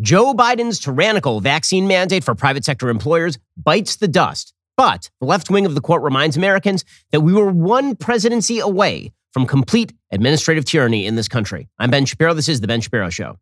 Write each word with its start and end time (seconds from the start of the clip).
Joe 0.00 0.34
Biden's 0.34 0.78
tyrannical 0.78 1.40
vaccine 1.40 1.86
mandate 1.86 2.22
for 2.22 2.34
private 2.34 2.66
sector 2.66 2.90
employers 2.90 3.38
bites 3.56 3.96
the 3.96 4.06
dust. 4.06 4.52
But 4.76 5.08
the 5.20 5.26
left 5.26 5.48
wing 5.48 5.64
of 5.64 5.74
the 5.74 5.80
court 5.80 6.02
reminds 6.02 6.36
Americans 6.36 6.84
that 7.12 7.22
we 7.22 7.32
were 7.32 7.50
one 7.50 7.96
presidency 7.96 8.58
away 8.58 9.12
from 9.32 9.46
complete 9.46 9.94
administrative 10.12 10.66
tyranny 10.66 11.06
in 11.06 11.16
this 11.16 11.28
country. 11.28 11.68
I'm 11.78 11.90
Ben 11.90 12.04
Shapiro. 12.04 12.34
This 12.34 12.46
is 12.46 12.60
The 12.60 12.66
Ben 12.66 12.82
Shapiro 12.82 13.08
Show. 13.08 13.38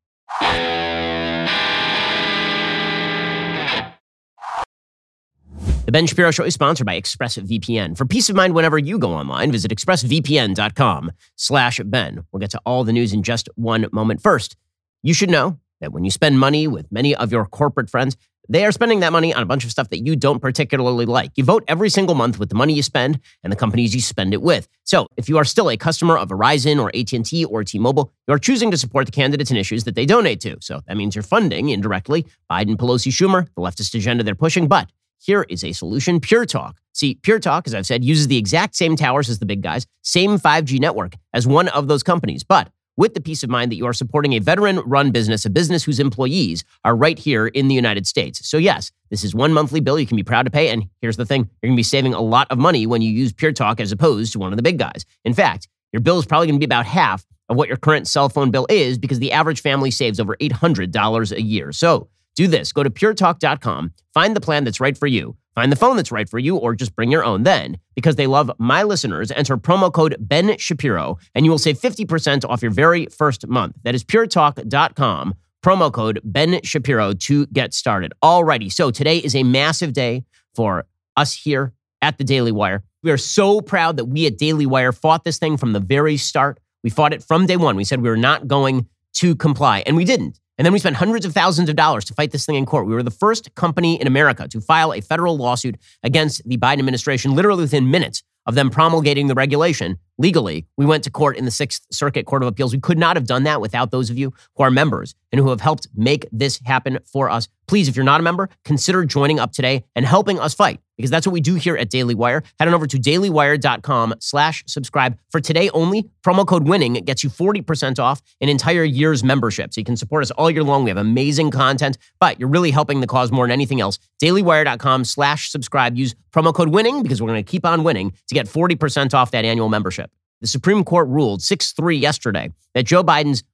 The 5.87 5.93
Ben 5.93 6.07
Shapiro 6.07 6.31
Show 6.31 6.45
is 6.45 6.55
sponsored 6.55 6.87
by 6.87 7.01
ExpressVPN. 7.01 7.97
For 7.97 8.07
peace 8.07 8.31
of 8.31 8.37
mind 8.37 8.55
whenever 8.55 8.79
you 8.79 9.01
go 9.01 9.13
online, 9.13 9.51
visit 9.51 9.73
expressvpn.com 9.73 11.11
slash 11.35 11.81
Ben. 11.85 12.25
We'll 12.31 12.41
get 12.41 12.51
to 12.51 12.61
all 12.65 12.85
the 12.85 12.93
news 12.93 13.13
in 13.13 13.25
just 13.25 13.49
one 13.57 13.87
moment. 13.91 14.23
First, 14.23 14.57
you 15.03 15.15
should 15.15 15.31
know 15.31 15.59
that 15.81 15.93
when 15.93 16.05
you 16.05 16.11
spend 16.11 16.39
money 16.39 16.67
with 16.67 16.91
many 16.91 17.15
of 17.15 17.33
your 17.33 17.47
corporate 17.47 17.91
friends, 17.91 18.17
they 18.49 18.65
are 18.67 18.73
spending 18.73 19.01
that 19.01 19.13
money 19.13 19.33
on 19.33 19.43
a 19.43 19.47
bunch 19.47 19.65
of 19.65 19.71
stuff 19.71 19.89
that 19.89 20.07
you 20.07 20.17
don't 20.17 20.41
particularly 20.41 21.07
like. 21.07 21.33
You 21.37 21.45
vote 21.45 21.65
every 21.67 21.89
single 21.89 22.15
month 22.15 22.39
with 22.39 22.51
the 22.51 22.55
money 22.55 22.75
you 22.75 22.83
spend 22.83 23.21
and 23.43 23.51
the 23.51 23.57
companies 23.57 23.95
you 23.95 24.03
spend 24.03 24.35
it 24.35 24.43
with. 24.43 24.69
So, 24.85 25.07
if 25.17 25.29
you 25.29 25.39
are 25.39 25.45
still 25.45 25.71
a 25.71 25.77
customer 25.77 26.19
of 26.19 26.29
Verizon 26.29 26.81
or 26.81 26.91
AT&T 26.95 27.45
or 27.47 27.65
T-Mobile, 27.65 28.13
you 28.29 28.35
are 28.35 28.39
choosing 28.39 28.71
to 28.71 28.77
support 28.77 29.07
the 29.07 29.13
candidates 29.13 29.51
and 29.51 29.59
issues 29.59 29.85
that 29.85 29.95
they 29.95 30.05
donate 30.05 30.41
to. 30.41 30.57
So, 30.61 30.83
that 30.87 30.97
means 30.97 31.15
you're 31.17 31.23
funding 31.23 31.71
indirectly 31.71 32.27
Biden, 32.51 32.77
Pelosi, 32.77 33.11
Schumer, 33.11 33.47
the 33.55 33.63
leftist 33.63 33.95
agenda 33.95 34.23
they're 34.23 34.35
pushing, 34.35 34.69
but 34.69 34.91
here 35.19 35.47
is 35.49 35.65
a 35.65 35.73
solution 35.73 36.21
Pure 36.21 36.47
Talk. 36.47 36.79
See, 36.93 37.15
Pure 37.15 37.41
Talk, 37.41 37.67
as 37.67 37.75
I've 37.75 37.87
said, 37.87 38.05
uses 38.05 38.29
the 38.29 38.37
exact 38.37 38.77
same 38.77 38.95
towers 38.95 39.31
as 39.31 39.39
the 39.39 39.47
big 39.47 39.63
guys, 39.63 39.87
same 40.03 40.39
5G 40.39 40.79
network 40.79 41.15
as 41.33 41.47
one 41.47 41.69
of 41.69 41.89
those 41.89 42.03
companies, 42.03 42.45
but 42.45 42.69
with 42.97 43.15
the 43.15 43.21
peace 43.21 43.43
of 43.43 43.51
mind 43.51 43.71
that 43.71 43.77
you 43.77 43.87
are 43.87 43.93
supporting 43.93 44.35
a 44.35 44.39
veteran 44.39 44.79
run 44.81 45.11
business, 45.11 45.45
a 45.45 45.51
business 45.51 45.85
whose 45.85 46.01
employees 46.01 46.65
are 46.85 46.97
right 46.97 47.19
here 47.19 47.49
in 47.49 47.69
the 47.69 47.75
United 47.75 48.07
States. 48.07 48.49
So, 48.49 48.57
yes, 48.57 48.91
this 49.11 49.25
is 49.25 49.35
one 49.35 49.53
monthly 49.53 49.81
bill 49.81 49.99
you 49.99 50.07
can 50.07 50.17
be 50.17 50.23
proud 50.23 50.45
to 50.45 50.51
pay. 50.51 50.69
And 50.71 50.89
here's 51.01 51.17
the 51.17 51.27
thing 51.27 51.43
you're 51.63 51.69
going 51.69 51.77
to 51.77 51.79
be 51.79 51.83
saving 51.83 52.15
a 52.15 52.21
lot 52.21 52.47
of 52.51 52.59
money 52.59 52.87
when 52.87 53.03
you 53.03 53.11
use 53.11 53.33
Pure 53.33 53.53
Talk 53.53 53.81
as 53.81 53.93
opposed 53.93 54.33
to 54.33 54.39
one 54.39 54.53
of 54.53 54.57
the 54.57 54.63
big 54.63 54.79
guys. 54.79 55.05
In 55.25 55.35
fact, 55.35 55.69
your 55.93 56.01
bill 56.01 56.19
is 56.19 56.27
probably 56.27 56.47
going 56.47 56.57
to 56.57 56.67
be 56.67 56.67
about 56.67 56.87
half 56.87 57.25
of 57.49 57.57
what 57.57 57.69
your 57.69 57.77
current 57.77 58.09
cell 58.09 58.29
phone 58.29 58.51
bill 58.51 58.67
is 58.71 58.99
because 58.99 59.19
the 59.19 59.33
average 59.33 59.61
family 59.61 59.91
saves 59.91 60.19
over 60.19 60.37
$800 60.37 61.33
a 61.33 61.43
year. 61.43 61.73
So, 61.73 62.09
do 62.37 62.49
this 62.49 62.73
go 62.73 62.83
to 62.83 62.91
puretalk.com, 62.91 63.93
find 64.13 64.35
the 64.35 64.41
plan 64.41 64.65
that's 64.65 64.81
right 64.81 64.99
for 64.99 65.07
you. 65.07 65.37
Find 65.55 65.71
the 65.71 65.77
phone 65.77 65.97
that's 65.97 66.11
right 66.11 66.29
for 66.29 66.39
you 66.39 66.57
or 66.57 66.75
just 66.75 66.97
bring 66.97 67.11
your 67.11 67.25
own 67.25 67.45
then. 67.45 67.79
Because 67.95 68.17
they 68.17 68.27
love 68.27 68.51
my 68.59 68.83
listeners, 68.83 69.31
enter 69.31 69.57
promo 69.57 69.93
code 69.93 70.17
Ben 70.19 70.59
Shapiro 70.59 71.19
and 71.35 71.45
you 71.45 71.51
will 71.51 71.59
save 71.59 71.79
50% 71.79 72.49
off 72.49 72.63
your 72.63 72.73
very 72.73 73.07
first 73.07 73.47
month. 73.47 73.77
That 73.85 73.95
is 73.95 74.03
puretalk.com, 74.03 75.35
promo 75.65 75.93
code 75.93 76.21
Ben 76.25 76.61
Shapiro 76.63 77.13
to 77.13 77.47
get 77.47 77.73
started. 77.73 78.13
Alrighty, 78.23 78.73
so 78.73 78.91
today 78.91 79.19
is 79.19 79.37
a 79.37 79.45
massive 79.45 79.93
day 79.93 80.25
for 80.55 80.87
us 81.17 81.35
here 81.35 81.73
at 82.03 82.19
the 82.19 82.25
Daily 82.25 82.53
Wire. 82.53 82.83
We 83.03 83.11
are 83.11 83.19
so 83.19 83.61
proud 83.61 83.97
that 83.97 84.07
we 84.07 84.27
at 84.27 84.39
Daily 84.39 84.67
Wire 84.67 84.93
fought 84.93 85.25
this 85.25 85.39
thing 85.39 85.57
from 85.57 85.73
the 85.73 85.81
very 85.81 86.17
start. 86.17 86.59
We 86.83 86.91
fought 86.91 87.13
it 87.13 87.23
from 87.23 87.47
day 87.47 87.57
one. 87.57 87.77
We 87.77 87.85
said 87.85 88.03
we 88.03 88.09
were 88.09 88.17
not 88.17 88.49
going 88.49 88.89
to 89.15 89.37
comply, 89.37 89.83
and 89.87 89.97
we 89.97 90.05
didn't. 90.05 90.41
And 90.57 90.65
then 90.65 90.73
we 90.73 90.79
spent 90.79 90.97
hundreds 90.97 91.27
of 91.27 91.33
thousands 91.33 91.69
of 91.69 91.77
dollars 91.77 92.05
to 92.07 92.15
fight 92.15 92.31
this 92.31 92.47
thing 92.47 92.55
in 92.55 92.65
court. 92.65 92.87
We 92.87 92.95
were 92.95 93.03
the 93.03 93.11
first 93.11 93.55
company 93.55 94.01
in 94.01 94.07
America 94.07 94.47
to 94.49 94.61
file 94.61 94.93
a 94.93 95.01
federal 95.01 95.37
lawsuit 95.37 95.77
against 96.03 96.47
the 96.49 96.57
Biden 96.57 96.79
administration 96.79 97.35
literally 97.35 97.63
within 97.63 97.91
minutes 97.91 98.23
of 98.47 98.55
them 98.55 98.71
promulgating 98.71 99.27
the 99.27 99.35
regulation 99.35 99.99
legally. 100.19 100.67
We 100.77 100.87
went 100.87 101.05
to 101.05 101.11
court 101.11 101.37
in 101.37 101.45
the 101.45 101.51
Sixth 101.51 101.87
Circuit 101.91 102.27
Court 102.27 102.43
of 102.43 102.49
Appeals. 102.49 102.73
We 102.73 102.81
could 102.81 102.99
not 102.99 103.17
have 103.17 103.27
done 103.27 103.45
that 103.45 103.61
without 103.61 103.91
those 103.91 104.11
of 104.11 104.19
you 104.19 104.33
who 104.57 104.63
are 104.63 104.71
members 104.71 105.15
and 105.33 105.41
who 105.41 105.51
have 105.51 105.61
helped 105.61 105.89
make 105.95 106.27
this 106.31 106.61
happen 106.65 106.99
for 107.05 107.29
us. 107.29 107.49
Please, 107.67 107.89
if 107.89 107.97
you're 107.97 108.05
not 108.05 108.21
a 108.21 108.23
member, 108.23 108.49
consider 108.65 109.05
joining 109.05 109.41
up 109.41 109.53
today 109.53 109.85
and 109.97 110.05
helping 110.05 110.39
us 110.39 110.55
fight 110.55 110.81
because 110.97 111.11
that's 111.11 111.27
what 111.27 111.33
we 111.33 111.41
do 111.41 111.55
here 111.55 111.77
at 111.77 111.91
Daily 111.91 112.15
Wire. 112.15 112.43
Head 112.59 112.69
on 112.69 112.75
over 112.75 112.87
to 112.87 112.99
dailywire.com 112.99 114.15
slash 114.21 114.65
subscribe. 114.67 115.19
For 115.31 115.41
today 115.41 115.71
only, 115.71 116.11
promo 116.23 116.47
code 116.47 116.69
WINNING 116.69 117.05
gets 117.05 117.25
you 117.25 117.31
40% 117.31 117.99
off 117.99 118.23
an 118.41 118.49
entire 118.49 118.85
year's 118.85 119.25
membership. 119.25 119.75
So 119.75 119.81
you 119.81 119.85
can 119.85 119.97
support 119.97 120.23
us 120.23 120.31
all 120.33 120.51
year 120.51 120.63
long. 120.63 120.85
We 120.85 120.91
have 120.91 120.99
amazing 120.99 121.51
content, 121.51 121.99
but 122.21 122.39
you're 122.39 122.49
really 122.49 122.71
helping 122.71 123.01
the 123.01 123.07
cause 123.07 123.33
more 123.33 123.45
than 123.47 123.53
anything 123.53 123.81
else. 123.81 123.99
dailywire.com 124.23 125.05
slash 125.05 125.51
subscribe. 125.51 125.97
Use 125.97 126.15
promo 126.33 126.55
code 126.55 126.69
WINNING 126.69 127.03
because 127.03 127.21
we're 127.21 127.29
going 127.29 127.43
to 127.45 127.51
keep 127.51 127.67
on 127.67 127.83
winning 127.83 128.13
to 128.29 128.35
get 128.35 128.47
40% 128.47 129.15
off 129.15 129.31
that 129.33 129.45
annual 129.45 129.69
membership. 129.69 130.04
The 130.45 130.49
Supreme 130.49 130.85
Court 130.85 131.09
ruled 131.09 131.41
6 131.41 131.73
3 131.73 131.97
yesterday 131.97 132.53
that 132.75 132.83
Joe 132.83 133.03
Biden's 133.03 133.45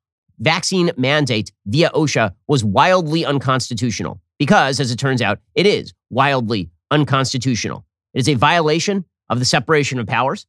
vaccine 0.40 0.90
mandate 0.96 1.52
via 1.64 1.88
OSHA 1.90 2.34
was 2.48 2.64
wildly 2.64 3.24
unconstitutional 3.24 4.20
because, 4.40 4.80
as 4.80 4.90
it 4.90 4.96
turns 4.96 5.22
out, 5.22 5.38
it 5.54 5.66
is 5.66 5.94
wildly 6.10 6.68
unconstitutional. 6.90 7.84
It 8.12 8.18
is 8.18 8.28
a 8.28 8.34
violation 8.34 9.04
of 9.28 9.38
the 9.38 9.44
separation 9.44 10.00
of 10.00 10.08
powers. 10.08 10.46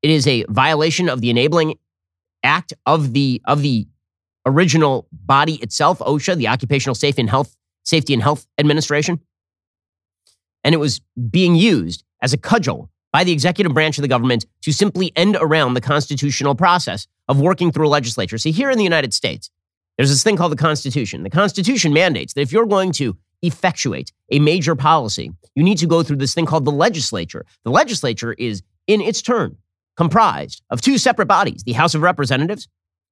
It 0.00 0.10
is 0.10 0.28
a 0.28 0.44
violation 0.48 1.08
of 1.08 1.20
the 1.20 1.30
enabling 1.30 1.74
act 2.44 2.72
of 2.86 3.12
the 3.12 3.42
of 3.44 3.62
the 3.62 3.88
original 4.46 5.08
body 5.10 5.54
itself, 5.54 5.98
OSHA, 5.98 6.36
the 6.36 6.46
Occupational 6.46 6.94
Safe 6.94 7.18
and 7.18 7.28
Health 7.28 7.56
Safety 7.82 8.14
and 8.14 8.22
Health 8.22 8.46
Administration. 8.58 9.18
And 10.62 10.72
it 10.72 10.78
was 10.78 11.00
being 11.30 11.56
used 11.56 12.04
as 12.22 12.32
a 12.32 12.38
cudgel 12.38 12.90
by 13.14 13.22
the 13.22 13.30
executive 13.30 13.72
branch 13.72 13.96
of 13.96 14.02
the 14.02 14.08
government 14.08 14.44
to 14.60 14.72
simply 14.72 15.12
end 15.14 15.36
around 15.40 15.74
the 15.74 15.80
constitutional 15.80 16.56
process 16.56 17.06
of 17.28 17.40
working 17.40 17.70
through 17.70 17.86
a 17.86 17.88
legislature. 17.88 18.36
See, 18.38 18.50
here 18.50 18.72
in 18.72 18.76
the 18.76 18.82
United 18.82 19.14
States, 19.14 19.50
there's 19.96 20.10
this 20.10 20.24
thing 20.24 20.36
called 20.36 20.50
the 20.50 20.56
Constitution. 20.56 21.22
The 21.22 21.30
Constitution 21.30 21.92
mandates 21.92 22.34
that 22.34 22.40
if 22.40 22.50
you're 22.50 22.66
going 22.66 22.90
to 22.94 23.16
effectuate 23.40 24.10
a 24.32 24.40
major 24.40 24.74
policy, 24.74 25.30
you 25.54 25.62
need 25.62 25.78
to 25.78 25.86
go 25.86 26.02
through 26.02 26.16
this 26.16 26.34
thing 26.34 26.44
called 26.44 26.64
the 26.64 26.72
legislature. 26.72 27.46
The 27.62 27.70
legislature 27.70 28.32
is, 28.32 28.64
in 28.88 29.00
its 29.00 29.22
turn, 29.22 29.58
comprised 29.96 30.62
of 30.70 30.80
two 30.80 30.98
separate 30.98 31.26
bodies 31.26 31.62
the 31.62 31.74
House 31.74 31.94
of 31.94 32.02
Representatives, 32.02 32.66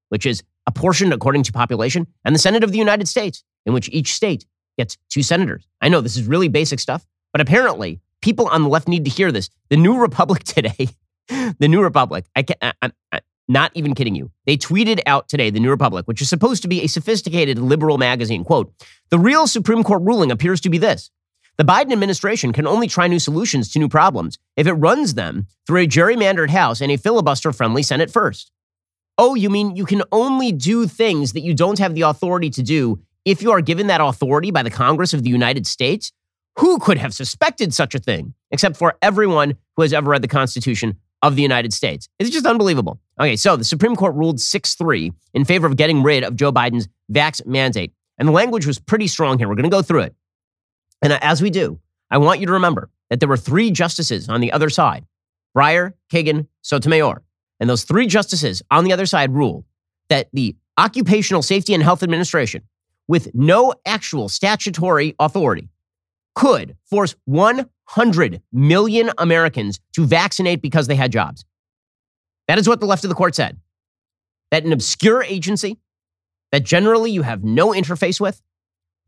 which 0.08 0.26
is 0.26 0.42
apportioned 0.66 1.12
according 1.12 1.44
to 1.44 1.52
population, 1.52 2.08
and 2.24 2.34
the 2.34 2.40
Senate 2.40 2.64
of 2.64 2.72
the 2.72 2.78
United 2.78 3.06
States, 3.06 3.44
in 3.66 3.72
which 3.72 3.88
each 3.92 4.14
state 4.14 4.46
gets 4.76 4.98
two 5.10 5.22
senators. 5.22 5.64
I 5.80 5.88
know 5.88 6.00
this 6.00 6.16
is 6.16 6.26
really 6.26 6.48
basic 6.48 6.80
stuff, 6.80 7.06
but 7.30 7.40
apparently 7.40 8.00
people 8.22 8.48
on 8.48 8.62
the 8.62 8.68
left 8.68 8.88
need 8.88 9.04
to 9.04 9.10
hear 9.10 9.30
this. 9.30 9.50
The 9.68 9.76
New 9.76 9.98
Republic 9.98 10.42
today, 10.44 10.88
the 11.28 11.68
New 11.68 11.82
Republic, 11.82 12.24
I 12.34 12.42
can, 12.42 12.56
I, 12.62 12.90
I, 13.12 13.20
not 13.48 13.72
even 13.74 13.94
kidding 13.94 14.14
you. 14.14 14.30
They 14.46 14.56
tweeted 14.56 15.00
out 15.06 15.28
today, 15.28 15.50
the 15.50 15.60
New 15.60 15.70
Republic, 15.70 16.06
which 16.06 16.22
is 16.22 16.28
supposed 16.28 16.62
to 16.62 16.68
be 16.68 16.82
a 16.82 16.86
sophisticated 16.86 17.58
liberal 17.58 17.98
magazine, 17.98 18.44
quote, 18.44 18.72
the 19.10 19.18
real 19.18 19.46
Supreme 19.46 19.84
Court 19.84 20.02
ruling 20.02 20.30
appears 20.30 20.60
to 20.62 20.70
be 20.70 20.78
this. 20.78 21.10
The 21.58 21.64
Biden 21.64 21.92
administration 21.92 22.52
can 22.52 22.66
only 22.66 22.88
try 22.88 23.08
new 23.08 23.18
solutions 23.18 23.70
to 23.72 23.78
new 23.78 23.88
problems 23.88 24.38
if 24.56 24.66
it 24.66 24.72
runs 24.72 25.14
them 25.14 25.46
through 25.66 25.82
a 25.82 25.86
gerrymandered 25.86 26.50
House 26.50 26.80
and 26.80 26.90
a 26.90 26.96
filibuster 26.96 27.52
friendly 27.52 27.82
Senate 27.82 28.10
first. 28.10 28.50
Oh, 29.18 29.34
you 29.34 29.50
mean 29.50 29.76
you 29.76 29.84
can 29.84 30.02
only 30.10 30.50
do 30.50 30.86
things 30.86 31.34
that 31.34 31.42
you 31.42 31.52
don't 31.52 31.78
have 31.78 31.94
the 31.94 32.02
authority 32.02 32.48
to 32.50 32.62
do 32.62 33.00
if 33.24 33.42
you 33.42 33.52
are 33.52 33.60
given 33.60 33.88
that 33.88 34.00
authority 34.00 34.50
by 34.50 34.62
the 34.62 34.70
Congress 34.70 35.12
of 35.12 35.22
the 35.22 35.30
United 35.30 35.66
States? 35.66 36.10
Who 36.58 36.78
could 36.78 36.98
have 36.98 37.14
suspected 37.14 37.72
such 37.72 37.94
a 37.94 37.98
thing 37.98 38.34
except 38.50 38.76
for 38.76 38.98
everyone 39.00 39.56
who 39.76 39.82
has 39.82 39.92
ever 39.92 40.10
read 40.10 40.22
the 40.22 40.28
Constitution 40.28 40.98
of 41.22 41.36
the 41.36 41.42
United 41.42 41.72
States? 41.72 42.08
It's 42.18 42.30
just 42.30 42.46
unbelievable. 42.46 43.00
Okay, 43.18 43.36
so 43.36 43.56
the 43.56 43.64
Supreme 43.64 43.96
Court 43.96 44.14
ruled 44.14 44.40
6 44.40 44.74
3 44.74 45.12
in 45.34 45.44
favor 45.44 45.66
of 45.66 45.76
getting 45.76 46.02
rid 46.02 46.24
of 46.24 46.36
Joe 46.36 46.52
Biden's 46.52 46.88
vax 47.10 47.44
mandate. 47.46 47.92
And 48.18 48.28
the 48.28 48.32
language 48.32 48.66
was 48.66 48.78
pretty 48.78 49.06
strong 49.06 49.38
here. 49.38 49.48
We're 49.48 49.54
going 49.54 49.64
to 49.64 49.70
go 49.70 49.82
through 49.82 50.02
it. 50.02 50.14
And 51.00 51.12
as 51.12 51.42
we 51.42 51.50
do, 51.50 51.80
I 52.10 52.18
want 52.18 52.40
you 52.40 52.46
to 52.46 52.52
remember 52.52 52.90
that 53.08 53.20
there 53.20 53.28
were 53.28 53.36
three 53.36 53.70
justices 53.70 54.28
on 54.28 54.40
the 54.40 54.52
other 54.52 54.70
side 54.70 55.06
Breyer, 55.56 55.92
Kagan, 56.12 56.46
Sotomayor. 56.62 57.22
And 57.60 57.70
those 57.70 57.84
three 57.84 58.06
justices 58.06 58.62
on 58.70 58.84
the 58.84 58.92
other 58.92 59.06
side 59.06 59.32
ruled 59.32 59.64
that 60.08 60.28
the 60.32 60.56
Occupational 60.78 61.42
Safety 61.42 61.74
and 61.74 61.82
Health 61.82 62.02
Administration, 62.02 62.62
with 63.08 63.34
no 63.34 63.74
actual 63.86 64.28
statutory 64.28 65.14
authority, 65.19 65.69
could 66.34 66.76
force 66.84 67.14
100 67.26 68.43
million 68.52 69.11
Americans 69.19 69.81
to 69.94 70.06
vaccinate 70.06 70.62
because 70.62 70.87
they 70.87 70.96
had 70.96 71.12
jobs. 71.12 71.44
That 72.49 72.58
is 72.58 72.69
what 72.69 72.81
the 72.81 72.87
left 72.87 73.05
of 73.05 73.08
the 73.08 73.14
court 73.14 73.34
said. 73.34 73.58
That 74.50 74.64
an 74.64 74.73
obscure 74.73 75.23
agency 75.23 75.79
that 76.50 76.64
generally 76.64 77.11
you 77.11 77.23
have 77.23 77.43
no 77.43 77.70
interface 77.70 78.20
with, 78.20 78.43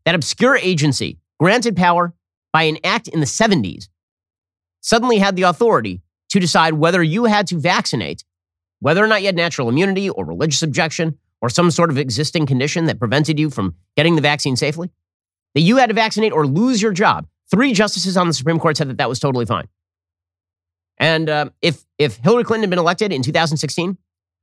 that 0.05 0.15
obscure 0.15 0.57
agency 0.57 1.19
granted 1.39 1.75
power 1.75 2.13
by 2.51 2.63
an 2.63 2.77
act 2.83 3.07
in 3.07 3.19
the 3.19 3.25
70s, 3.25 3.87
suddenly 4.81 5.17
had 5.17 5.35
the 5.35 5.43
authority 5.43 6.01
to 6.29 6.39
decide 6.39 6.73
whether 6.73 7.03
you 7.03 7.25
had 7.25 7.47
to 7.47 7.59
vaccinate, 7.59 8.23
whether 8.79 9.03
or 9.03 9.07
not 9.07 9.21
you 9.21 9.27
had 9.27 9.35
natural 9.35 9.69
immunity 9.69 10.09
or 10.09 10.25
religious 10.25 10.63
objection 10.63 11.17
or 11.41 11.49
some 11.49 11.69
sort 11.69 11.89
of 11.89 11.97
existing 11.97 12.45
condition 12.45 12.85
that 12.85 12.99
prevented 12.99 13.37
you 13.37 13.49
from 13.49 13.75
getting 13.95 14.15
the 14.15 14.21
vaccine 14.21 14.55
safely 14.55 14.89
that 15.55 15.61
you 15.61 15.77
had 15.77 15.87
to 15.87 15.95
vaccinate 15.95 16.33
or 16.33 16.45
lose 16.45 16.81
your 16.81 16.91
job. 16.91 17.27
Three 17.49 17.73
justices 17.73 18.17
on 18.17 18.27
the 18.27 18.33
Supreme 18.33 18.59
Court 18.59 18.77
said 18.77 18.89
that 18.89 18.97
that 18.97 19.09
was 19.09 19.19
totally 19.19 19.45
fine. 19.45 19.67
And 20.97 21.29
uh, 21.29 21.49
if 21.61 21.83
if 21.97 22.17
Hillary 22.17 22.43
Clinton 22.43 22.63
had 22.63 22.69
been 22.69 22.79
elected 22.79 23.11
in 23.11 23.23
2016, 23.23 23.97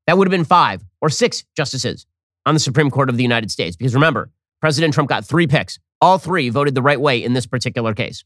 that 0.07 0.19
would 0.19 0.27
have 0.27 0.33
been 0.33 0.45
five 0.45 0.83
or 1.01 1.09
six 1.09 1.45
justices 1.57 2.07
on 2.45 2.55
the 2.55 2.61
Supreme 2.61 2.91
Court 2.91 3.09
of 3.09 3.17
the 3.17 3.23
United 3.23 3.51
States. 3.51 3.77
Because 3.77 3.95
remember, 3.95 4.31
President 4.61 4.93
Trump 4.95 5.09
got 5.09 5.25
three 5.25 5.47
picks. 5.47 5.79
All 6.01 6.19
three 6.19 6.49
voted 6.49 6.75
the 6.75 6.83
right 6.83 7.01
way 7.01 7.23
in 7.23 7.33
this 7.33 7.47
particular 7.47 7.95
case. 7.95 8.25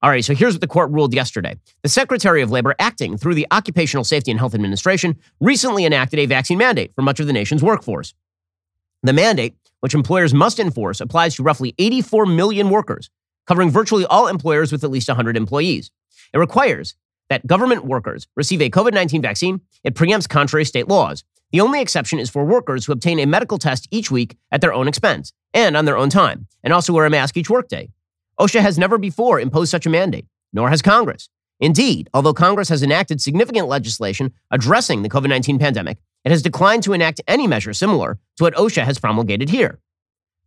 All 0.00 0.10
right, 0.10 0.24
so 0.24 0.32
here's 0.32 0.54
what 0.54 0.60
the 0.60 0.68
court 0.68 0.92
ruled 0.92 1.12
yesterday. 1.12 1.56
The 1.82 1.88
Secretary 1.88 2.40
of 2.40 2.52
Labor, 2.52 2.74
acting 2.78 3.16
through 3.16 3.34
the 3.34 3.48
Occupational 3.50 4.04
Safety 4.04 4.30
and 4.30 4.38
Health 4.38 4.54
Administration, 4.54 5.16
recently 5.40 5.84
enacted 5.84 6.20
a 6.20 6.26
vaccine 6.26 6.58
mandate 6.58 6.94
for 6.94 7.02
much 7.02 7.18
of 7.18 7.26
the 7.26 7.32
nation's 7.32 7.64
workforce. 7.64 8.14
The 9.02 9.12
mandate, 9.12 9.56
which 9.80 9.94
employers 9.94 10.34
must 10.34 10.58
enforce, 10.58 11.00
applies 11.00 11.34
to 11.36 11.42
roughly 11.42 11.74
84 11.78 12.26
million 12.26 12.70
workers, 12.70 13.10
covering 13.46 13.70
virtually 13.70 14.04
all 14.06 14.28
employers 14.28 14.72
with 14.72 14.84
at 14.84 14.90
least 14.90 15.08
100 15.08 15.36
employees. 15.36 15.90
It 16.32 16.38
requires 16.38 16.94
that 17.30 17.46
government 17.46 17.84
workers 17.84 18.26
receive 18.36 18.60
a 18.60 18.70
COVID 18.70 18.92
19 18.92 19.22
vaccine. 19.22 19.60
It 19.84 19.94
preempts 19.94 20.28
contrary 20.28 20.64
state 20.64 20.88
laws. 20.88 21.24
The 21.52 21.60
only 21.60 21.80
exception 21.80 22.18
is 22.18 22.28
for 22.28 22.44
workers 22.44 22.84
who 22.84 22.92
obtain 22.92 23.18
a 23.18 23.26
medical 23.26 23.58
test 23.58 23.88
each 23.90 24.10
week 24.10 24.36
at 24.50 24.60
their 24.60 24.72
own 24.72 24.86
expense 24.86 25.32
and 25.54 25.76
on 25.76 25.86
their 25.86 25.96
own 25.96 26.10
time, 26.10 26.46
and 26.62 26.72
also 26.72 26.92
wear 26.92 27.06
a 27.06 27.10
mask 27.10 27.36
each 27.36 27.48
workday. 27.48 27.90
OSHA 28.38 28.60
has 28.60 28.78
never 28.78 28.98
before 28.98 29.40
imposed 29.40 29.70
such 29.70 29.86
a 29.86 29.90
mandate, 29.90 30.26
nor 30.52 30.68
has 30.68 30.82
Congress. 30.82 31.28
Indeed, 31.60 32.08
although 32.14 32.34
Congress 32.34 32.68
has 32.68 32.82
enacted 32.82 33.20
significant 33.20 33.66
legislation 33.66 34.32
addressing 34.50 35.02
the 35.02 35.08
COVID 35.08 35.28
19 35.28 35.58
pandemic, 35.58 35.98
it 36.24 36.30
has 36.30 36.42
declined 36.42 36.82
to 36.84 36.92
enact 36.92 37.20
any 37.26 37.46
measure 37.46 37.72
similar 37.72 38.18
to 38.36 38.44
what 38.44 38.54
OSHA 38.54 38.84
has 38.84 38.98
promulgated 38.98 39.50
here. 39.50 39.78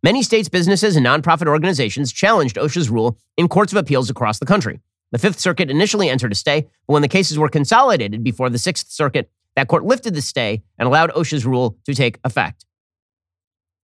Many 0.02 0.22
states, 0.22 0.48
businesses, 0.48 0.96
and 0.96 1.06
nonprofit 1.06 1.46
organizations 1.46 2.12
challenged 2.12 2.56
OSHA's 2.56 2.90
rule 2.90 3.18
in 3.36 3.48
courts 3.48 3.72
of 3.72 3.78
appeals 3.78 4.10
across 4.10 4.38
the 4.38 4.46
country. 4.46 4.80
The 5.12 5.18
Fifth 5.18 5.38
Circuit 5.38 5.70
initially 5.70 6.08
entered 6.08 6.32
a 6.32 6.34
stay, 6.34 6.62
but 6.86 6.94
when 6.94 7.02
the 7.02 7.08
cases 7.08 7.38
were 7.38 7.48
consolidated 7.48 8.24
before 8.24 8.50
the 8.50 8.58
Sixth 8.58 8.90
Circuit, 8.90 9.30
that 9.54 9.68
court 9.68 9.84
lifted 9.84 10.14
the 10.14 10.22
stay 10.22 10.62
and 10.78 10.86
allowed 10.86 11.12
OSHA's 11.12 11.46
rule 11.46 11.76
to 11.84 11.94
take 11.94 12.18
effect. 12.24 12.64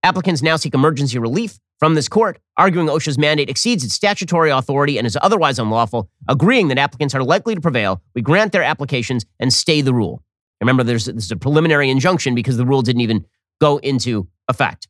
Applicants 0.02 0.42
now 0.42 0.56
seek 0.56 0.74
emergency 0.74 1.18
relief 1.18 1.58
from 1.78 1.94
this 1.94 2.08
court, 2.08 2.40
arguing 2.56 2.88
OSHA's 2.88 3.18
mandate 3.18 3.50
exceeds 3.50 3.84
its 3.84 3.94
statutory 3.94 4.50
authority 4.50 4.98
and 4.98 5.06
is 5.06 5.18
otherwise 5.22 5.58
unlawful, 5.58 6.10
agreeing 6.28 6.68
that 6.68 6.78
applicants 6.78 7.14
are 7.14 7.22
likely 7.22 7.54
to 7.54 7.60
prevail. 7.60 8.02
We 8.14 8.22
grant 8.22 8.52
their 8.52 8.64
applications 8.64 9.24
and 9.38 9.52
stay 9.52 9.80
the 9.80 9.94
rule. 9.94 10.22
Remember, 10.60 10.82
there's 10.82 11.06
this 11.06 11.24
is 11.24 11.30
a 11.30 11.36
preliminary 11.36 11.90
injunction 11.90 12.34
because 12.34 12.56
the 12.56 12.66
rule 12.66 12.82
didn't 12.82 13.02
even 13.02 13.24
go 13.60 13.78
into 13.78 14.28
effect. 14.48 14.88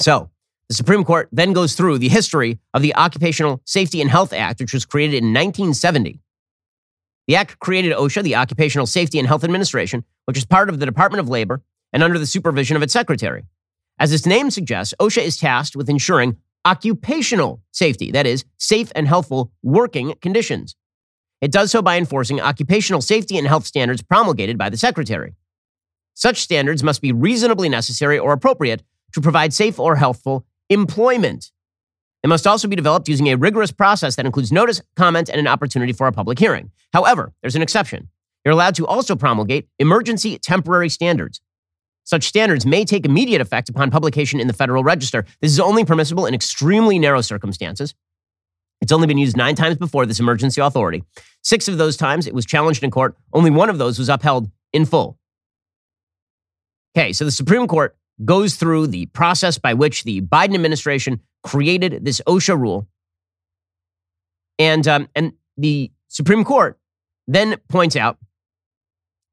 So, 0.00 0.30
the 0.68 0.74
Supreme 0.74 1.04
Court 1.04 1.28
then 1.32 1.52
goes 1.52 1.74
through 1.74 1.98
the 1.98 2.08
history 2.08 2.58
of 2.74 2.82
the 2.82 2.94
Occupational 2.96 3.62
Safety 3.64 4.00
and 4.00 4.10
Health 4.10 4.32
Act, 4.32 4.60
which 4.60 4.74
was 4.74 4.84
created 4.84 5.18
in 5.18 5.32
1970. 5.32 6.20
The 7.28 7.36
act 7.36 7.58
created 7.58 7.92
OSHA, 7.92 8.22
the 8.22 8.36
Occupational 8.36 8.86
Safety 8.86 9.18
and 9.18 9.28
Health 9.28 9.44
Administration, 9.44 10.04
which 10.26 10.36
is 10.36 10.44
part 10.44 10.68
of 10.68 10.78
the 10.78 10.86
Department 10.86 11.20
of 11.20 11.28
Labor 11.28 11.62
and 11.92 12.02
under 12.02 12.18
the 12.18 12.26
supervision 12.26 12.76
of 12.76 12.82
its 12.82 12.92
secretary. 12.92 13.44
As 13.98 14.12
its 14.12 14.26
name 14.26 14.50
suggests, 14.50 14.92
OSHA 15.00 15.22
is 15.22 15.38
tasked 15.38 15.76
with 15.76 15.88
ensuring 15.88 16.36
occupational 16.64 17.62
safety, 17.70 18.10
that 18.10 18.26
is, 18.26 18.44
safe 18.58 18.90
and 18.94 19.06
healthful 19.06 19.52
working 19.62 20.14
conditions. 20.20 20.74
It 21.40 21.52
does 21.52 21.70
so 21.70 21.82
by 21.82 21.98
enforcing 21.98 22.40
occupational 22.40 23.00
safety 23.00 23.36
and 23.38 23.46
health 23.46 23.66
standards 23.66 24.02
promulgated 24.02 24.56
by 24.56 24.70
the 24.70 24.76
Secretary. 24.76 25.34
Such 26.14 26.40
standards 26.40 26.82
must 26.82 27.02
be 27.02 27.12
reasonably 27.12 27.68
necessary 27.68 28.18
or 28.18 28.32
appropriate 28.32 28.82
to 29.12 29.20
provide 29.20 29.52
safe 29.52 29.78
or 29.78 29.96
healthful 29.96 30.46
employment. 30.70 31.52
They 32.22 32.28
must 32.28 32.46
also 32.46 32.68
be 32.68 32.76
developed 32.76 33.08
using 33.08 33.28
a 33.28 33.36
rigorous 33.36 33.70
process 33.70 34.16
that 34.16 34.26
includes 34.26 34.50
notice, 34.50 34.80
comment, 34.96 35.28
and 35.28 35.38
an 35.38 35.46
opportunity 35.46 35.92
for 35.92 36.06
a 36.06 36.12
public 36.12 36.38
hearing. 36.38 36.70
However, 36.92 37.32
there's 37.42 37.54
an 37.54 37.62
exception. 37.62 38.08
You're 38.44 38.52
allowed 38.52 38.74
to 38.76 38.86
also 38.86 39.14
promulgate 39.14 39.68
emergency 39.78 40.38
temporary 40.38 40.88
standards. 40.88 41.40
Such 42.04 42.24
standards 42.24 42.64
may 42.64 42.84
take 42.84 43.04
immediate 43.04 43.40
effect 43.40 43.68
upon 43.68 43.90
publication 43.90 44.40
in 44.40 44.46
the 44.46 44.52
Federal 44.52 44.84
Register. 44.84 45.26
This 45.40 45.50
is 45.50 45.60
only 45.60 45.84
permissible 45.84 46.24
in 46.24 46.34
extremely 46.34 46.98
narrow 46.98 47.20
circumstances. 47.20 47.94
It's 48.80 48.92
only 48.92 49.06
been 49.06 49.18
used 49.18 49.36
nine 49.36 49.54
times 49.54 49.76
before, 49.76 50.06
this 50.06 50.20
emergency 50.20 50.60
authority. 50.60 51.02
Six 51.42 51.68
of 51.68 51.78
those 51.78 51.96
times 51.96 52.26
it 52.26 52.34
was 52.34 52.44
challenged 52.44 52.82
in 52.82 52.90
court. 52.90 53.16
Only 53.32 53.50
one 53.50 53.70
of 53.70 53.78
those 53.78 53.98
was 53.98 54.08
upheld 54.08 54.50
in 54.72 54.84
full. 54.84 55.18
Okay, 56.96 57.12
so 57.12 57.24
the 57.24 57.30
Supreme 57.30 57.66
Court 57.66 57.96
goes 58.24 58.54
through 58.54 58.86
the 58.86 59.06
process 59.06 59.58
by 59.58 59.74
which 59.74 60.04
the 60.04 60.22
Biden 60.22 60.54
administration 60.54 61.20
created 61.42 62.04
this 62.04 62.20
OSHA 62.26 62.58
rule. 62.58 62.88
And, 64.58 64.86
um, 64.88 65.08
and 65.14 65.32
the 65.56 65.92
Supreme 66.08 66.44
Court 66.44 66.78
then 67.26 67.56
points 67.68 67.96
out 67.96 68.18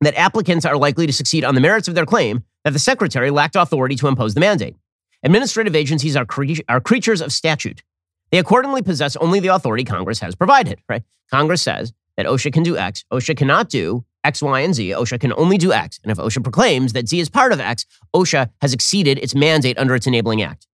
that 0.01 0.15
applicants 0.15 0.65
are 0.65 0.77
likely 0.77 1.07
to 1.07 1.13
succeed 1.13 1.45
on 1.45 1.55
the 1.55 1.61
merits 1.61 1.87
of 1.87 1.95
their 1.95 2.05
claim 2.05 2.43
that 2.63 2.71
the 2.71 2.79
secretary 2.79 3.31
lacked 3.31 3.55
authority 3.55 3.95
to 3.95 4.07
impose 4.07 4.33
the 4.33 4.39
mandate. 4.39 4.75
Administrative 5.23 5.75
agencies 5.75 6.17
are, 6.17 6.25
cre- 6.25 6.61
are 6.67 6.81
creatures 6.81 7.21
of 7.21 7.31
statute. 7.31 7.83
They 8.33 8.39
accordingly 8.39 8.81
possess 8.81 9.15
only 9.17 9.39
the 9.39 9.49
authority 9.49 9.83
Congress 9.83 10.19
has 10.21 10.33
provided, 10.33 10.81
right? 10.89 11.03
Congress 11.29 11.61
says 11.61 11.93
that 12.17 12.25
OSHA 12.25 12.51
can 12.51 12.63
do 12.63 12.75
X. 12.75 13.05
OSHA 13.13 13.37
cannot 13.37 13.69
do 13.69 14.05
X, 14.23 14.41
Y, 14.41 14.59
and 14.61 14.73
Z. 14.73 14.89
OSHA 14.89 15.19
can 15.19 15.33
only 15.37 15.59
do 15.59 15.71
X. 15.71 15.99
And 16.01 16.11
if 16.11 16.17
OSHA 16.17 16.41
proclaims 16.41 16.93
that 16.93 17.07
Z 17.07 17.19
is 17.19 17.29
part 17.29 17.53
of 17.53 17.59
X, 17.59 17.85
OSHA 18.15 18.49
has 18.61 18.73
exceeded 18.73 19.19
its 19.19 19.35
mandate 19.35 19.77
under 19.77 19.93
its 19.93 20.07
enabling 20.07 20.41
act. 20.41 20.65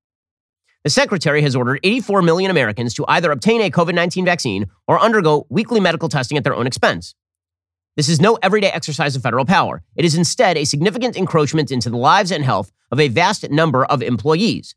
The 0.85 0.89
secretary 0.89 1.41
has 1.41 1.53
ordered 1.53 1.81
84 1.83 2.21
million 2.21 2.49
Americans 2.49 2.93
to 2.93 3.03
either 3.09 3.29
obtain 3.29 3.59
a 3.59 3.69
COVID 3.69 3.93
19 3.93 4.23
vaccine 4.23 4.67
or 4.87 4.97
undergo 4.97 5.45
weekly 5.49 5.81
medical 5.81 6.07
testing 6.07 6.37
at 6.37 6.45
their 6.45 6.55
own 6.55 6.65
expense. 6.65 7.13
This 7.97 8.07
is 8.07 8.21
no 8.21 8.35
everyday 8.41 8.69
exercise 8.69 9.17
of 9.17 9.21
federal 9.21 9.43
power. 9.43 9.83
It 9.97 10.05
is 10.05 10.15
instead 10.15 10.55
a 10.55 10.63
significant 10.63 11.17
encroachment 11.17 11.71
into 11.71 11.89
the 11.89 11.97
lives 11.97 12.31
and 12.31 12.45
health 12.45 12.71
of 12.89 13.01
a 13.01 13.09
vast 13.09 13.51
number 13.51 13.83
of 13.83 14.01
employees. 14.01 14.75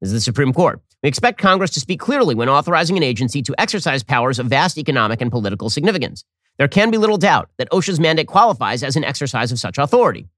This 0.00 0.08
is 0.08 0.14
the 0.14 0.20
Supreme 0.22 0.54
Court. 0.54 0.80
We 1.02 1.08
expect 1.08 1.40
Congress 1.40 1.72
to 1.72 1.80
speak 1.80 1.98
clearly 1.98 2.34
when 2.34 2.48
authorizing 2.48 2.96
an 2.96 3.02
agency 3.02 3.42
to 3.42 3.54
exercise 3.58 4.04
powers 4.04 4.38
of 4.38 4.46
vast 4.46 4.78
economic 4.78 5.20
and 5.20 5.32
political 5.32 5.68
significance. 5.68 6.24
There 6.58 6.68
can 6.68 6.90
be 6.90 6.98
little 6.98 7.18
doubt 7.18 7.50
that 7.56 7.70
OSHA's 7.70 7.98
mandate 7.98 8.28
qualifies 8.28 8.84
as 8.84 8.94
an 8.94 9.02
exercise 9.02 9.50
of 9.50 9.58
such 9.58 9.78
authority. 9.78 10.28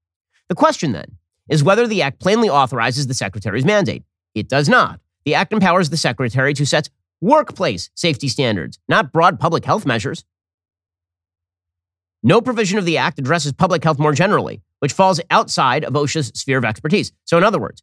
The 0.48 0.54
question, 0.54 0.92
then, 0.92 1.18
is 1.50 1.62
whether 1.62 1.86
the 1.86 2.00
Act 2.00 2.18
plainly 2.18 2.48
authorizes 2.48 3.06
the 3.06 3.14
Secretary's 3.14 3.64
mandate. 3.64 4.04
It 4.34 4.48
does 4.48 4.68
not. 4.68 5.00
The 5.26 5.34
Act 5.34 5.52
empowers 5.52 5.90
the 5.90 5.98
Secretary 5.98 6.54
to 6.54 6.64
set 6.64 6.88
workplace 7.20 7.90
safety 7.94 8.28
standards, 8.28 8.78
not 8.88 9.12
broad 9.12 9.38
public 9.38 9.66
health 9.66 9.84
measures. 9.84 10.24
No 12.22 12.40
provision 12.40 12.78
of 12.78 12.86
the 12.86 12.96
Act 12.96 13.18
addresses 13.18 13.52
public 13.52 13.84
health 13.84 13.98
more 13.98 14.12
generally, 14.12 14.62
which 14.78 14.94
falls 14.94 15.20
outside 15.30 15.84
of 15.84 15.92
OSHA's 15.92 16.28
sphere 16.34 16.56
of 16.56 16.64
expertise. 16.64 17.12
So, 17.24 17.36
in 17.36 17.44
other 17.44 17.60
words, 17.60 17.82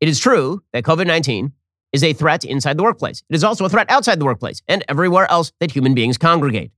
it 0.00 0.08
is 0.08 0.18
true 0.18 0.62
that 0.74 0.84
COVID 0.84 1.06
19 1.06 1.52
is 1.94 2.02
a 2.02 2.12
threat 2.12 2.44
inside 2.44 2.76
the 2.76 2.82
workplace. 2.82 3.22
It 3.30 3.36
is 3.36 3.44
also 3.44 3.64
a 3.64 3.68
threat 3.68 3.88
outside 3.88 4.18
the 4.18 4.24
workplace 4.24 4.60
and 4.66 4.84
everywhere 4.88 5.30
else 5.30 5.52
that 5.60 5.70
human 5.70 5.94
beings 5.94 6.18
congregate. 6.18 6.72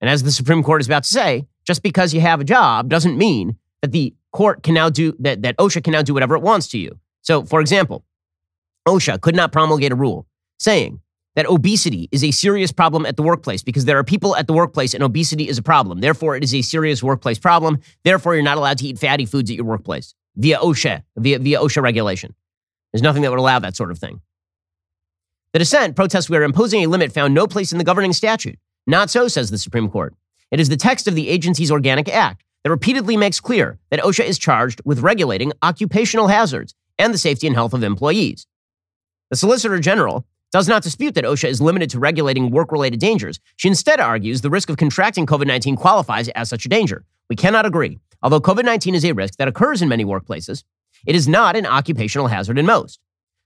And 0.00 0.10
as 0.10 0.24
the 0.24 0.32
Supreme 0.32 0.64
Court 0.64 0.80
is 0.80 0.88
about 0.88 1.04
to 1.04 1.08
say, 1.08 1.46
just 1.64 1.84
because 1.84 2.12
you 2.12 2.20
have 2.20 2.40
a 2.40 2.44
job 2.44 2.88
doesn't 2.88 3.16
mean 3.16 3.56
that 3.80 3.92
the 3.92 4.12
court 4.32 4.64
can 4.64 4.74
now 4.74 4.90
do 4.90 5.14
that, 5.20 5.42
that 5.42 5.56
OSHA 5.56 5.84
can 5.84 5.92
now 5.92 6.02
do 6.02 6.12
whatever 6.12 6.34
it 6.34 6.42
wants 6.42 6.66
to 6.68 6.78
you. 6.78 6.98
So, 7.20 7.44
for 7.44 7.60
example, 7.60 8.04
OSHA 8.88 9.20
could 9.20 9.36
not 9.36 9.52
promulgate 9.52 9.92
a 9.92 9.94
rule 9.94 10.26
saying 10.58 11.00
that 11.36 11.46
obesity 11.46 12.08
is 12.10 12.24
a 12.24 12.32
serious 12.32 12.72
problem 12.72 13.06
at 13.06 13.16
the 13.16 13.22
workplace 13.22 13.62
because 13.62 13.84
there 13.84 13.98
are 13.98 14.04
people 14.04 14.34
at 14.34 14.48
the 14.48 14.52
workplace 14.52 14.94
and 14.94 15.04
obesity 15.04 15.48
is 15.48 15.58
a 15.58 15.62
problem. 15.62 16.00
Therefore, 16.00 16.34
it 16.34 16.42
is 16.42 16.52
a 16.52 16.62
serious 16.62 17.04
workplace 17.04 17.38
problem. 17.38 17.78
Therefore, 18.02 18.34
you're 18.34 18.42
not 18.42 18.58
allowed 18.58 18.78
to 18.78 18.86
eat 18.86 18.98
fatty 18.98 19.26
foods 19.26 19.48
at 19.48 19.56
your 19.56 19.64
workplace 19.64 20.14
via 20.34 20.58
OSHA, 20.58 21.04
via, 21.16 21.38
via 21.38 21.60
OSHA 21.60 21.82
regulation. 21.82 22.34
There's 22.92 23.02
nothing 23.02 23.22
that 23.22 23.30
would 23.30 23.38
allow 23.38 23.58
that 23.58 23.76
sort 23.76 23.90
of 23.90 23.98
thing. 23.98 24.20
The 25.52 25.58
dissent 25.58 25.96
protests 25.96 26.30
we 26.30 26.36
are 26.36 26.42
imposing 26.42 26.82
a 26.82 26.88
limit 26.88 27.12
found 27.12 27.34
no 27.34 27.46
place 27.46 27.72
in 27.72 27.78
the 27.78 27.84
governing 27.84 28.12
statute. 28.12 28.58
Not 28.86 29.10
so, 29.10 29.28
says 29.28 29.50
the 29.50 29.58
Supreme 29.58 29.88
Court. 29.88 30.14
It 30.50 30.60
is 30.60 30.68
the 30.68 30.76
text 30.76 31.06
of 31.06 31.14
the 31.14 31.28
agency's 31.28 31.70
organic 31.70 32.08
act 32.08 32.42
that 32.64 32.70
repeatedly 32.70 33.16
makes 33.16 33.40
clear 33.40 33.78
that 33.90 34.00
OSHA 34.00 34.24
is 34.24 34.38
charged 34.38 34.80
with 34.84 35.00
regulating 35.00 35.52
occupational 35.62 36.28
hazards 36.28 36.74
and 36.98 37.12
the 37.12 37.18
safety 37.18 37.46
and 37.46 37.56
health 37.56 37.74
of 37.74 37.82
employees. 37.82 38.46
The 39.30 39.36
Solicitor 39.36 39.78
General 39.78 40.26
does 40.52 40.68
not 40.68 40.82
dispute 40.82 41.14
that 41.14 41.24
OSHA 41.24 41.48
is 41.48 41.60
limited 41.60 41.90
to 41.90 41.98
regulating 41.98 42.50
work 42.50 42.70
related 42.70 43.00
dangers. 43.00 43.40
She 43.56 43.68
instead 43.68 44.00
argues 44.00 44.42
the 44.42 44.50
risk 44.50 44.68
of 44.68 44.76
contracting 44.76 45.26
COVID 45.26 45.46
19 45.46 45.76
qualifies 45.76 46.28
as 46.28 46.48
such 46.48 46.66
a 46.66 46.68
danger. 46.68 47.04
We 47.30 47.36
cannot 47.36 47.66
agree. 47.66 47.98
Although 48.22 48.40
COVID 48.40 48.64
19 48.64 48.94
is 48.94 49.04
a 49.04 49.12
risk 49.12 49.36
that 49.38 49.48
occurs 49.48 49.82
in 49.82 49.88
many 49.88 50.04
workplaces, 50.04 50.62
it 51.06 51.14
is 51.14 51.28
not 51.28 51.56
an 51.56 51.66
occupational 51.66 52.28
hazard 52.28 52.58
in 52.58 52.66
most. 52.66 53.00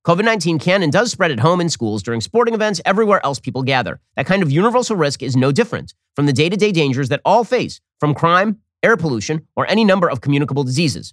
COVID 0.07 0.25
19 0.25 0.61
can 0.61 0.83
and 0.83 0.93
does 0.93 1.11
spread 1.11 1.33
at 1.33 1.41
home 1.41 1.61
in 1.61 1.69
schools, 1.69 2.03
during 2.03 2.21
sporting 2.21 2.55
events, 2.55 2.81
everywhere 2.85 3.21
else 3.25 3.41
people 3.41 3.63
gather. 3.63 4.01
That 4.15 4.27
kind 4.27 4.43
of 4.43 4.53
universal 4.53 4.95
risk 4.95 5.23
is 5.23 5.37
no 5.37 5.51
different 5.51 5.95
from 6.15 6.27
the 6.27 6.33
day 6.33 6.49
to 6.49 6.57
day 6.57 6.71
dangers 6.71 7.09
that 7.09 7.23
all 7.25 7.43
face 7.43 7.81
from 7.99 8.15
crime, 8.15 8.61
air 8.83 8.97
pollution, 8.97 9.47
or 9.57 9.69
any 9.69 9.85
number 9.85 10.09
of 10.09 10.21
communicable 10.21 10.63
diseases. 10.63 11.13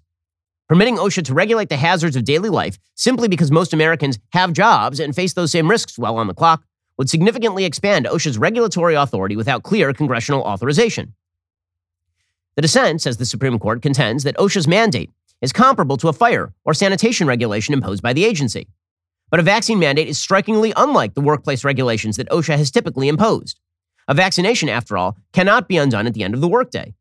Permitting 0.69 0.97
OSHA 0.97 1.25
to 1.25 1.33
regulate 1.33 1.69
the 1.69 1.77
hazards 1.77 2.15
of 2.15 2.23
daily 2.23 2.49
life 2.49 2.77
simply 2.95 3.27
because 3.27 3.51
most 3.51 3.73
Americans 3.73 4.19
have 4.31 4.53
jobs 4.53 4.99
and 4.99 5.15
face 5.15 5.33
those 5.33 5.51
same 5.51 5.69
risks 5.69 5.97
while 5.97 6.17
on 6.17 6.27
the 6.27 6.33
clock 6.33 6.63
would 6.97 7.09
significantly 7.09 7.65
expand 7.65 8.05
OSHA's 8.05 8.37
regulatory 8.37 8.95
authority 8.95 9.35
without 9.35 9.63
clear 9.63 9.91
congressional 9.93 10.43
authorization. 10.43 11.15
The 12.55 12.61
dissent, 12.61 13.01
says 13.01 13.17
the 13.17 13.25
Supreme 13.25 13.57
Court, 13.57 13.81
contends 13.81 14.23
that 14.23 14.37
OSHA's 14.37 14.67
mandate 14.67 15.09
is 15.43 15.53
comparable 15.53 15.97
to 15.97 16.07
a 16.07 16.13
fire 16.13 16.53
or 16.63 16.73
sanitation 16.73 17.27
regulation 17.27 17.73
imposed 17.73 18.01
by 18.01 18.13
the 18.13 18.23
agency. 18.23 18.69
But 19.29 19.41
a 19.41 19.43
vaccine 19.43 19.77
mandate 19.77 20.07
is 20.07 20.17
strikingly 20.17 20.73
unlike 20.77 21.13
the 21.13 21.21
workplace 21.21 21.65
regulations 21.65 22.15
that 22.15 22.29
OSHA 22.29 22.57
has 22.57 22.71
typically 22.71 23.09
imposed. 23.09 23.59
A 24.07 24.13
vaccination, 24.13 24.69
after 24.69 24.97
all, 24.97 25.17
cannot 25.33 25.67
be 25.67 25.77
undone 25.77 26.07
at 26.07 26.13
the 26.13 26.23
end 26.23 26.33
of 26.33 26.39
the 26.39 26.47
workday. 26.47 26.95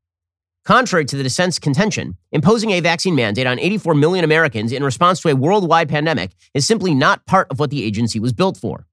Contrary 0.64 1.04
to 1.04 1.16
the 1.16 1.22
dissent's 1.22 1.58
contention, 1.58 2.16
imposing 2.32 2.70
a 2.70 2.80
vaccine 2.80 3.14
mandate 3.14 3.46
on 3.46 3.58
84 3.58 3.94
million 3.94 4.24
Americans 4.24 4.72
in 4.72 4.82
response 4.82 5.20
to 5.20 5.28
a 5.28 5.36
worldwide 5.36 5.88
pandemic 5.88 6.32
is 6.52 6.66
simply 6.66 6.94
not 6.94 7.26
part 7.26 7.48
of 7.50 7.60
what 7.60 7.70
the 7.70 7.84
agency 7.84 8.18
was 8.18 8.32
built 8.32 8.56
for. 8.56 8.86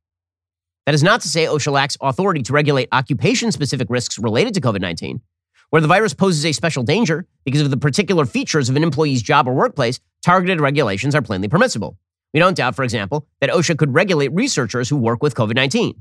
That 0.85 0.95
is 0.95 1.03
not 1.03 1.21
to 1.21 1.27
say 1.27 1.45
OSHA 1.45 1.71
lacks 1.71 1.97
authority 2.01 2.43
to 2.43 2.53
regulate 2.53 2.89
occupation 2.91 3.51
specific 3.51 3.87
risks 3.89 4.19
related 4.19 4.53
to 4.55 4.61
COVID 4.61 4.81
19. 4.81 5.21
Where 5.69 5.81
the 5.81 5.87
virus 5.87 6.13
poses 6.13 6.45
a 6.45 6.51
special 6.51 6.83
danger 6.83 7.27
because 7.45 7.61
of 7.61 7.69
the 7.69 7.77
particular 7.77 8.25
features 8.25 8.69
of 8.69 8.75
an 8.75 8.83
employee's 8.83 9.21
job 9.21 9.47
or 9.47 9.53
workplace, 9.53 9.99
targeted 10.23 10.59
regulations 10.59 11.13
are 11.13 11.21
plainly 11.21 11.47
permissible. 11.47 11.97
We 12.33 12.39
don't 12.39 12.57
doubt, 12.57 12.75
for 12.75 12.83
example, 12.83 13.27
that 13.39 13.49
OSHA 13.49 13.77
could 13.77 13.93
regulate 13.93 14.33
researchers 14.33 14.89
who 14.89 14.97
work 14.97 15.21
with 15.21 15.35
COVID 15.35 15.55
19. 15.55 15.95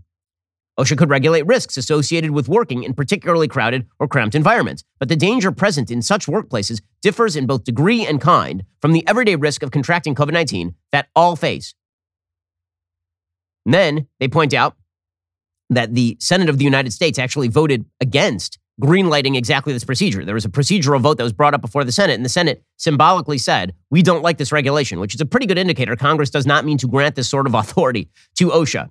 OSHA 0.78 0.96
could 0.96 1.10
regulate 1.10 1.44
risks 1.46 1.76
associated 1.76 2.30
with 2.30 2.48
working 2.48 2.84
in 2.84 2.94
particularly 2.94 3.48
crowded 3.48 3.86
or 3.98 4.06
cramped 4.06 4.34
environments, 4.34 4.84
but 4.98 5.08
the 5.08 5.16
danger 5.16 5.50
present 5.50 5.90
in 5.90 6.02
such 6.02 6.26
workplaces 6.26 6.80
differs 7.02 7.34
in 7.34 7.46
both 7.46 7.64
degree 7.64 8.06
and 8.06 8.20
kind 8.20 8.64
from 8.80 8.92
the 8.92 9.06
everyday 9.06 9.34
risk 9.34 9.62
of 9.62 9.70
contracting 9.70 10.14
COVID 10.14 10.32
19 10.32 10.74
that 10.92 11.08
all 11.16 11.36
face. 11.36 11.74
And 13.66 13.74
then 13.74 14.06
they 14.20 14.28
point 14.28 14.54
out 14.54 14.76
that 15.68 15.94
the 15.94 16.16
Senate 16.20 16.48
of 16.48 16.58
the 16.58 16.64
United 16.64 16.92
States 16.92 17.18
actually 17.18 17.48
voted 17.48 17.84
against 18.00 18.58
greenlighting 18.80 19.36
exactly 19.36 19.72
this 19.72 19.84
procedure. 19.84 20.24
There 20.24 20.34
was 20.34 20.44
a 20.44 20.50
procedural 20.50 21.00
vote 21.00 21.18
that 21.18 21.24
was 21.24 21.32
brought 21.32 21.54
up 21.54 21.60
before 21.60 21.84
the 21.84 21.92
Senate, 21.92 22.14
and 22.14 22.24
the 22.24 22.30
Senate 22.30 22.62
symbolically 22.76 23.38
said, 23.38 23.74
We 23.90 24.02
don't 24.02 24.22
like 24.22 24.38
this 24.38 24.52
regulation, 24.52 25.00
which 25.00 25.14
is 25.14 25.20
a 25.20 25.26
pretty 25.26 25.46
good 25.46 25.58
indicator 25.58 25.96
Congress 25.96 26.30
does 26.30 26.46
not 26.46 26.64
mean 26.64 26.78
to 26.78 26.88
grant 26.88 27.16
this 27.16 27.28
sort 27.28 27.46
of 27.46 27.54
authority 27.54 28.08
to 28.36 28.50
OSHA. 28.50 28.90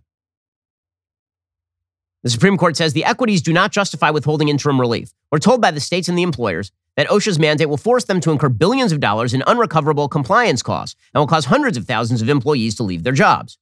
The 2.24 2.32
Supreme 2.32 2.58
Court 2.58 2.76
says 2.76 2.94
the 2.94 3.06
equities 3.06 3.42
do 3.42 3.54
not 3.54 3.72
justify 3.72 4.10
withholding 4.10 4.50
interim 4.50 4.82
relief. 4.82 5.14
We're 5.32 5.40
told 5.40 5.62
by 5.62 5.72
the 5.72 5.80
states 5.80 6.10
and 6.10 6.18
the 6.18 6.24
employers 6.24 6.72
that 6.98 7.08
OSHA's 7.08 7.40
mandate 7.40 7.70
will 7.70 7.78
force 7.78 8.06
them 8.06 8.20
to 8.22 8.32
incur 8.32 8.50
billions 8.50 8.92
of 8.92 9.00
dollars 9.00 9.34
in 9.34 9.44
unrecoverable 9.48 10.10
compliance 10.10 10.64
costs 10.64 10.98
and 11.14 11.22
will 11.22 11.28
cause 11.28 11.46
hundreds 11.46 11.78
of 11.78 11.86
thousands 11.86 12.22
of 12.22 12.28
employees 12.28 12.76
to 12.76 12.84
leave 12.84 13.04
their 13.04 13.14
jobs. 13.14 13.58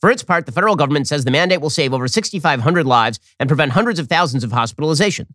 For 0.00 0.10
its 0.10 0.22
part, 0.22 0.46
the 0.46 0.52
federal 0.52 0.76
government 0.76 1.06
says 1.06 1.24
the 1.24 1.30
mandate 1.30 1.60
will 1.60 1.70
save 1.70 1.92
over 1.92 2.08
6,500 2.08 2.86
lives 2.86 3.20
and 3.38 3.48
prevent 3.48 3.72
hundreds 3.72 3.98
of 3.98 4.08
thousands 4.08 4.42
of 4.42 4.52
hospitalization. 4.52 5.26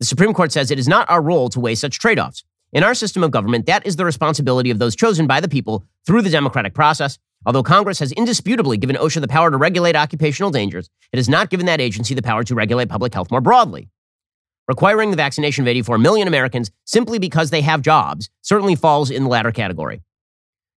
The 0.00 0.06
Supreme 0.06 0.34
Court 0.34 0.52
says 0.52 0.70
it 0.70 0.78
is 0.78 0.88
not 0.88 1.08
our 1.08 1.22
role 1.22 1.48
to 1.50 1.60
weigh 1.60 1.74
such 1.74 1.98
trade 1.98 2.18
offs. 2.18 2.44
In 2.72 2.82
our 2.82 2.94
system 2.94 3.22
of 3.22 3.30
government, 3.30 3.66
that 3.66 3.86
is 3.86 3.96
the 3.96 4.04
responsibility 4.04 4.70
of 4.70 4.78
those 4.78 4.96
chosen 4.96 5.26
by 5.26 5.40
the 5.40 5.48
people 5.48 5.84
through 6.04 6.22
the 6.22 6.30
democratic 6.30 6.74
process, 6.74 7.18
Although 7.46 7.62
Congress 7.62 7.98
has 7.98 8.12
indisputably 8.12 8.76
given 8.76 8.96
OSHA 8.96 9.20
the 9.20 9.28
power 9.28 9.50
to 9.50 9.56
regulate 9.56 9.96
occupational 9.96 10.50
dangers, 10.50 10.88
it 11.12 11.18
has 11.18 11.28
not 11.28 11.50
given 11.50 11.66
that 11.66 11.80
agency 11.80 12.14
the 12.14 12.22
power 12.22 12.42
to 12.44 12.54
regulate 12.54 12.88
public 12.88 13.12
health 13.12 13.30
more 13.30 13.40
broadly. 13.40 13.90
Requiring 14.66 15.10
the 15.10 15.16
vaccination 15.16 15.62
of 15.62 15.68
84 15.68 15.98
million 15.98 16.26
Americans 16.26 16.70
simply 16.84 17.18
because 17.18 17.50
they 17.50 17.60
have 17.60 17.82
jobs 17.82 18.30
certainly 18.40 18.74
falls 18.74 19.10
in 19.10 19.24
the 19.24 19.28
latter 19.28 19.52
category. 19.52 20.00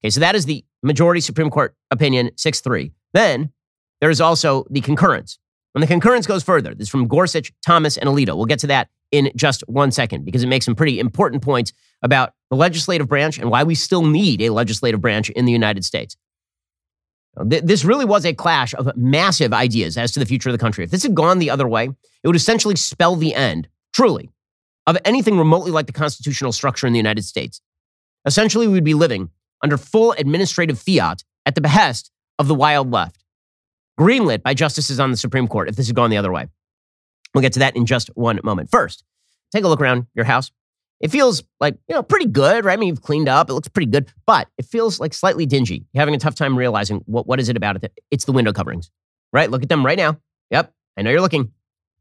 Okay, 0.03 0.11
so 0.11 0.21
that 0.21 0.35
is 0.35 0.47
the 0.47 0.65
majority 0.83 1.21
Supreme 1.21 1.51
Court 1.51 1.75
opinion 1.91 2.31
6 2.37 2.61
3. 2.61 2.93
Then 3.13 3.53
there 4.01 4.11
is 4.11 4.21
also 4.21 4.65
the 4.71 4.81
concurrence. 4.81 5.39
And 5.75 5.83
the 5.83 5.89
concurrence 5.89 6.27
goes 6.27 6.43
further. 6.43 6.75
This 6.75 6.87
is 6.87 6.91
from 6.91 7.09
Gorsuch, 7.09 7.53
Thomas, 7.67 7.97
and 7.99 8.09
Alito. 8.09 8.37
We'll 8.37 8.47
get 8.47 8.61
to 8.61 8.69
that 8.69 8.89
in 9.15 9.31
just 9.37 9.63
one 9.69 9.93
second 9.93 10.25
because 10.25 10.43
it 10.43 10.49
makes 10.49 10.65
some 10.65 10.75
pretty 10.75 10.99
important 10.99 11.41
points 11.41 11.73
about 12.03 12.33
the 12.51 12.57
legislative 12.57 13.07
branch 13.07 13.39
and 13.39 13.49
why 13.49 13.63
we 13.63 13.77
still 13.77 14.05
need 14.05 14.43
a 14.43 14.51
legislative 14.51 15.01
branch 15.01 15.31
in 15.31 15.45
the 15.45 15.53
United 15.53 15.85
States. 15.85 16.17
This 17.37 17.85
really 17.85 18.05
was 18.05 18.25
a 18.25 18.35
clash 18.35 18.75
of 18.75 18.91
massive 18.97 19.53
ideas 19.53 19.97
as 19.97 20.11
to 20.13 20.19
the 20.19 20.27
future 20.27 20.49
of 20.49 20.53
the 20.53 20.59
country. 20.59 20.83
If 20.83 20.91
this 20.91 21.05
had 21.05 21.15
gone 21.15 21.39
the 21.39 21.51
other 21.51 21.69
way, 21.69 21.85
it 21.85 22.27
would 22.27 22.35
essentially 22.35 22.75
spell 22.75 23.15
the 23.15 23.35
end, 23.35 23.69
truly, 23.93 24.31
of 24.87 24.99
anything 25.05 25.39
remotely 25.39 25.71
like 25.71 25.87
the 25.87 25.93
constitutional 25.93 26.53
structure 26.53 26.87
in 26.87 26.93
the 26.93 26.99
United 26.99 27.25
States. 27.25 27.61
Essentially, 28.27 28.67
we'd 28.67 28.83
be 28.83 28.95
living 28.95 29.31
under 29.63 29.77
full 29.77 30.13
administrative 30.13 30.79
fiat 30.79 31.23
at 31.47 31.55
the 31.55 31.61
behest 31.61 32.11
of 32.39 32.49
the 32.49 32.55
wild 32.55 32.91
left, 32.91 33.25
greenlit 33.99 34.43
by 34.43 34.55
justices 34.55 34.99
on 34.99 35.13
the 35.13 35.17
Supreme 35.17 35.47
Court 35.47 35.69
if 35.69 35.77
this 35.77 35.87
had 35.87 35.97
gone 35.97 36.11
the 36.11 36.17
other 36.17 36.33
way. 36.33 36.47
We'll 37.35 37.43
get 37.43 37.53
to 37.55 37.59
that 37.61 37.77
in 37.77 37.85
just 37.87 38.09
one 38.15 38.39
moment. 38.45 38.71
First, 38.71 39.05
take 39.53 39.65
a 39.65 39.69
look 39.69 39.81
around 39.81 40.07
your 40.15 40.25
house. 40.25 40.51
It 41.01 41.11
feels 41.11 41.43
like, 41.61 41.77
you 41.89 41.95
know, 41.95 42.03
pretty 42.03 42.27
good, 42.27 42.65
right? 42.65 42.75
I 42.75 42.77
mean, 42.77 42.89
you've 42.89 43.03
cleaned 43.03 43.29
up, 43.29 43.51
it 43.51 43.53
looks 43.53 43.69
pretty 43.69 43.91
good, 43.91 44.11
but 44.27 44.49
it 44.57 44.65
feels 44.65 45.01
like 45.01 45.13
slightly 45.13 45.45
dingy. 45.45 45.85
You're 45.93 46.01
having 46.01 46.15
a 46.15 46.19
tough 46.19 46.35
time 46.35 46.57
realizing 46.57 47.03
what, 47.07 47.27
what 47.27 47.41
is 47.41 47.49
it 47.49 47.57
about 47.57 47.83
it? 47.83 47.93
It's 48.11 48.25
the 48.25 48.33
window 48.33 48.53
coverings, 48.53 48.91
right? 49.33 49.51
Look 49.51 49.63
at 49.63 49.69
them 49.69 49.85
right 49.85 49.99
now. 49.99 50.19
Yep, 50.51 50.73
I 50.97 51.03
know 51.03 51.11
you're 51.11 51.21
looking. 51.21 51.53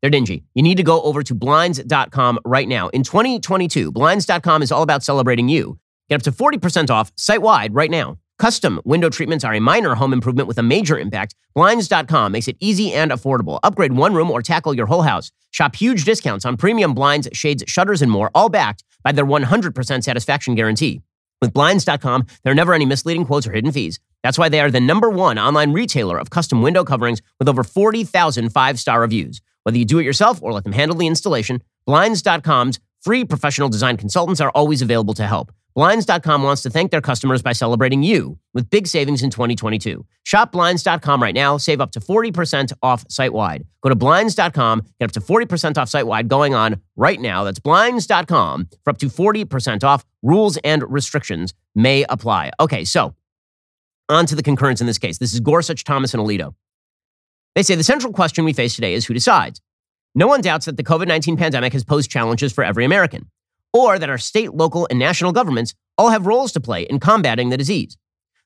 They're 0.02 0.10
dingy. 0.10 0.44
You 0.54 0.63
need 0.63 0.75
to 0.75 0.84
go 0.84 1.02
over 1.02 1.24
to 1.24 1.34
blinds.com 1.34 2.40
right 2.46 2.68
now. 2.68 2.90
In 2.90 3.04
2022, 3.04 3.92
blinds.com 3.92 4.62
is 4.62 4.72
all 4.72 4.84
about 4.84 5.02
celebrating 5.02 5.50
you. 5.50 5.80
Get 6.10 6.16
up 6.16 6.22
to 6.24 6.32
40% 6.32 6.90
off 6.90 7.12
site 7.16 7.42
wide 7.42 7.74
right 7.74 7.90
now. 7.90 8.18
Custom 8.43 8.81
window 8.83 9.09
treatments 9.09 9.45
are 9.45 9.53
a 9.53 9.62
minor 9.62 9.95
home 9.95 10.12
improvement 10.12 10.50
with 10.50 10.57
a 10.57 10.62
major 10.62 11.00
impact. 11.00 11.33
Blinds.com 11.55 12.31
makes 12.33 12.50
it 12.50 12.57
easy 12.59 12.91
and 12.91 13.09
affordable. 13.09 13.57
Upgrade 13.63 13.93
one 13.93 14.13
room 14.13 14.29
or 14.29 14.41
tackle 14.41 14.73
your 14.73 14.85
whole 14.85 15.03
house. 15.03 15.31
Shop 15.51 15.73
huge 15.73 16.03
discounts 16.03 16.43
on 16.43 16.57
premium 16.57 16.93
blinds, 16.93 17.29
shades, 17.31 17.63
shutters, 17.67 18.01
and 18.01 18.12
more, 18.12 18.29
all 18.35 18.50
backed 18.50 18.83
by 19.01 19.13
their 19.13 19.25
100% 19.25 20.03
satisfaction 20.03 20.55
guarantee. 20.55 21.00
With 21.39 21.53
Blinds.com, 21.53 22.25
there 22.43 22.51
are 22.51 22.55
never 22.62 22.73
any 22.73 22.85
misleading 22.85 23.23
quotes 23.23 23.47
or 23.47 23.53
hidden 23.53 23.71
fees. 23.71 24.01
That's 24.23 24.38
why 24.38 24.50
they 24.50 24.59
are 24.59 24.69
the 24.69 24.81
number 24.81 25.09
one 25.09 25.39
online 25.39 25.71
retailer 25.71 26.17
of 26.17 26.29
custom 26.29 26.62
window 26.62 26.83
coverings 26.83 27.21
with 27.39 27.47
over 27.47 27.63
40,000 27.63 28.50
five 28.50 28.77
star 28.77 29.00
reviews. 29.00 29.39
Whether 29.63 29.77
you 29.77 29.85
do 29.85 30.00
it 30.00 30.03
yourself 30.03 30.43
or 30.43 30.51
let 30.51 30.65
them 30.65 30.73
handle 30.73 30.97
the 30.97 31.07
installation, 31.07 31.63
Blinds.com's 31.85 32.81
free 33.00 33.23
professional 33.23 33.69
design 33.69 33.95
consultants 33.95 34.41
are 34.41 34.50
always 34.50 34.81
available 34.81 35.13
to 35.13 35.27
help. 35.27 35.53
Blinds.com 35.75 36.44
wants 36.44 36.62
to 36.63 36.70
thank 36.70 36.92
their 36.92 37.01
customers 37.01 37.42
by 37.42 37.51
celebrating 37.51 38.03
you 38.03 38.38
with 38.53 38.70
big 38.70 38.86
savings 38.86 39.24
in 39.24 39.30
2022. 39.30 40.06
Shop 40.24 40.51
Blinds.com 40.51 41.22
right 41.22 41.34
now, 41.34 41.58
save 41.58 41.82
up 41.82 41.92
to 41.92 42.00
40% 42.00 42.74
off 42.84 43.06
site 43.10 43.34
wide. 43.34 43.65
Go 43.82 43.89
to 43.89 43.96
Blinds.com, 43.96 44.86
get 45.00 45.06
up 45.06 45.12
to 45.13 45.20
40% 45.20 45.77
off 45.77 45.89
site 45.89 46.06
wide 46.06 46.27
going 46.27 46.53
on 46.53 46.80
right 46.96 47.20
now. 47.20 47.44
That's 47.44 47.60
Blinds.com 47.60 48.70
for 48.84 48.89
up 48.92 48.98
to 49.00 49.08
40% 49.08 49.84
off. 49.84 50.06
Rules 50.22 50.58
and 50.58 50.84
restrictions 50.92 51.53
may 51.74 52.06
apply. 52.08 52.51
Okay, 52.60 52.86
so 52.86 53.15
on 54.10 54.25
to 54.27 54.36
the 54.36 54.44
concurrence 54.44 54.80
in 54.80 54.88
this 54.88 55.00
case. 55.00 55.18
This 55.18 55.34
is 55.34 55.39
Gorsuch, 55.39 55.84
Thomas, 55.84 56.13
and 56.13 56.22
Alito. 56.22 56.53
They 57.56 57.63
say 57.63 57.75
the 57.75 57.84
central 57.84 58.13
question 58.13 58.46
we 58.46 58.53
face 58.53 58.75
today 58.75 58.94
is 58.94 59.06
who 59.06 59.13
decides. 59.13 59.62
No 60.15 60.27
one 60.27 60.42
doubts 60.42 60.68
that 60.68 60.77
the 60.77 60.84
COVID 60.84 61.08
19 61.08 61.38
pandemic 61.38 61.74
has 61.74 61.84
posed 61.84 62.12
challenges 62.12 62.53
for 62.53 62.63
every 62.63 62.86
American 62.86 63.27
or 63.74 64.00
that 64.00 64.10
our 64.10 64.18
state, 64.18 64.53
local, 64.53 64.88
and 64.89 65.00
national 65.00 65.32
governments 65.32 65.74
all 65.98 66.10
have 66.10 66.27
roles 66.27 66.51
to 66.53 66.62
play 66.62 66.84
in 66.84 67.00
combating 67.00 67.50
the 67.50 67.58
disease. 67.58 67.98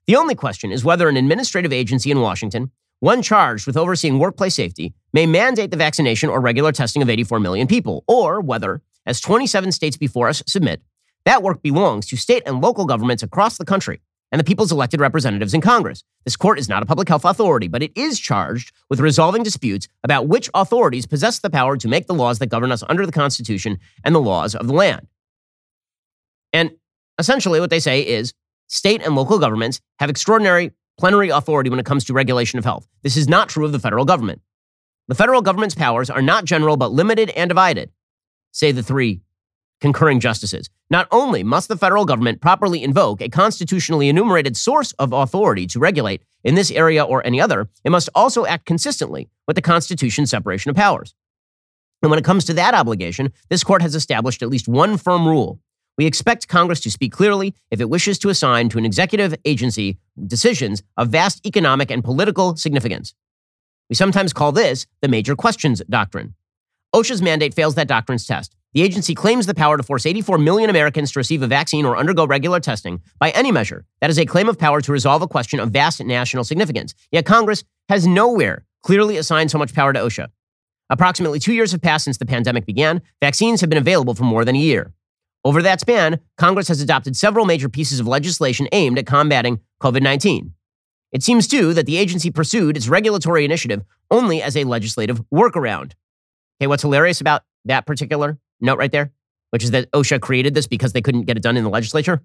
The 0.08 0.16
only 0.16 0.36
question 0.36 0.72
is 0.72 0.86
whether 0.86 1.10
an 1.10 1.18
administrative 1.18 1.74
agency 1.74 2.12
in 2.12 2.22
Washington, 2.22 2.72
one 3.00 3.22
charged 3.22 3.68
with 3.68 3.78
overseeing 3.78 4.20
workplace 4.20 4.56
safety, 4.56 4.94
may 5.14 5.26
mandate 5.26 5.70
the 5.70 5.78
vaccination 5.78 6.30
or 6.30 6.40
regular 6.40 6.72
testing 6.72 7.02
of 7.02 7.10
84 7.10 7.40
million 7.40 7.68
people, 7.68 8.04
or 8.08 8.42
whether, 8.42 8.82
as 9.06 9.20
27 9.22 9.72
states 9.72 9.98
before 9.98 10.30
us 10.30 10.42
submit, 10.48 10.82
that 11.26 11.44
work 11.44 11.62
belongs 11.62 12.08
to 12.08 12.16
state 12.16 12.44
and 12.46 12.62
local 12.62 12.86
governments 12.86 13.22
across 13.22 13.58
the 13.58 13.66
country 13.66 14.00
and 14.32 14.40
the 14.40 14.44
people's 14.44 14.72
elected 14.72 15.00
representatives 15.00 15.54
in 15.54 15.62
Congress. 15.62 16.04
This 16.26 16.36
court 16.36 16.60
is 16.60 16.70
not 16.70 16.84
a 16.84 16.86
public 16.86 17.08
health 17.08 17.26
authority, 17.26 17.68
but 17.68 17.84
it 17.84 17.92
is 17.96 18.20
charged 18.20 18.72
with 18.90 19.00
resolving 19.00 19.44
disputes 19.44 19.88
about 20.04 20.28
which 20.28 20.50
authorities 20.54 21.06
possess 21.06 21.40
the 21.40 21.50
power 21.50 21.78
to 21.78 21.88
make 21.88 22.08
the 22.08 22.14
laws 22.14 22.40
that 22.40 22.48
govern 22.48 22.72
us 22.72 22.84
under 22.90 23.06
the 23.06 23.12
Constitution 23.12 23.78
and 24.04 24.14
the 24.14 24.22
laws 24.22 24.56
of 24.56 24.68
the 24.68 24.74
land. 24.74 25.08
And 26.58 26.72
essentially, 27.20 27.60
what 27.60 27.70
they 27.70 27.80
say 27.80 28.02
is 28.02 28.34
state 28.68 29.04
and 29.04 29.16
local 29.16 29.38
governments 29.38 29.80
have 30.00 30.10
extraordinary 30.10 30.72
plenary 30.98 31.30
authority 31.30 31.70
when 31.70 31.80
it 31.80 31.86
comes 31.86 32.04
to 32.06 32.14
regulation 32.14 32.58
of 32.58 32.66
health. 32.66 32.88
This 33.04 33.16
is 33.16 33.30
not 33.30 33.48
true 33.48 33.64
of 33.64 33.72
the 33.72 33.80
federal 33.80 34.06
government. 34.06 34.42
The 35.08 35.14
federal 35.14 35.44
government's 35.44 35.76
powers 35.76 36.10
are 36.10 36.22
not 36.22 36.46
general, 36.46 36.76
but 36.76 36.92
limited 36.92 37.30
and 37.30 37.48
divided, 37.48 37.92
say 38.52 38.72
the 38.72 38.82
three 38.82 39.22
concurring 39.80 40.20
justices. 40.20 40.72
Not 40.90 41.08
only 41.12 41.44
must 41.44 41.68
the 41.68 41.78
federal 41.78 42.06
government 42.06 42.42
properly 42.42 42.84
invoke 42.84 43.22
a 43.22 43.30
constitutionally 43.30 44.10
enumerated 44.10 44.58
source 44.58 44.94
of 44.94 45.14
authority 45.14 45.68
to 45.68 45.80
regulate 45.80 46.24
in 46.44 46.56
this 46.56 46.72
area 46.72 47.04
or 47.04 47.24
any 47.24 47.40
other, 47.40 47.70
it 47.84 47.92
must 47.92 48.10
also 48.16 48.48
act 48.48 48.66
consistently 48.66 49.30
with 49.46 49.56
the 49.56 49.62
Constitution's 49.62 50.32
separation 50.32 50.72
of 50.72 50.76
powers. 50.76 51.14
And 52.02 52.10
when 52.10 52.18
it 52.18 52.26
comes 52.26 52.46
to 52.46 52.54
that 52.56 52.74
obligation, 52.74 53.32
this 53.50 53.64
court 53.64 53.84
has 53.84 53.94
established 53.94 54.42
at 54.42 54.50
least 54.50 54.68
one 54.68 54.98
firm 54.98 55.28
rule 55.28 55.60
we 55.98 56.06
expect 56.06 56.48
Congress 56.48 56.80
to 56.82 56.92
speak 56.92 57.12
clearly 57.12 57.56
if 57.72 57.82
it 57.82 57.90
wishes 57.90 58.20
to 58.20 58.30
assign 58.30 58.70
to 58.70 58.78
an 58.78 58.86
executive 58.86 59.36
agency 59.46 59.98
decisions 60.28 60.84
of 60.96 61.10
vast 61.10 61.46
economic 61.46 61.90
and 61.90 62.04
political 62.04 62.56
significance. 62.56 63.14
We 63.90 63.96
sometimes 63.96 64.34
call 64.34 64.52
this 64.52 64.86
the 65.02 65.08
major 65.08 65.36
questions 65.36 65.82
doctrine. 65.90 66.36
OSHA's 66.96 67.22
mandate 67.22 67.54
fails 67.54 67.76
that 67.76 67.88
doctrine's 67.88 68.26
test. 68.26 68.56
the 68.74 68.84
agency 68.84 69.16
claims 69.16 69.48
the 69.48 69.56
power 69.56 69.76
to 69.78 69.82
force 69.82 70.06
84 70.06 70.38
million 70.38 70.70
Americans 70.70 71.12
to 71.12 71.20
receive 71.20 71.42
a 71.42 71.48
vaccine 71.48 71.86
or 71.86 71.98
undergo 71.98 72.28
regular 72.28 72.60
testing 72.60 73.02
by 73.18 73.32
any 73.32 73.52
measure. 73.52 73.86
That 74.02 74.10
is 74.10 74.20
a 74.20 74.26
claim 74.26 74.50
of 74.50 74.60
power 74.60 74.82
to 74.82 74.92
resolve 74.92 75.22
a 75.22 75.28
question 75.28 75.60
of 75.60 75.72
vast 75.72 76.04
national 76.04 76.44
significance. 76.44 76.94
Yet 77.12 77.26
Congress 77.26 77.64
has 77.90 78.06
nowhere 78.06 78.66
clearly 78.84 79.18
assigned 79.18 79.50
so 79.52 79.58
much 79.58 79.74
power 79.74 79.94
to 79.94 80.00
OSHA. 80.00 80.28
Approximately 80.90 81.40
two 81.40 81.54
years 81.54 81.72
have 81.72 81.82
passed 81.82 82.06
since 82.06 82.18
the 82.18 82.26
pandemic 82.26 82.66
began. 82.66 83.02
Vaccines 83.20 83.62
have 83.62 83.70
been 83.70 83.80
available 83.80 84.14
for 84.14 84.24
more 84.24 84.46
than 84.46 84.56
a 84.56 84.60
year. 84.60 84.94
Over 85.48 85.62
that 85.62 85.80
span, 85.80 86.20
Congress 86.38 86.68
has 86.68 86.82
adopted 86.82 87.16
several 87.16 87.46
major 87.46 87.70
pieces 87.70 88.02
of 88.02 88.06
legislation 88.06 88.68
aimed 88.74 89.00
at 89.00 89.06
combating 89.06 89.62
COVID 89.82 90.02
19. 90.02 90.54
It 91.14 91.24
seems, 91.24 91.48
too, 91.48 91.74
that 91.74 91.86
the 91.86 91.96
agency 91.96 92.30
pursued 92.30 92.76
its 92.76 92.90
regulatory 92.90 93.46
initiative 93.46 93.82
only 94.12 94.42
as 94.42 94.58
a 94.58 94.66
legislative 94.66 95.22
workaround. 95.34 95.94
Okay, 96.60 96.68
what's 96.68 96.82
hilarious 96.82 97.22
about 97.22 97.44
that 97.64 97.86
particular 97.86 98.38
note 98.60 98.78
right 98.78 98.92
there, 98.92 99.14
which 99.52 99.64
is 99.64 99.72
that 99.72 99.90
OSHA 99.92 100.20
created 100.20 100.54
this 100.54 100.68
because 100.68 100.92
they 100.92 101.02
couldn't 101.02 101.24
get 101.24 101.38
it 101.38 101.44
done 101.44 101.56
in 101.56 101.64
the 101.64 101.70
legislature, 101.70 102.22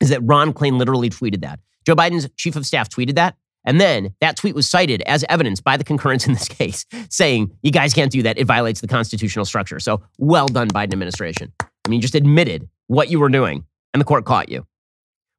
is 0.00 0.10
that 0.10 0.20
Ron 0.22 0.52
Klain 0.52 0.78
literally 0.78 1.10
tweeted 1.10 1.40
that. 1.40 1.58
Joe 1.84 1.96
Biden's 1.96 2.28
chief 2.36 2.54
of 2.54 2.64
staff 2.64 2.88
tweeted 2.88 3.16
that. 3.16 3.36
And 3.64 3.80
then 3.80 4.14
that 4.20 4.36
tweet 4.36 4.54
was 4.54 4.70
cited 4.70 5.02
as 5.06 5.24
evidence 5.28 5.60
by 5.60 5.76
the 5.76 5.82
concurrence 5.82 6.28
in 6.28 6.34
this 6.34 6.46
case, 6.48 6.86
saying, 7.10 7.50
you 7.62 7.72
guys 7.72 7.94
can't 7.94 8.12
do 8.12 8.22
that. 8.22 8.38
It 8.38 8.44
violates 8.44 8.80
the 8.80 8.86
constitutional 8.86 9.44
structure. 9.44 9.80
So 9.80 10.02
well 10.18 10.46
done, 10.46 10.68
Biden 10.68 10.92
administration. 10.92 11.52
I 11.88 11.90
mean, 11.90 12.02
just 12.02 12.14
admitted 12.14 12.68
what 12.86 13.10
you 13.10 13.18
were 13.18 13.30
doing, 13.30 13.64
and 13.94 14.00
the 14.00 14.04
court 14.04 14.26
caught 14.26 14.50
you. 14.50 14.66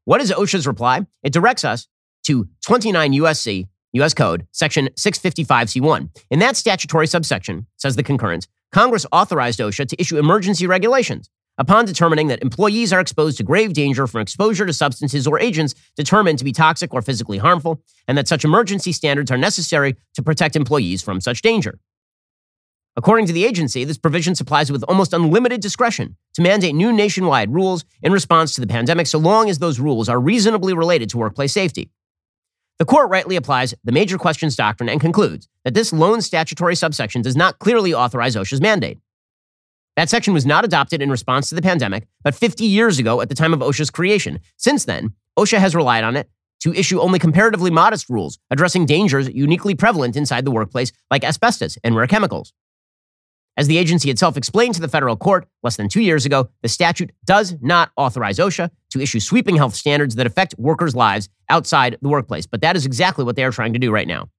What 0.06 0.20
is 0.20 0.32
OSHA's 0.32 0.66
reply? 0.66 1.06
It 1.22 1.32
directs 1.32 1.64
us 1.64 1.88
to 2.24 2.48
29 2.66 3.14
USC, 3.14 3.68
US 3.94 4.16
Code, 4.16 4.48
Section 4.52 4.90
655C1. 4.98 6.10
In 6.32 6.40
that 6.40 6.58
statutory 6.58 7.06
subsection, 7.06 7.68
says 7.78 7.96
the 7.96 8.02
concurrence, 8.02 8.48
Congress 8.72 9.06
authorized 9.12 9.60
OSHA 9.60 9.90
to 9.90 10.02
issue 10.02 10.18
emergency 10.18 10.66
regulations 10.66 11.30
upon 11.60 11.86
determining 11.86 12.30
that 12.30 12.42
employees 12.42 12.92
are 12.92 13.00
exposed 13.00 13.38
to 13.38 13.44
grave 13.44 13.74
danger 13.74 14.08
from 14.08 14.22
exposure 14.22 14.66
to 14.66 14.74
substances 14.74 15.28
or 15.28 15.40
agents 15.40 15.76
determined 15.96 16.40
to 16.40 16.46
be 16.46 16.52
toxic 16.52 16.96
or 16.96 17.04
physically 17.04 17.38
harmful, 17.38 17.80
and 18.08 18.18
that 18.18 18.28
such 18.28 18.44
emergency 18.44 18.92
standards 18.92 19.30
are 19.30 19.38
necessary 19.38 19.96
to 20.16 20.24
protect 20.24 20.56
employees 20.56 21.04
from 21.04 21.22
such 21.22 21.44
danger. 21.44 21.78
According 23.00 23.28
to 23.28 23.34
the 23.34 23.46
agency, 23.46 23.86
this 23.86 23.98
provision 23.98 24.36
supplies 24.36 24.70
it 24.70 24.74
with 24.74 24.84
almost 24.84 25.14
unlimited 25.14 25.62
discretion 25.62 26.18
to 26.34 26.42
mandate 26.42 26.76
new 26.76 26.92
nationwide 26.92 27.50
rules 27.50 27.86
in 28.04 28.12
response 28.12 28.54
to 28.54 28.60
the 28.60 28.68
pandemic 28.68 29.08
so 29.08 29.18
long 29.18 29.50
as 29.50 29.60
those 29.60 29.80
rules 29.80 30.10
are 30.10 30.20
reasonably 30.20 30.74
related 30.74 31.10
to 31.12 31.18
workplace 31.18 31.54
safety. 31.54 31.90
The 32.78 32.84
court 32.84 33.10
rightly 33.10 33.38
applies 33.38 33.74
the 33.86 33.94
major 33.94 34.18
questions 34.18 34.58
doctrine 34.58 34.90
and 34.90 35.00
concludes 35.00 35.48
that 35.64 35.74
this 35.74 35.94
lone 35.94 36.22
statutory 36.22 36.76
subsection 36.76 37.22
does 37.22 37.38
not 37.38 37.58
clearly 37.60 37.94
authorize 37.94 38.36
OSHA's 38.36 38.60
mandate. 38.60 38.98
That 39.96 40.10
section 40.10 40.34
was 40.34 40.46
not 40.46 40.66
adopted 40.66 41.02
in 41.02 41.10
response 41.10 41.48
to 41.48 41.56
the 41.56 41.62
pandemic, 41.62 42.06
but 42.22 42.36
50 42.36 42.66
years 42.66 43.00
ago 43.00 43.22
at 43.22 43.30
the 43.30 43.36
time 43.36 43.54
of 43.54 43.62
OSHA's 43.62 43.92
creation. 43.92 44.42
Since 44.58 44.84
then, 44.84 45.14
OSHA 45.38 45.60
has 45.60 45.74
relied 45.74 46.04
on 46.04 46.18
it 46.18 46.30
to 46.64 46.74
issue 46.74 47.00
only 47.00 47.18
comparatively 47.18 47.72
modest 47.72 48.10
rules 48.10 48.40
addressing 48.52 48.86
dangers 48.86 49.30
uniquely 49.30 49.74
prevalent 49.74 50.18
inside 50.18 50.44
the 50.44 50.52
workplace, 50.52 50.92
like 51.10 51.24
asbestos 51.24 51.78
and 51.82 51.96
rare 51.96 52.06
chemicals. 52.06 52.52
As 53.60 53.68
the 53.68 53.78
agency 53.78 54.10
itself 54.10 54.38
explained 54.38 54.76
to 54.76 54.82
the 54.82 54.88
federal 54.88 55.18
court 55.18 55.46
less 55.64 55.76
than 55.76 55.90
two 55.90 56.00
years 56.00 56.26
ago, 56.26 56.48
the 56.62 56.70
statute 56.70 57.12
does 57.26 57.58
not 57.60 57.92
authorize 57.98 58.38
OSHA 58.38 58.70
to 58.92 59.02
issue 59.02 59.20
sweeping 59.20 59.58
health 59.58 59.76
standards 59.76 60.16
that 60.16 60.26
affect 60.26 60.56
workers' 60.58 60.96
lives 60.96 61.28
outside 61.50 61.98
the 62.02 62.08
workplace. 62.08 62.46
But 62.46 62.62
that 62.62 62.78
is 62.78 62.86
exactly 62.86 63.26
what 63.26 63.36
they 63.36 63.44
are 63.44 63.52
trying 63.52 63.74
to 63.74 63.80
do 63.80 63.92
right 63.92 64.08
now. 64.08 64.30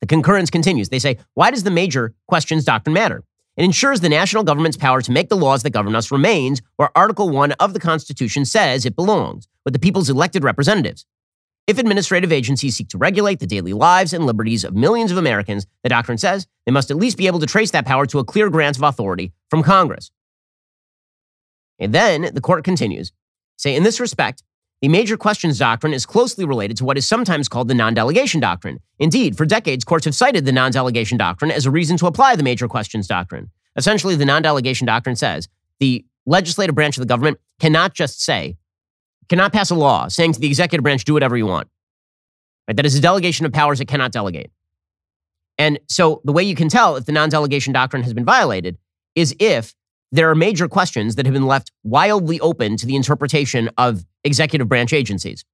The 0.00 0.08
concurrence 0.08 0.50
continues. 0.50 0.88
They 0.88 0.98
say, 0.98 1.18
why 1.34 1.52
does 1.52 1.62
the 1.62 1.70
major 1.70 2.12
questions 2.26 2.64
doctrine 2.64 2.94
matter? 2.94 3.22
It 3.56 3.62
ensures 3.62 4.00
the 4.00 4.08
national 4.08 4.42
government's 4.42 4.76
power 4.76 5.00
to 5.02 5.12
make 5.12 5.28
the 5.28 5.36
laws 5.36 5.62
that 5.62 5.70
govern 5.70 5.94
us 5.94 6.10
remains 6.10 6.60
where 6.78 6.90
Article 6.96 7.28
1 7.28 7.52
of 7.52 7.74
the 7.74 7.80
Constitution 7.80 8.44
says 8.44 8.84
it 8.84 8.96
belongs, 8.96 9.46
with 9.64 9.72
the 9.72 9.78
people's 9.78 10.10
elected 10.10 10.42
representatives. 10.42 11.06
If 11.66 11.78
administrative 11.78 12.32
agencies 12.32 12.76
seek 12.76 12.88
to 12.88 12.98
regulate 12.98 13.38
the 13.38 13.46
daily 13.46 13.72
lives 13.72 14.12
and 14.12 14.26
liberties 14.26 14.64
of 14.64 14.74
millions 14.74 15.12
of 15.12 15.18
Americans, 15.18 15.66
the 15.82 15.88
doctrine 15.88 16.18
says 16.18 16.46
they 16.66 16.72
must 16.72 16.90
at 16.90 16.96
least 16.96 17.16
be 17.16 17.26
able 17.26 17.38
to 17.40 17.46
trace 17.46 17.70
that 17.70 17.86
power 17.86 18.06
to 18.06 18.18
a 18.18 18.24
clear 18.24 18.50
grant 18.50 18.76
of 18.76 18.82
authority 18.82 19.32
from 19.48 19.62
Congress. 19.62 20.10
And 21.78 21.94
then 21.94 22.30
the 22.34 22.40
court 22.40 22.64
continues 22.64 23.12
say, 23.56 23.76
in 23.76 23.82
this 23.82 24.00
respect, 24.00 24.42
the 24.80 24.88
major 24.88 25.18
questions 25.18 25.58
doctrine 25.58 25.92
is 25.92 26.06
closely 26.06 26.46
related 26.46 26.78
to 26.78 26.84
what 26.84 26.96
is 26.96 27.06
sometimes 27.06 27.48
called 27.48 27.68
the 27.68 27.74
non 27.74 27.92
delegation 27.92 28.40
doctrine. 28.40 28.80
Indeed, 28.98 29.36
for 29.36 29.44
decades, 29.44 29.84
courts 29.84 30.06
have 30.06 30.14
cited 30.14 30.46
the 30.46 30.52
non 30.52 30.72
delegation 30.72 31.18
doctrine 31.18 31.50
as 31.50 31.66
a 31.66 31.70
reason 31.70 31.98
to 31.98 32.06
apply 32.06 32.36
the 32.36 32.42
major 32.42 32.66
questions 32.68 33.06
doctrine. 33.06 33.50
Essentially, 33.76 34.16
the 34.16 34.24
non 34.24 34.40
delegation 34.40 34.86
doctrine 34.86 35.16
says 35.16 35.48
the 35.78 36.04
legislative 36.24 36.74
branch 36.74 36.96
of 36.96 37.02
the 37.02 37.06
government 37.06 37.38
cannot 37.58 37.92
just 37.92 38.22
say, 38.22 38.56
cannot 39.30 39.52
pass 39.52 39.70
a 39.70 39.74
law 39.74 40.08
saying 40.08 40.32
to 40.32 40.40
the 40.40 40.48
executive 40.48 40.82
branch, 40.82 41.04
do 41.04 41.14
whatever 41.14 41.36
you 41.36 41.46
want. 41.46 41.68
Right? 42.68 42.76
That 42.76 42.84
is 42.84 42.94
a 42.94 43.00
delegation 43.00 43.46
of 43.46 43.52
powers 43.52 43.80
it 43.80 43.86
cannot 43.86 44.12
delegate. 44.12 44.50
And 45.56 45.78
so 45.88 46.20
the 46.24 46.32
way 46.32 46.42
you 46.42 46.54
can 46.54 46.68
tell 46.68 46.96
if 46.96 47.06
the 47.06 47.12
non 47.12 47.30
delegation 47.30 47.72
doctrine 47.72 48.02
has 48.02 48.12
been 48.12 48.24
violated 48.24 48.76
is 49.14 49.34
if 49.38 49.74
there 50.12 50.28
are 50.28 50.34
major 50.34 50.68
questions 50.68 51.14
that 51.14 51.26
have 51.26 51.32
been 51.32 51.46
left 51.46 51.70
wildly 51.84 52.40
open 52.40 52.76
to 52.76 52.86
the 52.86 52.96
interpretation 52.96 53.70
of 53.78 54.04
executive 54.24 54.68
branch 54.68 54.92
agencies. 54.92 55.44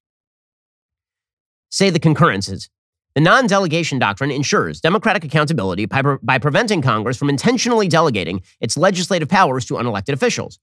Say 1.70 1.90
the 1.90 1.98
concurrences. 1.98 2.70
The 3.14 3.20
non 3.20 3.46
delegation 3.46 3.98
doctrine 3.98 4.30
ensures 4.30 4.80
democratic 4.80 5.24
accountability 5.24 5.86
by, 5.86 6.02
by 6.22 6.38
preventing 6.38 6.80
Congress 6.82 7.16
from 7.16 7.28
intentionally 7.28 7.88
delegating 7.88 8.42
its 8.60 8.76
legislative 8.76 9.28
powers 9.28 9.64
to 9.66 9.74
unelected 9.74 10.12
officials. 10.12 10.58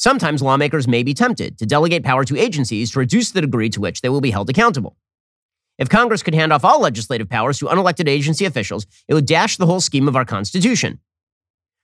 Sometimes 0.00 0.40
lawmakers 0.40 0.88
may 0.88 1.02
be 1.02 1.12
tempted 1.12 1.58
to 1.58 1.66
delegate 1.66 2.02
power 2.02 2.24
to 2.24 2.34
agencies 2.34 2.90
to 2.92 2.98
reduce 2.98 3.32
the 3.32 3.42
degree 3.42 3.68
to 3.68 3.82
which 3.82 4.00
they 4.00 4.08
will 4.08 4.22
be 4.22 4.30
held 4.30 4.48
accountable. 4.48 4.96
If 5.76 5.90
Congress 5.90 6.22
could 6.22 6.34
hand 6.34 6.54
off 6.54 6.64
all 6.64 6.80
legislative 6.80 7.28
powers 7.28 7.58
to 7.58 7.66
unelected 7.66 8.08
agency 8.08 8.46
officials, 8.46 8.86
it 9.08 9.12
would 9.12 9.26
dash 9.26 9.58
the 9.58 9.66
whole 9.66 9.82
scheme 9.82 10.08
of 10.08 10.16
our 10.16 10.24
Constitution. 10.24 11.00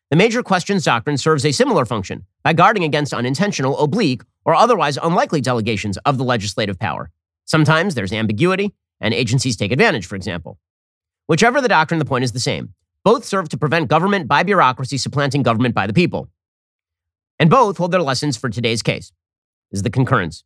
The 0.09 0.17
major 0.17 0.43
questions 0.43 0.83
doctrine 0.83 1.19
serves 1.19 1.45
a 1.45 1.53
similar 1.53 1.85
function 1.85 2.25
by 2.43 2.55
guarding 2.55 2.85
against 2.85 3.13
unintentional, 3.13 3.79
oblique, 3.79 4.23
or 4.47 4.55
otherwise 4.55 4.97
unlikely 4.97 5.43
delegations 5.43 5.99
of 5.99 6.17
the 6.17 6.25
legislative 6.25 6.79
power. 6.79 7.11
Sometimes 7.45 7.95
there's 7.95 8.15
ambiguity, 8.15 8.75
and 8.99 9.13
agencies 9.13 9.59
take 9.59 9.73
advantage, 9.73 10.07
for 10.07 10.17
example. 10.17 10.59
Whichever 11.27 11.61
the 11.61 11.69
doctrine, 11.69 11.99
the 11.99 12.07
point 12.07 12.25
is 12.25 12.33
the 12.33 12.41
same. 12.41 12.73
Both 13.05 13.27
serve 13.27 13.51
to 13.51 13.59
prevent 13.59 13.89
government 13.89 14.27
by 14.27 14.43
bureaucracy 14.43 14.97
supplanting 14.97 15.43
government 15.43 15.75
by 15.75 15.87
the 15.87 15.93
people. 15.93 16.31
And 17.39 17.51
both 17.51 17.77
hold 17.77 17.93
their 17.93 18.03
lessons 18.03 18.37
for 18.37 18.49
today's 18.49 18.83
case. 18.83 19.13
This 19.71 19.79
is 19.79 19.83
the 19.83 19.91
concurrence. 19.91 20.45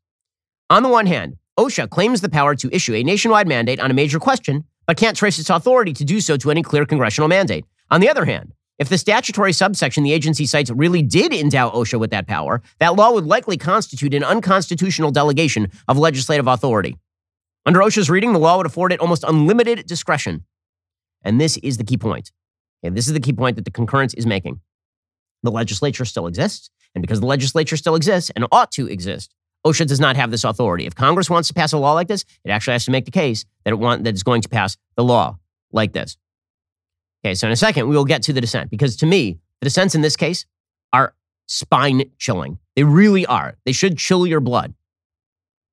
On 0.69 0.83
the 0.83 0.89
one 0.89 1.07
hand, 1.07 1.37
OSHA 1.59 1.91
claims 1.91 2.21
the 2.21 2.29
power 2.29 2.55
to 2.55 2.75
issue 2.75 2.95
a 2.95 3.03
nationwide 3.03 3.47
mandate 3.47 3.81
on 3.81 3.91
a 3.91 3.95
major 3.95 4.19
question, 4.19 4.65
but 4.87 4.97
can't 4.97 5.17
trace 5.17 5.39
its 5.39 5.51
authority 5.51 5.93
to 5.93 6.05
do 6.05 6.21
so 6.21 6.37
to 6.37 6.51
any 6.51 6.63
clear 6.63 6.87
congressional 6.87 7.29
mandate. 7.29 7.65
On 7.91 8.01
the 8.01 8.09
other 8.09 8.25
hand, 8.25 8.53
if 8.79 8.89
the 8.89 8.97
statutory 8.97 9.53
subsection 9.53 10.05
the 10.05 10.13
agency 10.13 10.47
cites 10.47 10.71
really 10.71 11.03
did 11.03 11.35
endow 11.35 11.71
OSHA 11.71 12.01
with 12.01 12.11
that 12.13 12.27
power, 12.27 12.63
that 12.79 12.97
law 12.97 13.13
would 13.13 13.27
likely 13.27 13.59
constitute 13.59 14.15
an 14.15 14.25
unconstitutional 14.25 15.11
delegation 15.11 15.71
of 15.87 15.99
legislative 15.99 16.47
authority. 16.47 16.97
Under 17.67 17.81
OSHA's 17.81 18.09
reading, 18.09 18.33
the 18.33 18.39
law 18.39 18.57
would 18.57 18.65
afford 18.65 18.93
it 18.93 19.01
almost 19.01 19.23
unlimited 19.23 19.87
discretion. 19.87 20.45
And 21.23 21.39
this 21.39 21.59
is 21.59 21.77
the 21.77 21.85
key 21.85 21.99
point. 21.99 22.33
And 22.83 22.97
this 22.97 23.07
is 23.07 23.13
the 23.13 23.21
key 23.21 23.35
point 23.35 23.57
that 23.57 23.67
the 23.67 23.71
concurrence 23.71 24.15
is 24.15 24.25
making. 24.25 24.61
The 25.43 25.51
legislature 25.51 26.05
still 26.05 26.27
exists, 26.27 26.71
and 26.95 27.03
because 27.03 27.21
the 27.21 27.27
legislature 27.27 27.77
still 27.77 27.95
exists 27.95 28.31
and 28.37 28.47
ought 28.53 28.71
to 28.73 28.87
exist, 28.87 29.35
OSHA 29.67 29.87
does 29.87 30.01
not 30.01 30.17
have 30.17 30.31
this 30.31 30.45
authority. 30.45 30.87
If 30.87 30.95
Congress 30.95 31.29
wants 31.29 31.49
to 31.49 31.55
pass 31.55 31.73
a 31.73 31.79
law 31.79 31.93
like 31.93 32.09
this, 32.09 32.25
it 32.45 32.51
actually 32.51 32.73
has 32.73 32.85
to 32.87 32.91
make 32.91 33.05
the 33.05 33.11
case 33.11 33.45
that 33.65 33.73
it 33.73 33.79
want, 33.79 34.05
that 34.05 34.11
it's 34.11 34.23
going 34.23 34.43
to 34.43 34.49
pass 34.49 34.77
the 34.97 35.05
law 35.05 35.39
like 35.73 35.93
this. 35.93 36.17
Okay, 37.25 37.35
so 37.35 37.47
in 37.47 37.53
a 37.53 37.57
second, 37.57 37.89
we 37.89 37.97
will 37.97 38.07
get 38.07 38.23
to 38.25 38.33
the 38.33 38.41
dissent 38.41 38.71
because 38.71 38.97
to 38.97 39.07
me, 39.07 39.39
the 39.61 39.67
dissents 39.67 39.95
in 39.95 40.01
this 40.01 40.17
case 40.17 40.47
are 40.93 41.15
spine 41.47 42.05
chilling. 42.19 42.59
They 42.77 42.85
really 42.85 43.27
are. 43.27 43.57
They 43.67 43.73
should 43.73 43.99
chill 43.99 44.27
your 44.27 44.41
blood. 44.41 44.75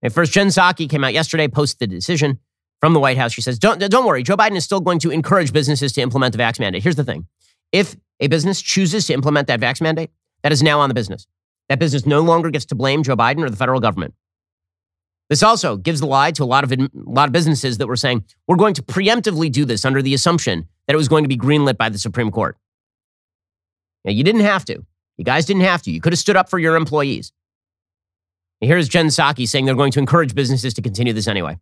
And 0.01 0.13
first, 0.13 0.33
Jen 0.33 0.47
Psaki 0.47 0.89
came 0.89 1.03
out 1.03 1.13
yesterday, 1.13 1.47
posted 1.47 1.89
the 1.89 1.95
decision 1.95 2.39
from 2.79 2.93
the 2.93 2.99
White 2.99 3.17
House. 3.17 3.31
She 3.31 3.41
says, 3.41 3.57
don't, 3.57 3.79
don't 3.79 4.05
worry, 4.05 4.23
Joe 4.23 4.35
Biden 4.35 4.57
is 4.57 4.65
still 4.65 4.81
going 4.81 4.99
to 4.99 5.09
encourage 5.09 5.53
businesses 5.53 5.93
to 5.93 6.01
implement 6.01 6.35
the 6.35 6.39
vax 6.43 6.59
mandate. 6.59 6.83
Here's 6.83 6.95
the 6.95 7.03
thing 7.03 7.25
if 7.71 7.95
a 8.19 8.27
business 8.27 8.61
chooses 8.61 9.07
to 9.07 9.13
implement 9.13 9.47
that 9.47 9.59
vax 9.59 9.81
mandate, 9.81 10.11
that 10.43 10.51
is 10.51 10.63
now 10.63 10.79
on 10.79 10.89
the 10.89 10.95
business. 10.95 11.27
That 11.69 11.79
business 11.79 12.05
no 12.05 12.21
longer 12.21 12.49
gets 12.49 12.65
to 12.65 12.75
blame 12.75 13.03
Joe 13.03 13.15
Biden 13.15 13.43
or 13.43 13.49
the 13.49 13.57
federal 13.57 13.79
government. 13.79 14.13
This 15.29 15.43
also 15.43 15.75
gives 15.75 15.99
the 15.99 16.07
lie 16.07 16.31
to 16.31 16.43
a 16.43 16.45
lot 16.45 16.63
of 16.63 16.71
a 16.71 16.89
lot 16.93 17.27
of 17.27 17.33
businesses 17.33 17.79
that 17.79 17.87
were 17.87 17.97
saying 17.97 18.23
we're 18.47 18.55
going 18.55 18.73
to 18.75 18.81
preemptively 18.81 19.51
do 19.51 19.65
this 19.65 19.83
under 19.83 20.01
the 20.01 20.13
assumption 20.13 20.67
that 20.87 20.93
it 20.93 20.97
was 20.97 21.09
going 21.09 21.25
to 21.25 21.27
be 21.27 21.37
greenlit 21.37 21.77
by 21.77 21.89
the 21.89 21.97
Supreme 21.97 22.31
Court. 22.31 22.57
Now, 24.05 24.11
you 24.11 24.23
didn't 24.23 24.41
have 24.41 24.63
to. 24.65 24.85
You 25.17 25.25
guys 25.25 25.45
didn't 25.45 25.63
have 25.63 25.81
to. 25.81 25.91
You 25.91 25.99
could 25.99 26.13
have 26.13 26.19
stood 26.19 26.37
up 26.37 26.49
for 26.49 26.59
your 26.59 26.75
employees. 26.77 27.33
Here's 28.61 28.87
Jen 28.87 29.07
Psaki 29.07 29.47
saying 29.47 29.65
they're 29.65 29.75
going 29.75 29.91
to 29.91 29.99
encourage 29.99 30.33
businesses 30.33 30.73
to 30.75 30.81
continue 30.81 31.13
this 31.13 31.27
anyway. 31.27 31.59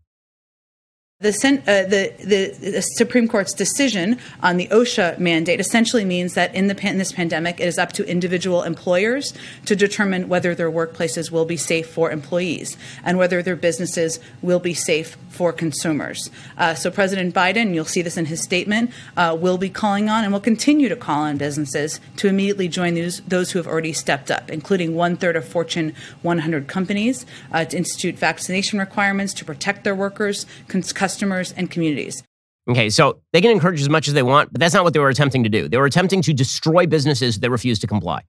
The, 1.26 1.62
uh, 1.66 1.90
the, 1.90 2.14
the, 2.20 2.70
the, 2.70 2.82
Supreme 2.82 3.28
Court's 3.28 3.52
decision 3.52 4.20
on 4.44 4.58
the 4.58 4.68
OSHA 4.68 5.18
mandate 5.18 5.60
essentially 5.60 6.06
means 6.06 6.36
that 6.36 6.54
in, 6.54 6.68
the, 6.68 6.88
in 6.88 7.00
this 7.00 7.12
pandemic, 7.12 7.60
it 7.60 7.68
is 7.68 7.80
up 7.80 7.94
to 7.94 8.08
individual 8.08 8.62
employers 8.62 9.34
to 9.66 9.76
determine 9.76 10.30
whether 10.30 10.54
their 10.54 10.70
workplaces 10.70 11.32
will 11.32 11.46
be 11.46 11.58
safe 11.58 11.90
for 11.90 12.12
employees 12.12 12.78
and 13.04 13.18
whether 13.18 13.42
their 13.42 13.56
businesses 13.56 14.20
will 14.44 14.60
be 14.60 14.76
safe 14.76 15.18
for 15.30 15.52
consumers. 15.52 16.30
Uh, 16.60 16.76
so 16.76 16.92
President 16.92 17.34
Biden, 17.34 17.74
you'll 17.74 17.86
see 17.86 18.04
this 18.04 18.18
in 18.18 18.26
his 18.26 18.44
statement, 18.44 18.92
uh, 19.18 19.36
will 19.38 19.58
be 19.58 19.70
calling 19.70 20.10
on 20.10 20.24
and 20.24 20.32
will 20.32 20.40
continue 20.40 20.90
to 20.90 20.96
call 20.96 21.24
on 21.24 21.38
businesses 21.38 22.00
to 22.18 22.28
immediately 22.28 22.68
join 22.68 22.94
those, 22.94 23.22
those 23.22 23.52
who 23.52 23.58
have 23.58 23.68
already 23.68 23.94
stepped 23.94 24.30
up, 24.30 24.52
including 24.52 24.94
one 24.94 25.18
third 25.18 25.36
of 25.36 25.44
Fortune 25.44 25.96
100 26.22 26.68
companies, 26.68 27.26
uh, 27.52 27.66
to 27.66 27.76
institute 27.76 28.16
vaccination 28.16 28.78
requirements 28.78 29.34
to 29.34 29.44
protect 29.44 29.84
their 29.84 29.96
workers, 29.96 30.46
customers, 30.68 31.15
and 31.24 31.70
communities. 31.70 32.24
Okay, 32.70 32.90
so 32.90 33.22
they 33.32 33.42
can 33.42 33.52
encourage 33.52 33.80
as 33.82 33.90
much 33.90 34.08
as 34.08 34.16
they 34.16 34.24
want, 34.24 34.52
but 34.52 34.60
that's 34.60 34.74
not 34.74 34.84
what 34.84 34.94
they 34.94 35.00
were 35.00 35.10
attempting 35.10 35.44
to 35.44 35.50
do. 35.50 35.68
They 35.68 35.78
were 35.78 35.86
attempting 35.86 36.22
to 36.24 36.34
destroy 36.34 36.88
businesses 36.88 37.40
that 37.40 37.52
refused 37.52 37.82
to 37.82 37.88
comply. 37.88 38.24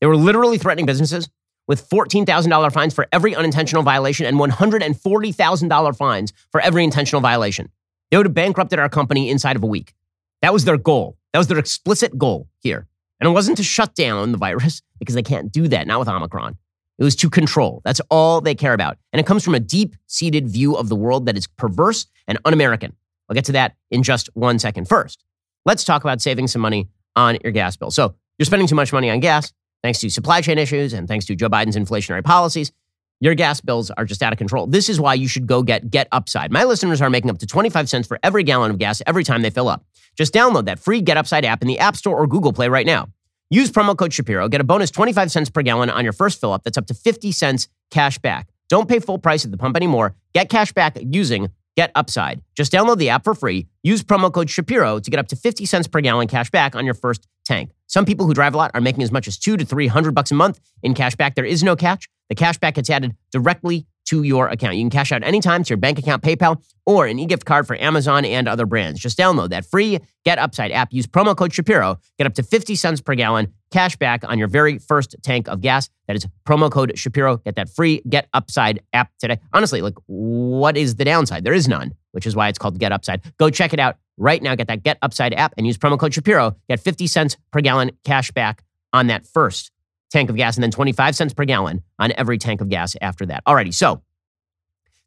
They 0.00 0.06
were 0.06 0.16
literally 0.16 0.58
threatening 0.58 0.86
businesses 0.86 1.28
with 1.68 1.88
$14,000 1.88 2.72
fines 2.72 2.94
for 2.94 3.06
every 3.12 3.36
unintentional 3.36 3.82
violation 3.82 4.26
and 4.26 4.36
$140,000 4.36 5.96
fines 5.96 6.32
for 6.50 6.60
every 6.60 6.82
intentional 6.82 7.20
violation. 7.20 7.70
They 8.10 8.16
would 8.16 8.26
have 8.26 8.34
bankrupted 8.34 8.78
our 8.78 8.88
company 8.88 9.30
inside 9.30 9.56
of 9.56 9.62
a 9.62 9.66
week. 9.66 9.94
That 10.40 10.52
was 10.52 10.64
their 10.64 10.78
goal. 10.78 11.16
That 11.32 11.38
was 11.38 11.46
their 11.46 11.58
explicit 11.58 12.18
goal 12.18 12.48
here. 12.58 12.88
And 13.20 13.28
it 13.28 13.32
wasn't 13.32 13.58
to 13.58 13.62
shut 13.62 13.94
down 13.94 14.32
the 14.32 14.38
virus 14.38 14.82
because 14.98 15.14
they 15.14 15.22
can't 15.22 15.52
do 15.52 15.68
that, 15.68 15.86
not 15.86 16.00
with 16.00 16.08
Omicron. 16.08 16.56
It 16.98 17.04
was 17.04 17.16
to 17.16 17.30
control. 17.30 17.82
That's 17.84 18.00
all 18.10 18.40
they 18.40 18.54
care 18.54 18.74
about. 18.74 18.98
And 19.12 19.20
it 19.20 19.26
comes 19.26 19.44
from 19.44 19.54
a 19.54 19.60
deep 19.60 19.96
seated 20.06 20.48
view 20.48 20.76
of 20.76 20.88
the 20.88 20.96
world 20.96 21.26
that 21.26 21.36
is 21.36 21.46
perverse 21.46 22.06
and 22.28 22.38
un 22.44 22.52
American. 22.52 22.94
I'll 23.28 23.34
get 23.34 23.46
to 23.46 23.52
that 23.52 23.76
in 23.90 24.02
just 24.02 24.28
one 24.34 24.58
second. 24.58 24.88
First, 24.88 25.24
let's 25.64 25.84
talk 25.84 26.04
about 26.04 26.20
saving 26.20 26.48
some 26.48 26.62
money 26.62 26.88
on 27.16 27.38
your 27.42 27.52
gas 27.52 27.76
bill. 27.76 27.90
So, 27.90 28.14
you're 28.38 28.46
spending 28.46 28.66
too 28.66 28.74
much 28.74 28.92
money 28.92 29.10
on 29.10 29.20
gas 29.20 29.52
thanks 29.82 30.00
to 30.00 30.10
supply 30.10 30.40
chain 30.40 30.58
issues 30.58 30.92
and 30.92 31.06
thanks 31.06 31.26
to 31.26 31.36
Joe 31.36 31.48
Biden's 31.48 31.76
inflationary 31.76 32.24
policies. 32.24 32.72
Your 33.20 33.34
gas 33.36 33.60
bills 33.60 33.90
are 33.92 34.04
just 34.04 34.22
out 34.22 34.32
of 34.32 34.38
control. 34.38 34.66
This 34.66 34.88
is 34.88 35.00
why 35.00 35.14
you 35.14 35.28
should 35.28 35.46
go 35.46 35.62
get 35.62 35.90
Get 35.90 36.08
Upside. 36.10 36.50
My 36.50 36.64
listeners 36.64 37.00
are 37.00 37.08
making 37.08 37.30
up 37.30 37.38
to 37.38 37.46
25 37.46 37.88
cents 37.88 38.08
for 38.08 38.18
every 38.22 38.42
gallon 38.42 38.72
of 38.72 38.78
gas 38.78 39.00
every 39.06 39.22
time 39.22 39.42
they 39.42 39.50
fill 39.50 39.68
up. 39.68 39.84
Just 40.16 40.34
download 40.34 40.64
that 40.64 40.80
free 40.80 41.00
Get 41.00 41.16
Upside 41.16 41.44
app 41.44 41.62
in 41.62 41.68
the 41.68 41.78
App 41.78 41.94
Store 41.94 42.18
or 42.18 42.26
Google 42.26 42.52
Play 42.52 42.68
right 42.68 42.84
now. 42.84 43.08
Use 43.52 43.70
promo 43.70 43.94
code 43.94 44.14
Shapiro. 44.14 44.48
Get 44.48 44.62
a 44.62 44.64
bonus 44.64 44.90
25 44.90 45.30
cents 45.30 45.50
per 45.50 45.60
gallon 45.60 45.90
on 45.90 46.04
your 46.04 46.14
first 46.14 46.40
fill 46.40 46.54
up. 46.54 46.62
That's 46.62 46.78
up 46.78 46.86
to 46.86 46.94
50 46.94 47.32
cents 47.32 47.68
cash 47.90 48.16
back. 48.16 48.48
Don't 48.70 48.88
pay 48.88 48.98
full 48.98 49.18
price 49.18 49.44
at 49.44 49.50
the 49.50 49.58
pump 49.58 49.76
anymore. 49.76 50.14
Get 50.32 50.48
cash 50.48 50.72
back 50.72 50.96
using 50.98 51.50
Get 51.76 51.92
Upside. 51.94 52.40
Just 52.56 52.72
download 52.72 52.96
the 52.96 53.10
app 53.10 53.24
for 53.24 53.34
free. 53.34 53.66
Use 53.82 54.02
promo 54.02 54.32
code 54.32 54.48
Shapiro 54.48 55.00
to 55.00 55.10
get 55.10 55.20
up 55.20 55.28
to 55.28 55.36
50 55.36 55.66
cents 55.66 55.86
per 55.86 56.00
gallon 56.00 56.28
cash 56.28 56.50
back 56.50 56.74
on 56.74 56.86
your 56.86 56.94
first 56.94 57.28
tank. 57.44 57.72
Some 57.88 58.06
people 58.06 58.24
who 58.24 58.32
drive 58.32 58.54
a 58.54 58.56
lot 58.56 58.70
are 58.72 58.80
making 58.80 59.02
as 59.02 59.12
much 59.12 59.28
as 59.28 59.36
two 59.36 59.58
to 59.58 59.66
300 59.66 60.14
bucks 60.14 60.30
a 60.30 60.34
month 60.34 60.58
in 60.82 60.94
cash 60.94 61.14
back. 61.14 61.34
There 61.34 61.44
is 61.44 61.62
no 61.62 61.76
catch. 61.76 62.08
The 62.30 62.34
cash 62.34 62.56
back 62.56 62.76
gets 62.76 62.88
added 62.88 63.14
directly 63.32 63.86
to 64.06 64.22
your 64.22 64.48
account. 64.48 64.76
You 64.76 64.82
can 64.82 64.90
cash 64.90 65.12
out 65.12 65.22
anytime 65.22 65.64
to 65.64 65.70
your 65.70 65.76
bank 65.76 65.98
account, 65.98 66.22
PayPal, 66.22 66.62
or 66.86 67.06
an 67.06 67.18
e-gift 67.18 67.44
card 67.44 67.66
for 67.66 67.76
Amazon 67.80 68.24
and 68.24 68.48
other 68.48 68.66
brands. 68.66 69.00
Just 69.00 69.18
download 69.18 69.50
that 69.50 69.64
free 69.64 69.98
Get 70.24 70.38
Upside 70.38 70.72
app. 70.72 70.92
Use 70.92 71.06
promo 71.06 71.36
code 71.36 71.52
Shapiro. 71.52 71.98
Get 72.18 72.26
up 72.26 72.34
to 72.34 72.42
50 72.42 72.74
cents 72.74 73.00
per 73.00 73.14
gallon 73.14 73.52
cash 73.70 73.96
back 73.96 74.22
on 74.24 74.38
your 74.38 74.48
very 74.48 74.78
first 74.78 75.16
tank 75.22 75.48
of 75.48 75.60
gas. 75.60 75.88
That 76.06 76.16
is 76.16 76.26
promo 76.46 76.70
code 76.70 76.98
Shapiro. 76.98 77.38
Get 77.38 77.56
that 77.56 77.68
free 77.68 78.02
Get 78.08 78.28
Upside 78.32 78.80
app 78.92 79.10
today. 79.18 79.38
Honestly, 79.52 79.82
like 79.82 79.94
what 80.06 80.76
is 80.76 80.96
the 80.96 81.04
downside? 81.04 81.44
There 81.44 81.54
is 81.54 81.68
none, 81.68 81.92
which 82.12 82.26
is 82.26 82.36
why 82.36 82.48
it's 82.48 82.58
called 82.58 82.78
Get 82.78 82.92
Upside. 82.92 83.22
Go 83.38 83.50
check 83.50 83.72
it 83.72 83.80
out 83.80 83.96
right 84.16 84.42
now. 84.42 84.54
Get 84.54 84.68
that 84.68 84.82
Get 84.82 84.98
Upside 85.02 85.34
app 85.34 85.54
and 85.56 85.66
use 85.66 85.78
promo 85.78 85.98
code 85.98 86.14
Shapiro. 86.14 86.56
Get 86.68 86.80
50 86.80 87.06
cents 87.06 87.36
per 87.52 87.60
gallon 87.60 87.92
cash 88.04 88.30
back 88.30 88.62
on 88.92 89.06
that 89.06 89.26
first 89.26 89.70
tank 90.12 90.30
of 90.30 90.36
gas 90.36 90.56
and 90.56 90.62
then 90.62 90.70
25 90.70 91.16
cents 91.16 91.34
per 91.34 91.44
gallon 91.44 91.82
on 91.98 92.12
every 92.16 92.38
tank 92.38 92.60
of 92.60 92.68
gas 92.68 92.94
after 93.00 93.26
that. 93.26 93.44
Alrighty, 93.46 93.74
so 93.74 94.02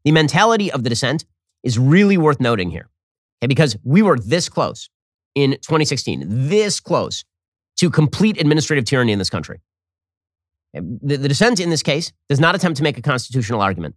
the 0.04 0.12
mentality 0.12 0.72
of 0.72 0.84
the 0.84 0.90
dissent 0.90 1.26
is 1.64 1.80
really 1.80 2.18
worth 2.18 2.40
noting 2.40 2.70
here, 2.70 2.90
okay, 3.42 3.48
because 3.48 3.78
we 3.84 4.02
were 4.02 4.20
this 4.20 4.50
close 4.50 4.90
in 5.34 5.52
2016, 5.52 6.24
this 6.50 6.80
close 6.80 7.24
to 7.78 7.90
complete 7.90 8.40
administrative 8.40 8.86
tyranny 8.86 9.12
in 9.12 9.20
this 9.20 9.30
country. 9.30 9.62
The, 10.74 11.18
the 11.18 11.28
dissent 11.28 11.60
in 11.60 11.70
this 11.70 11.84
case 11.84 12.12
does 12.30 12.40
not 12.40 12.56
attempt 12.56 12.78
to 12.78 12.84
make 12.84 12.98
a 12.98 13.02
constitutional 13.02 13.62
argument. 13.62 13.96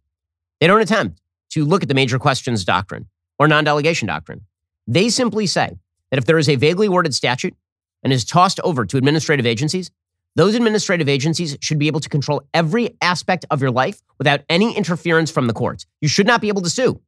They 0.60 0.66
don't 0.66 0.80
attempt 0.80 1.20
to 1.50 1.64
look 1.64 1.82
at 1.82 1.88
the 1.88 1.94
major 1.94 2.18
questions 2.18 2.64
doctrine 2.64 3.08
or 3.38 3.48
non 3.48 3.64
delegation 3.64 4.06
doctrine. 4.06 4.42
They 4.86 5.08
simply 5.08 5.46
say 5.46 5.78
that 6.10 6.18
if 6.18 6.24
there 6.24 6.38
is 6.38 6.48
a 6.48 6.56
vaguely 6.56 6.88
worded 6.88 7.14
statute 7.14 7.54
and 8.02 8.12
is 8.12 8.24
tossed 8.24 8.60
over 8.60 8.84
to 8.86 8.96
administrative 8.96 9.46
agencies, 9.46 9.90
those 10.38 10.54
administrative 10.54 11.08
agencies 11.08 11.58
should 11.60 11.80
be 11.80 11.88
able 11.88 11.98
to 11.98 12.08
control 12.08 12.42
every 12.54 12.96
aspect 13.02 13.44
of 13.50 13.60
your 13.60 13.72
life 13.72 14.00
without 14.18 14.42
any 14.48 14.76
interference 14.76 15.32
from 15.32 15.48
the 15.48 15.52
courts. 15.52 15.84
You 16.00 16.06
should 16.06 16.28
not 16.28 16.40
be 16.40 16.46
able 16.46 16.62
to 16.62 16.70
sue 16.70 17.00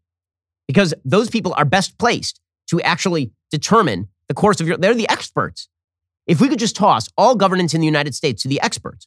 because 0.67 0.93
those 1.05 1.31
people 1.31 1.55
are 1.57 1.65
best 1.65 1.97
placed 1.97 2.41
to 2.71 2.81
actually 2.83 3.31
determine 3.53 4.09
the 4.27 4.35
course 4.35 4.61
of 4.61 4.67
your 4.67 4.77
they're 4.79 4.95
the 4.95 5.09
experts. 5.09 5.69
If 6.27 6.41
we 6.41 6.49
could 6.49 6.59
just 6.59 6.75
toss 6.75 7.09
all 7.17 7.37
governance 7.37 7.73
in 7.73 7.81
the 7.81 7.87
United 7.87 8.17
States 8.17 8.43
to 8.43 8.49
the 8.49 8.61
experts 8.63 9.07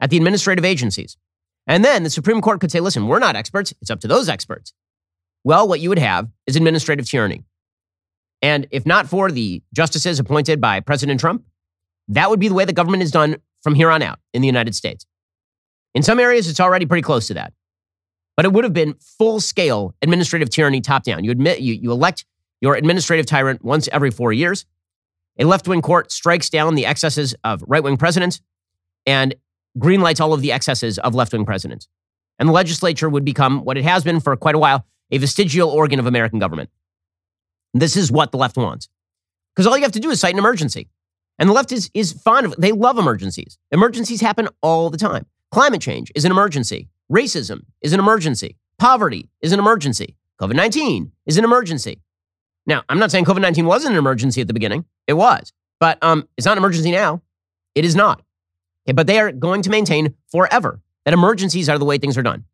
at 0.00 0.10
the 0.10 0.16
administrative 0.16 0.64
agencies, 0.64 1.16
and 1.68 1.84
then 1.84 2.02
the 2.02 2.10
Supreme 2.10 2.40
Court 2.40 2.60
could 2.60 2.72
say, 2.72 2.80
listen, 2.80 3.06
we're 3.06 3.20
not 3.20 3.36
experts, 3.36 3.72
it's 3.80 3.90
up 3.90 4.00
to 4.00 4.08
those 4.08 4.28
experts. 4.28 4.72
Well, 5.44 5.68
what 5.68 5.78
you 5.78 5.90
would 5.90 6.00
have 6.00 6.28
is 6.48 6.56
administrative 6.56 7.08
tyranny. 7.08 7.44
And 8.42 8.66
if 8.72 8.84
not 8.84 9.06
for 9.06 9.30
the 9.30 9.62
justices 9.72 10.18
appointed 10.18 10.60
by 10.60 10.80
President 10.80 11.20
Trump, 11.20 11.44
that 12.08 12.30
would 12.30 12.40
be 12.40 12.48
the 12.48 12.54
way 12.54 12.64
the 12.64 12.72
government 12.72 13.02
is 13.02 13.10
done 13.10 13.36
from 13.62 13.74
here 13.74 13.90
on 13.90 14.02
out 14.02 14.18
in 14.32 14.42
the 14.42 14.46
United 14.46 14.74
States. 14.74 15.06
In 15.94 16.02
some 16.02 16.18
areas, 16.18 16.48
it's 16.48 16.60
already 16.60 16.86
pretty 16.86 17.02
close 17.02 17.26
to 17.28 17.34
that. 17.34 17.52
But 18.36 18.44
it 18.44 18.52
would 18.52 18.64
have 18.64 18.72
been 18.72 18.94
full 19.18 19.40
scale 19.40 19.94
administrative 20.02 20.50
tyranny 20.50 20.80
top 20.80 21.04
down. 21.04 21.24
You 21.24 21.30
admit 21.30 21.60
you, 21.60 21.74
you 21.74 21.92
elect 21.92 22.24
your 22.60 22.74
administrative 22.74 23.26
tyrant 23.26 23.64
once 23.64 23.88
every 23.92 24.10
four 24.10 24.32
years. 24.32 24.66
A 25.38 25.44
left 25.44 25.68
wing 25.68 25.82
court 25.82 26.10
strikes 26.10 26.50
down 26.50 26.74
the 26.74 26.86
excesses 26.86 27.34
of 27.44 27.64
right 27.66 27.82
wing 27.82 27.96
presidents 27.96 28.40
and 29.06 29.34
greenlights 29.78 30.20
all 30.20 30.32
of 30.32 30.40
the 30.40 30.52
excesses 30.52 30.98
of 30.98 31.14
left 31.14 31.32
wing 31.32 31.44
presidents. 31.44 31.88
And 32.38 32.48
the 32.48 32.52
legislature 32.52 33.08
would 33.08 33.24
become 33.24 33.64
what 33.64 33.78
it 33.78 33.84
has 33.84 34.02
been 34.04 34.20
for 34.20 34.36
quite 34.36 34.54
a 34.54 34.58
while 34.58 34.84
a 35.10 35.18
vestigial 35.18 35.70
organ 35.70 36.00
of 36.00 36.06
American 36.06 36.38
government. 36.38 36.70
This 37.72 37.96
is 37.96 38.10
what 38.10 38.32
the 38.32 38.38
left 38.38 38.56
wants. 38.56 38.88
Because 39.54 39.66
all 39.66 39.76
you 39.76 39.82
have 39.82 39.92
to 39.92 40.00
do 40.00 40.10
is 40.10 40.20
cite 40.20 40.32
an 40.32 40.38
emergency. 40.38 40.88
And 41.38 41.48
the 41.48 41.52
left 41.52 41.72
is, 41.72 41.90
is 41.94 42.12
fond 42.12 42.46
of, 42.46 42.54
they 42.58 42.72
love 42.72 42.98
emergencies. 42.98 43.58
Emergencies 43.72 44.20
happen 44.20 44.48
all 44.62 44.90
the 44.90 44.96
time. 44.96 45.26
Climate 45.50 45.80
change 45.80 46.10
is 46.14 46.24
an 46.24 46.30
emergency. 46.30 46.88
Racism 47.10 47.64
is 47.80 47.92
an 47.92 48.00
emergency. 48.00 48.56
Poverty 48.78 49.28
is 49.40 49.52
an 49.52 49.58
emergency. 49.58 50.16
COVID 50.40 50.54
19 50.54 51.12
is 51.26 51.36
an 51.36 51.44
emergency. 51.44 52.00
Now, 52.66 52.82
I'm 52.88 52.98
not 52.98 53.10
saying 53.10 53.24
COVID 53.24 53.40
19 53.40 53.66
wasn't 53.66 53.92
an 53.92 53.98
emergency 53.98 54.40
at 54.40 54.46
the 54.46 54.54
beginning. 54.54 54.84
It 55.06 55.12
was. 55.14 55.52
But 55.80 56.02
um, 56.02 56.28
it's 56.36 56.46
not 56.46 56.52
an 56.52 56.58
emergency 56.58 56.90
now. 56.90 57.22
It 57.74 57.84
is 57.84 57.94
not. 57.94 58.22
Okay, 58.86 58.92
but 58.92 59.06
they 59.06 59.18
are 59.18 59.32
going 59.32 59.62
to 59.62 59.70
maintain 59.70 60.14
forever 60.30 60.80
that 61.04 61.14
emergencies 61.14 61.68
are 61.68 61.78
the 61.78 61.84
way 61.84 61.98
things 61.98 62.16
are 62.16 62.22
done. 62.22 62.44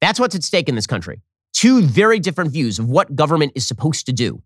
That's 0.00 0.18
what's 0.18 0.34
at 0.34 0.42
stake 0.42 0.68
in 0.68 0.74
this 0.74 0.86
country. 0.86 1.20
Two 1.52 1.82
very 1.82 2.18
different 2.18 2.52
views 2.52 2.78
of 2.78 2.88
what 2.88 3.14
government 3.14 3.52
is 3.54 3.66
supposed 3.66 4.06
to 4.06 4.12
do. 4.12 4.42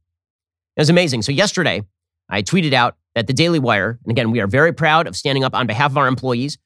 It 0.77 0.81
was 0.81 0.91
amazing. 0.91 1.23
So, 1.23 1.33
yesterday, 1.33 1.83
I 2.29 2.43
tweeted 2.43 2.73
out 2.73 2.97
that 3.15 3.27
the 3.27 3.33
Daily 3.33 3.59
Wire, 3.59 3.99
and 4.05 4.11
again, 4.11 4.31
we 4.31 4.41
are 4.41 4.47
very 4.47 4.73
proud 4.73 5.07
of 5.07 5.17
standing 5.17 5.45
up 5.45 5.55
on 5.55 5.67
behalf 5.67 5.91
of 5.91 5.99
our 5.99 6.09
employees. 6.09 6.59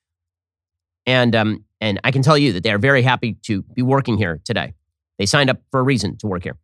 And, 1.06 1.34
um, 1.34 1.64
and 1.80 2.00
I 2.04 2.10
can 2.10 2.22
tell 2.22 2.38
you 2.38 2.52
that 2.54 2.62
they 2.62 2.72
are 2.72 2.78
very 2.78 3.02
happy 3.02 3.34
to 3.44 3.62
be 3.62 3.82
working 3.82 4.16
here 4.16 4.40
today. 4.44 4.74
They 5.18 5.26
signed 5.26 5.50
up 5.50 5.60
for 5.70 5.80
a 5.80 5.82
reason 5.82 6.16
to 6.18 6.26
work 6.26 6.42
here. 6.44 6.56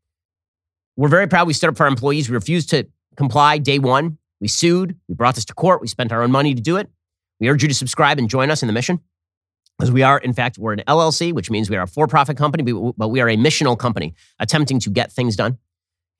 We're 0.96 1.08
very 1.08 1.26
proud 1.26 1.46
we 1.46 1.52
stood 1.52 1.70
up 1.70 1.76
for 1.76 1.84
our 1.84 1.88
employees. 1.88 2.28
We 2.28 2.34
refused 2.34 2.70
to 2.70 2.86
comply 3.16 3.58
day 3.58 3.78
one. 3.78 4.18
We 4.40 4.48
sued. 4.48 4.96
We 5.08 5.14
brought 5.14 5.34
this 5.34 5.44
to 5.46 5.54
court. 5.54 5.80
We 5.80 5.88
spent 5.88 6.12
our 6.12 6.22
own 6.22 6.30
money 6.30 6.54
to 6.54 6.62
do 6.62 6.76
it. 6.76 6.88
We 7.40 7.48
urge 7.48 7.62
you 7.62 7.68
to 7.68 7.74
subscribe 7.74 8.18
and 8.18 8.28
join 8.28 8.50
us 8.50 8.62
in 8.62 8.68
the 8.68 8.72
mission. 8.72 9.00
Because 9.76 9.90
we 9.90 10.02
are, 10.02 10.18
in 10.18 10.32
fact, 10.32 10.56
we're 10.56 10.72
an 10.72 10.82
LLC, 10.86 11.32
which 11.32 11.50
means 11.50 11.68
we 11.68 11.76
are 11.76 11.82
a 11.82 11.88
for 11.88 12.06
profit 12.06 12.36
company, 12.36 12.72
but 12.96 13.08
we 13.08 13.20
are 13.20 13.28
a 13.28 13.36
missional 13.36 13.76
company 13.76 14.14
attempting 14.38 14.78
to 14.80 14.90
get 14.90 15.10
things 15.10 15.34
done. 15.34 15.58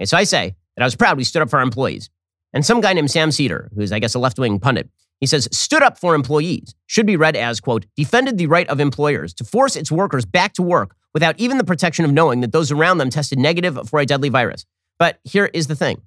And 0.00 0.08
so 0.08 0.16
I 0.16 0.24
say 0.24 0.56
that 0.76 0.82
I 0.82 0.86
was 0.86 0.96
proud 0.96 1.16
we 1.16 1.22
stood 1.22 1.40
up 1.40 1.50
for 1.50 1.58
our 1.58 1.62
employees. 1.62 2.10
And 2.54 2.64
some 2.64 2.80
guy 2.80 2.92
named 2.92 3.10
Sam 3.10 3.32
Seder, 3.32 3.70
who's, 3.74 3.92
I 3.92 3.98
guess, 3.98 4.14
a 4.14 4.18
left 4.18 4.38
wing 4.38 4.60
pundit, 4.60 4.88
he 5.20 5.26
says, 5.26 5.48
stood 5.52 5.82
up 5.82 5.98
for 5.98 6.14
employees 6.14 6.74
should 6.86 7.06
be 7.06 7.16
read 7.16 7.36
as, 7.36 7.60
quote, 7.60 7.84
defended 7.96 8.38
the 8.38 8.46
right 8.46 8.68
of 8.68 8.80
employers 8.80 9.34
to 9.34 9.44
force 9.44 9.76
its 9.76 9.90
workers 9.90 10.24
back 10.24 10.54
to 10.54 10.62
work 10.62 10.94
without 11.12 11.38
even 11.38 11.58
the 11.58 11.64
protection 11.64 12.04
of 12.04 12.12
knowing 12.12 12.40
that 12.40 12.52
those 12.52 12.70
around 12.70 12.98
them 12.98 13.10
tested 13.10 13.38
negative 13.38 13.88
for 13.88 14.00
a 14.00 14.06
deadly 14.06 14.28
virus. 14.28 14.64
But 14.98 15.18
here 15.24 15.50
is 15.52 15.66
the 15.66 15.74
thing. 15.74 16.02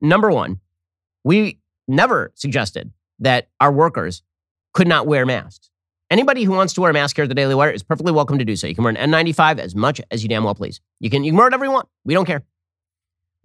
Number 0.00 0.30
one, 0.30 0.60
we 1.24 1.58
never 1.88 2.32
suggested 2.34 2.92
that 3.18 3.48
our 3.60 3.72
workers 3.72 4.22
could 4.72 4.86
not 4.86 5.06
wear 5.06 5.26
masks. 5.26 5.70
Anybody 6.10 6.44
who 6.44 6.52
wants 6.52 6.72
to 6.74 6.80
wear 6.80 6.90
a 6.90 6.94
mask 6.94 7.16
here 7.16 7.24
at 7.24 7.28
the 7.28 7.34
Daily 7.34 7.54
Wire 7.54 7.70
is 7.70 7.82
perfectly 7.82 8.12
welcome 8.12 8.38
to 8.38 8.44
do 8.44 8.54
so. 8.54 8.68
You 8.68 8.76
can 8.76 8.84
wear 8.84 8.94
an 8.94 9.10
N95 9.10 9.58
as 9.58 9.74
much 9.74 10.00
as 10.12 10.22
you 10.22 10.28
damn 10.28 10.44
well 10.44 10.54
please. 10.54 10.80
You 11.00 11.10
can, 11.10 11.24
you 11.24 11.32
can 11.32 11.36
wear 11.36 11.46
whatever 11.46 11.64
you 11.64 11.72
want. 11.72 11.88
We 12.04 12.14
don't 12.14 12.26
care. 12.26 12.44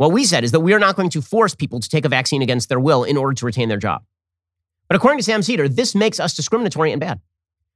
What 0.02 0.14
we 0.14 0.26
said 0.26 0.44
is 0.44 0.52
that 0.54 0.62
we 0.62 0.74
are 0.74 0.80
not 0.80 0.96
going 0.96 1.12
to 1.12 1.22
force 1.22 1.54
people 1.54 1.80
to 1.80 1.88
take 1.88 2.06
a 2.06 2.10
vaccine 2.10 2.42
against 2.42 2.70
their 2.70 2.80
will 2.80 3.04
in 3.04 3.18
order 3.18 3.36
to 3.36 3.46
retain 3.46 3.70
their 3.70 3.78
job. 3.78 4.04
But 4.88 4.96
according 4.96 5.20
to 5.20 5.24
Sam 5.24 5.44
Seder, 5.44 5.70
this 5.70 5.94
makes 5.94 6.20
us 6.20 6.34
discriminatory 6.34 6.92
and 6.92 7.00
bad. 7.00 7.20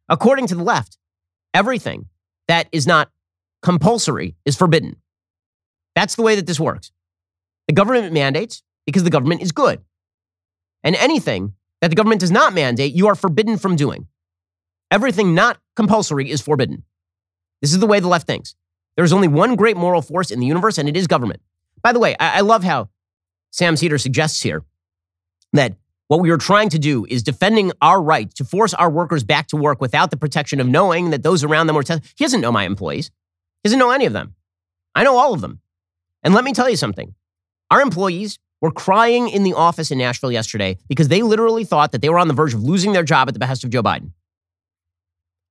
According 0.09 0.47
to 0.47 0.55
the 0.55 0.63
left, 0.63 0.97
everything 1.53 2.07
that 2.47 2.67
is 2.71 2.87
not 2.87 3.11
compulsory 3.61 4.35
is 4.43 4.55
forbidden. 4.55 4.95
That's 5.93 6.15
the 6.15 6.23
way 6.23 6.35
that 6.35 6.47
this 6.47 6.59
works. 6.59 6.91
The 7.67 7.75
government 7.75 8.11
mandates 8.11 8.63
because 8.87 9.03
the 9.03 9.11
government 9.11 9.43
is 9.43 9.51
good. 9.51 9.83
And 10.83 10.95
anything 10.95 11.53
that 11.81 11.89
the 11.89 11.95
government 11.95 12.21
does 12.21 12.31
not 12.31 12.53
mandate, 12.53 12.95
you 12.95 13.05
are 13.05 13.13
forbidden 13.13 13.59
from 13.59 13.75
doing. 13.75 14.07
Everything 14.89 15.35
not 15.35 15.59
compulsory 15.75 16.31
is 16.31 16.41
forbidden. 16.41 16.85
This 17.61 17.71
is 17.71 17.77
the 17.77 17.85
way 17.85 17.99
the 17.99 18.07
left 18.07 18.25
thinks. 18.25 18.55
There's 18.97 19.13
only 19.13 19.27
one 19.27 19.55
great 19.55 19.77
moral 19.77 20.01
force 20.01 20.31
in 20.31 20.39
the 20.39 20.47
universe, 20.47 20.79
and 20.79 20.89
it 20.89 20.97
is 20.97 21.05
government. 21.05 21.43
By 21.85 21.93
the 21.93 21.99
way, 21.99 22.15
I, 22.19 22.39
I 22.39 22.41
love 22.41 22.63
how 22.63 22.89
Sam 23.51 23.75
Seder 23.75 23.99
suggests 23.99 24.41
here 24.41 24.63
that 25.53 25.75
what 26.07 26.19
we 26.19 26.31
are 26.31 26.37
trying 26.37 26.69
to 26.69 26.79
do 26.79 27.05
is 27.07 27.21
defending 27.21 27.71
our 27.79 28.01
right 28.01 28.33
to 28.37 28.43
force 28.43 28.73
our 28.73 28.89
workers 28.89 29.23
back 29.23 29.49
to 29.49 29.55
work 29.55 29.81
without 29.81 30.09
the 30.09 30.17
protection 30.17 30.59
of 30.59 30.65
knowing 30.65 31.11
that 31.11 31.21
those 31.21 31.43
around 31.43 31.67
them 31.67 31.75
were. 31.75 31.83
He 31.83 32.23
doesn't 32.23 32.41
know 32.41 32.51
my 32.51 32.63
employees. 32.63 33.11
He 33.61 33.67
doesn't 33.67 33.77
know 33.77 33.91
any 33.91 34.07
of 34.07 34.13
them. 34.13 34.33
I 34.95 35.03
know 35.03 35.15
all 35.15 35.35
of 35.35 35.41
them. 35.41 35.59
And 36.23 36.33
let 36.33 36.43
me 36.43 36.53
tell 36.53 36.67
you 36.67 36.75
something. 36.75 37.13
Our 37.69 37.81
employees 37.81 38.39
were 38.61 38.71
crying 38.71 39.29
in 39.29 39.43
the 39.43 39.53
office 39.53 39.91
in 39.91 39.99
Nashville 39.99 40.31
yesterday 40.31 40.79
because 40.89 41.09
they 41.09 41.21
literally 41.21 41.65
thought 41.65 41.91
that 41.91 42.01
they 42.01 42.09
were 42.09 42.17
on 42.17 42.27
the 42.27 42.33
verge 42.33 42.55
of 42.55 42.63
losing 42.63 42.93
their 42.93 43.03
job 43.03 43.27
at 43.27 43.35
the 43.35 43.39
behest 43.39 43.63
of 43.63 43.69
Joe 43.69 43.83
Biden. 43.83 44.09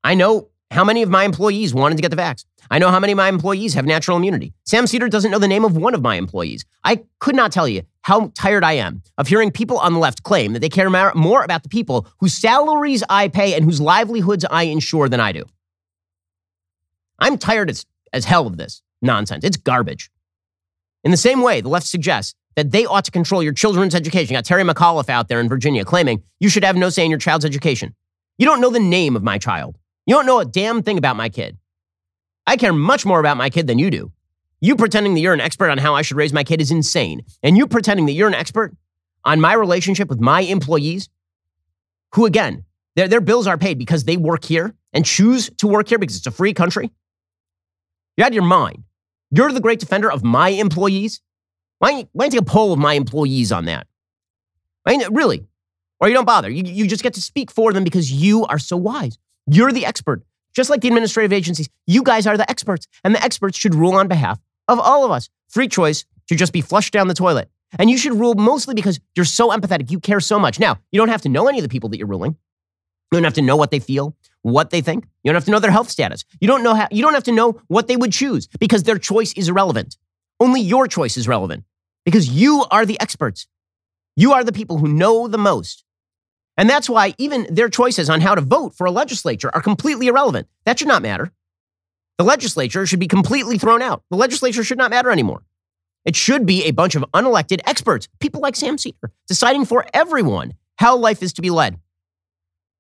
I 0.02 0.16
know 0.16 0.48
how 0.72 0.82
many 0.82 1.02
of 1.02 1.10
my 1.10 1.22
employees 1.22 1.72
wanted 1.72 1.94
to 1.94 2.02
get 2.02 2.10
the 2.10 2.16
vax. 2.16 2.44
I 2.70 2.79
know 2.79 2.90
how 2.90 3.00
many 3.00 3.12
of 3.12 3.16
my 3.16 3.29
employees 3.29 3.74
have 3.74 3.87
natural 3.87 4.16
immunity. 4.16 4.53
Sam 4.64 4.87
Seder 4.87 5.09
doesn't 5.09 5.31
know 5.31 5.38
the 5.38 5.48
name 5.48 5.64
of 5.64 5.77
one 5.77 5.94
of 5.94 6.03
my 6.03 6.16
employees. 6.16 6.64
I 6.83 7.05
could 7.18 7.35
not 7.35 7.53
tell 7.53 7.68
you 7.68 7.83
how 8.03 8.33
tired 8.35 8.64
I 8.64 8.74
am 8.74 9.03
of 9.18 9.29
hearing 9.29 9.50
people 9.50 9.79
on 9.79 9.92
the 9.92 9.98
left 9.98 10.22
claim 10.22 10.53
that 10.53 10.61
they 10.61 10.68
care 10.68 10.90
more 11.14 11.42
about 11.42 11.62
the 11.62 11.68
people 11.68 12.07
whose 12.18 12.35
salaries 12.35 13.03
I 13.09 13.29
pay 13.29 13.55
and 13.55 13.64
whose 13.64 13.81
livelihoods 13.81 14.44
I 14.50 14.64
insure 14.64 15.09
than 15.09 15.20
I 15.20 15.33
do. 15.33 15.44
I'm 17.18 17.38
tired 17.38 17.70
as, 17.70 17.87
as 18.12 18.24
hell 18.24 18.46
of 18.46 18.57
this 18.57 18.83
nonsense. 19.00 19.44
It's 19.44 19.57
garbage. 19.57 20.11
In 21.03 21.11
the 21.11 21.16
same 21.16 21.42
way, 21.42 21.61
the 21.61 21.68
left 21.68 21.87
suggests 21.87 22.35
that 22.57 22.70
they 22.70 22.87
ought 22.87 23.05
to 23.05 23.11
control 23.11 23.42
your 23.42 23.53
children's 23.53 23.94
education. 23.94 24.33
You 24.33 24.38
got 24.38 24.44
Terry 24.44 24.62
McAuliffe 24.62 25.09
out 25.09 25.29
there 25.29 25.40
in 25.40 25.48
Virginia 25.48 25.85
claiming 25.85 26.22
you 26.40 26.48
should 26.48 26.64
have 26.64 26.77
no 26.77 26.88
say 26.88 27.05
in 27.05 27.11
your 27.11 27.18
child's 27.18 27.44
education. 27.44 27.94
You 28.38 28.46
don't 28.46 28.61
know 28.61 28.70
the 28.70 28.81
name 28.81 29.16
of 29.16 29.22
my 29.22 29.38
child. 29.38 29.79
You 30.07 30.14
don't 30.14 30.27
know 30.27 30.40
a 30.40 30.44
damn 30.44 30.83
thing 30.83 30.98
about 30.98 31.16
my 31.16 31.29
kid. 31.29 31.59
I 32.46 32.57
care 32.57 32.72
much 32.72 33.07
more 33.07 33.20
about 33.20 33.37
my 33.37 33.50
kid 33.50 33.66
than 33.66 33.78
you 33.78 33.90
do. 33.90 34.12
You 34.61 34.76
pretending 34.76 35.14
that 35.14 35.20
you're 35.20 35.35
an 35.35 35.40
expert 35.40 35.70
on 35.70 35.78
how 35.78 35.94
I 35.94 36.02
should 36.02 36.16
raise 36.16 36.33
my 36.33 36.44
kid 36.44 36.61
is 36.61 36.70
insane. 36.70 37.22
And 37.42 37.57
you 37.57 37.66
pretending 37.66 38.07
that 38.07 38.12
you're 38.12 38.28
an 38.28 38.35
expert 38.35 38.74
on 39.24 39.40
my 39.40 39.54
relationship 39.54 40.09
with 40.09 40.20
my 40.20 40.40
employees, 40.40 41.09
who 42.14 42.26
again, 42.26 42.64
their, 42.96 43.09
their 43.09 43.20
bills 43.20 43.46
are 43.46 43.59
paid 43.59 43.78
because 43.78 44.04
they 44.04 44.16
work 44.16 44.44
here 44.44 44.74
and 44.92 45.04
choose 45.04 45.50
to 45.59 45.66
work 45.66 45.88
here 45.88 45.98
because 45.98 46.16
it's 46.16 46.26
a 46.26 46.30
free 46.30 46.54
country. 46.54 46.90
You're 48.16 48.26
out 48.26 48.30
of 48.30 48.35
your 48.35 48.44
mind. 48.44 48.85
You're 49.30 49.50
the 49.52 49.61
great 49.61 49.80
defender 49.80 50.11
of 50.11 50.22
my 50.22 50.50
employees. 50.50 51.20
Why 51.78 51.90
don't 51.90 52.00
you, 52.00 52.09
why 52.12 52.24
don't 52.24 52.35
you 52.35 52.40
take 52.40 52.48
a 52.48 52.50
poll 52.50 52.72
of 52.72 52.78
my 52.78 52.94
employees 52.94 53.50
on 53.50 53.64
that? 53.64 53.87
I 54.87 54.96
mean, 54.96 55.12
really. 55.12 55.44
Or 56.00 56.09
you 56.09 56.14
don't 56.14 56.24
bother. 56.24 56.50
You, 56.50 56.62
you 56.64 56.87
just 56.87 57.02
get 57.02 57.14
to 57.14 57.22
speak 57.22 57.50
for 57.50 57.72
them 57.72 57.85
because 57.85 58.12
you 58.12 58.44
are 58.46 58.59
so 58.59 58.76
wise. 58.76 59.18
You're 59.46 59.72
the 59.72 59.87
expert. 59.87 60.22
Just 60.54 60.70
like 60.70 60.80
the 60.80 60.88
administrative 60.88 61.32
agencies, 61.32 61.68
you 61.86 62.02
guys 62.02 62.26
are 62.26 62.36
the 62.36 62.48
experts, 62.48 62.86
and 63.02 63.14
the 63.14 63.22
experts 63.22 63.58
should 63.58 63.74
rule 63.74 63.94
on 63.94 64.08
behalf 64.08 64.40
of 64.68 64.78
all 64.78 65.04
of 65.04 65.10
us. 65.10 65.28
Free 65.48 65.68
choice 65.68 66.04
should 66.28 66.38
just 66.38 66.52
be 66.52 66.60
flushed 66.60 66.92
down 66.92 67.08
the 67.08 67.14
toilet. 67.14 67.50
And 67.78 67.90
you 67.90 67.98
should 67.98 68.14
rule 68.14 68.34
mostly 68.34 68.74
because 68.74 69.00
you're 69.16 69.24
so 69.24 69.50
empathetic. 69.50 69.90
You 69.90 69.98
care 69.98 70.20
so 70.20 70.38
much. 70.38 70.60
Now, 70.60 70.78
you 70.92 70.98
don't 70.98 71.08
have 71.08 71.22
to 71.22 71.28
know 71.28 71.48
any 71.48 71.58
of 71.58 71.62
the 71.62 71.68
people 71.68 71.88
that 71.90 71.98
you're 71.98 72.06
ruling. 72.06 72.36
You 73.12 73.18
don't 73.18 73.24
have 73.24 73.34
to 73.34 73.42
know 73.42 73.56
what 73.56 73.70
they 73.70 73.80
feel, 73.80 74.16
what 74.42 74.70
they 74.70 74.80
think. 74.80 75.04
You 75.22 75.30
don't 75.30 75.34
have 75.34 75.44
to 75.44 75.50
know 75.50 75.58
their 75.58 75.70
health 75.70 75.90
status. 75.90 76.24
You 76.40 76.48
don't 76.48 76.62
know 76.62 76.74
how, 76.74 76.88
you 76.90 77.02
don't 77.02 77.14
have 77.14 77.24
to 77.24 77.32
know 77.32 77.60
what 77.68 77.88
they 77.88 77.96
would 77.96 78.12
choose 78.12 78.48
because 78.58 78.84
their 78.84 78.98
choice 78.98 79.32
is 79.34 79.48
irrelevant. 79.48 79.96
Only 80.40 80.60
your 80.60 80.86
choice 80.86 81.16
is 81.16 81.28
relevant 81.28 81.64
because 82.04 82.28
you 82.28 82.64
are 82.70 82.86
the 82.86 83.00
experts. 83.00 83.46
You 84.16 84.32
are 84.32 84.44
the 84.44 84.52
people 84.52 84.78
who 84.78 84.88
know 84.88 85.26
the 85.28 85.38
most. 85.38 85.84
And 86.56 86.70
that's 86.70 86.88
why 86.88 87.14
even 87.18 87.46
their 87.50 87.68
choices 87.68 88.08
on 88.08 88.20
how 88.20 88.34
to 88.34 88.40
vote 88.40 88.74
for 88.74 88.86
a 88.86 88.90
legislature 88.90 89.50
are 89.54 89.62
completely 89.62 90.06
irrelevant. 90.06 90.46
That 90.64 90.78
should 90.78 90.88
not 90.88 91.02
matter. 91.02 91.32
The 92.18 92.24
legislature 92.24 92.86
should 92.86 93.00
be 93.00 93.08
completely 93.08 93.58
thrown 93.58 93.82
out. 93.82 94.04
The 94.10 94.16
legislature 94.16 94.62
should 94.62 94.78
not 94.78 94.90
matter 94.90 95.10
anymore. 95.10 95.42
It 96.04 96.14
should 96.14 96.46
be 96.46 96.64
a 96.64 96.70
bunch 96.70 96.94
of 96.94 97.04
unelected 97.12 97.60
experts, 97.66 98.08
people 98.20 98.40
like 98.40 98.56
Sam 98.56 98.78
Seder, 98.78 99.12
deciding 99.26 99.64
for 99.64 99.84
everyone 99.92 100.54
how 100.76 100.96
life 100.96 101.22
is 101.22 101.32
to 101.34 101.42
be 101.42 101.50
led. 101.50 101.78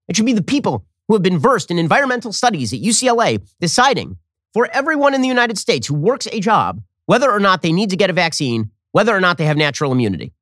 It 0.08 0.16
should 0.16 0.26
be 0.26 0.34
the 0.34 0.42
people 0.42 0.84
who 1.08 1.14
have 1.14 1.22
been 1.22 1.38
versed 1.38 1.70
in 1.70 1.78
environmental 1.78 2.32
studies 2.32 2.72
at 2.72 2.80
UCLA 2.80 3.42
deciding 3.60 4.18
for 4.52 4.68
everyone 4.72 5.14
in 5.14 5.22
the 5.22 5.28
United 5.28 5.58
States 5.58 5.86
who 5.86 5.94
works 5.94 6.28
a 6.30 6.40
job 6.40 6.80
whether 7.06 7.30
or 7.30 7.40
not 7.40 7.62
they 7.62 7.72
need 7.72 7.90
to 7.90 7.96
get 7.96 8.10
a 8.10 8.14
vaccine, 8.14 8.70
whether 8.92 9.14
or 9.14 9.20
not 9.20 9.36
they 9.36 9.44
have 9.44 9.56
natural 9.56 9.92
immunity. 9.92 10.32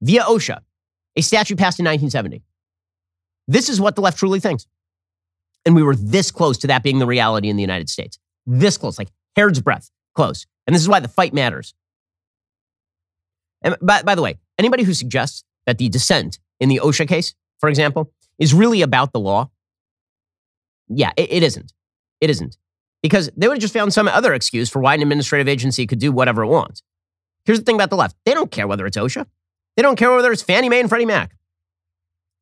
Via 0.00 0.22
OSHA, 0.22 0.60
a 1.16 1.22
statute 1.22 1.58
passed 1.58 1.80
in 1.80 1.84
1970. 1.84 2.42
This 3.48 3.68
is 3.68 3.80
what 3.80 3.96
the 3.96 4.02
left 4.02 4.18
truly 4.18 4.40
thinks. 4.40 4.66
And 5.64 5.74
we 5.74 5.82
were 5.82 5.96
this 5.96 6.30
close 6.30 6.58
to 6.58 6.66
that 6.68 6.82
being 6.82 6.98
the 6.98 7.06
reality 7.06 7.48
in 7.48 7.56
the 7.56 7.62
United 7.62 7.88
States. 7.88 8.18
This 8.46 8.76
close, 8.76 8.98
like 8.98 9.08
hair's 9.34 9.60
breadth 9.60 9.90
close. 10.14 10.46
And 10.66 10.74
this 10.74 10.82
is 10.82 10.88
why 10.88 11.00
the 11.00 11.08
fight 11.08 11.32
matters. 11.32 11.74
And 13.62 13.76
by, 13.80 14.02
by 14.02 14.14
the 14.14 14.22
way, 14.22 14.38
anybody 14.58 14.84
who 14.84 14.94
suggests 14.94 15.44
that 15.64 15.78
the 15.78 15.88
dissent 15.88 16.38
in 16.60 16.68
the 16.68 16.80
OSHA 16.82 17.08
case, 17.08 17.34
for 17.58 17.68
example, 17.68 18.12
is 18.38 18.54
really 18.54 18.82
about 18.82 19.12
the 19.12 19.20
law, 19.20 19.50
yeah, 20.88 21.12
it, 21.16 21.32
it 21.32 21.42
isn't. 21.42 21.72
It 22.20 22.30
isn't. 22.30 22.56
Because 23.02 23.30
they 23.36 23.48
would 23.48 23.56
have 23.56 23.62
just 23.62 23.74
found 23.74 23.92
some 23.92 24.08
other 24.08 24.34
excuse 24.34 24.68
for 24.68 24.80
why 24.80 24.94
an 24.94 25.02
administrative 25.02 25.48
agency 25.48 25.86
could 25.86 25.98
do 25.98 26.12
whatever 26.12 26.42
it 26.42 26.48
wants. 26.48 26.82
Here's 27.44 27.58
the 27.58 27.64
thing 27.64 27.76
about 27.76 27.90
the 27.90 27.96
left 27.96 28.16
they 28.24 28.34
don't 28.34 28.50
care 28.50 28.66
whether 28.66 28.86
it's 28.86 28.96
OSHA. 28.96 29.26
They 29.76 29.82
don't 29.82 29.96
care 29.96 30.14
whether 30.14 30.32
it's 30.32 30.42
Fannie 30.42 30.68
Mae 30.68 30.80
and 30.80 30.88
Freddie 30.88 31.06
Mac. 31.06 31.36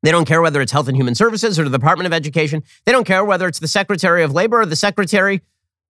They 0.03 0.11
don't 0.11 0.25
care 0.25 0.41
whether 0.41 0.61
it's 0.61 0.71
Health 0.71 0.87
and 0.87 0.95
Human 0.95 1.15
Services 1.15 1.59
or 1.59 1.63
the 1.63 1.77
Department 1.77 2.05
of 2.05 2.13
Education. 2.13 2.63
They 2.85 2.91
don't 2.91 3.05
care 3.05 3.25
whether 3.25 3.47
it's 3.47 3.59
the 3.59 3.67
Secretary 3.67 4.23
of 4.23 4.33
Labor 4.33 4.61
or 4.61 4.65
the 4.65 4.75
Secretary 4.75 5.41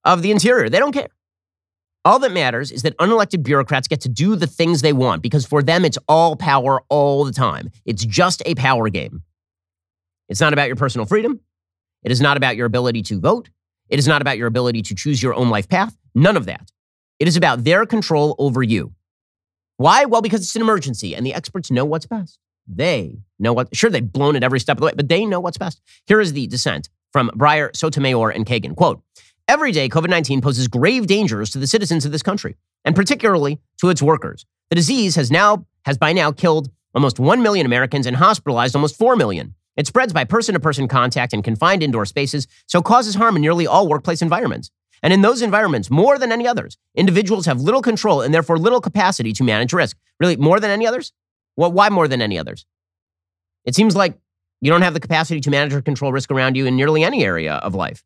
of 0.03 0.21
the 0.21 0.31
Interior. 0.31 0.69
They 0.69 0.79
don't 0.79 0.93
care. 0.93 1.09
All 2.05 2.19
that 2.19 2.31
matters 2.31 2.71
is 2.71 2.83
that 2.83 2.97
unelected 2.97 3.43
bureaucrats 3.43 3.87
get 3.87 4.01
to 4.01 4.09
do 4.09 4.35
the 4.35 4.47
things 4.47 4.81
they 4.81 4.93
want 4.93 5.21
because 5.23 5.45
for 5.45 5.63
them, 5.63 5.83
it's 5.83 5.97
all 6.07 6.35
power 6.35 6.83
all 6.87 7.25
the 7.25 7.31
time. 7.31 7.71
It's 7.83 8.05
just 8.05 8.43
a 8.45 8.55
power 8.55 8.89
game. 8.89 9.23
It's 10.29 10.39
not 10.39 10.53
about 10.53 10.67
your 10.67 10.75
personal 10.75 11.05
freedom. 11.05 11.39
It 12.03 12.11
is 12.11 12.21
not 12.21 12.37
about 12.37 12.55
your 12.55 12.67
ability 12.67 13.01
to 13.03 13.19
vote. 13.19 13.49
It 13.89 13.99
is 13.99 14.07
not 14.07 14.21
about 14.21 14.37
your 14.37 14.47
ability 14.47 14.83
to 14.83 14.95
choose 14.95 15.21
your 15.21 15.33
own 15.33 15.49
life 15.49 15.67
path. 15.67 15.97
None 16.13 16.37
of 16.37 16.45
that. 16.45 16.71
It 17.19 17.27
is 17.27 17.37
about 17.37 17.63
their 17.63 17.85
control 17.85 18.35
over 18.37 18.61
you. 18.61 18.93
Why? 19.77 20.05
Well, 20.05 20.21
because 20.21 20.41
it's 20.41 20.55
an 20.55 20.61
emergency 20.61 21.15
and 21.15 21.25
the 21.25 21.33
experts 21.33 21.69
know 21.69 21.85
what's 21.85 22.05
best. 22.05 22.39
They 22.67 23.19
know 23.37 23.53
what, 23.53 23.75
sure, 23.75 23.89
they've 23.89 24.11
blown 24.11 24.35
it 24.35 24.43
every 24.43 24.59
step 24.59 24.77
of 24.77 24.81
the 24.81 24.87
way, 24.87 24.93
but 24.95 25.09
they 25.09 25.25
know 25.25 25.39
what's 25.39 25.57
best. 25.57 25.81
Here 26.07 26.19
is 26.19 26.33
the 26.33 26.47
dissent 26.47 26.89
from 27.11 27.29
Breyer, 27.35 27.75
Sotomayor, 27.75 28.29
and 28.29 28.45
Kagan. 28.45 28.75
Quote, 28.75 29.01
Every 29.47 29.71
day, 29.71 29.87
COVID 29.87 30.09
19 30.09 30.41
poses 30.41 30.67
grave 30.67 31.05
dangers 31.05 31.51
to 31.51 31.59
the 31.59 31.67
citizens 31.67 32.03
of 32.03 32.11
this 32.11 32.23
country, 32.23 32.55
and 32.83 32.95
particularly 32.95 33.59
to 33.79 33.89
its 33.89 34.01
workers. 34.01 34.45
The 34.69 34.75
disease 34.75 35.15
has 35.15 35.29
now, 35.29 35.67
has 35.85 35.99
by 35.99 36.13
now 36.13 36.31
killed 36.31 36.71
almost 36.95 37.19
1 37.19 37.43
million 37.43 37.67
Americans 37.67 38.07
and 38.07 38.15
hospitalized 38.15 38.75
almost 38.75 38.97
4 38.97 39.15
million. 39.15 39.53
It 39.77 39.85
spreads 39.85 40.13
by 40.13 40.23
person 40.23 40.53
to 40.53 40.59
person 40.59 40.87
contact 40.87 41.33
in 41.33 41.43
confined 41.43 41.83
indoor 41.83 42.05
spaces, 42.05 42.47
so 42.65 42.81
causes 42.81 43.13
harm 43.13 43.35
in 43.35 43.41
nearly 43.41 43.67
all 43.67 43.87
workplace 43.87 44.21
environments. 44.21 44.71
And 45.03 45.13
in 45.13 45.21
those 45.21 45.41
environments, 45.41 45.89
more 45.89 46.17
than 46.17 46.31
any 46.31 46.47
others, 46.47 46.77
individuals 46.95 47.45
have 47.45 47.61
little 47.61 47.81
control 47.81 48.21
and 48.21 48.33
therefore 48.33 48.57
little 48.57 48.81
capacity 48.81 49.33
to 49.33 49.43
manage 49.43 49.73
risk. 49.73 49.97
Really, 50.19 50.37
more 50.37 50.59
than 50.59 50.71
any 50.71 50.87
others? 50.87 51.11
Well, 51.57 51.71
why 51.71 51.89
more 51.89 52.07
than 52.07 52.21
any 52.21 52.39
others? 52.39 52.65
It 53.65 53.75
seems 53.75 53.95
like 53.95 54.17
you 54.61 54.71
don't 54.71 54.81
have 54.81 54.93
the 54.93 54.99
capacity 54.99 55.41
to 55.41 55.49
manage 55.49 55.73
or 55.73 55.81
control 55.81 56.11
risk 56.11 56.31
around 56.31 56.55
you 56.55 56.65
in 56.65 56.75
nearly 56.75 57.03
any 57.03 57.23
area 57.23 57.55
of 57.55 57.75
life. 57.75 58.03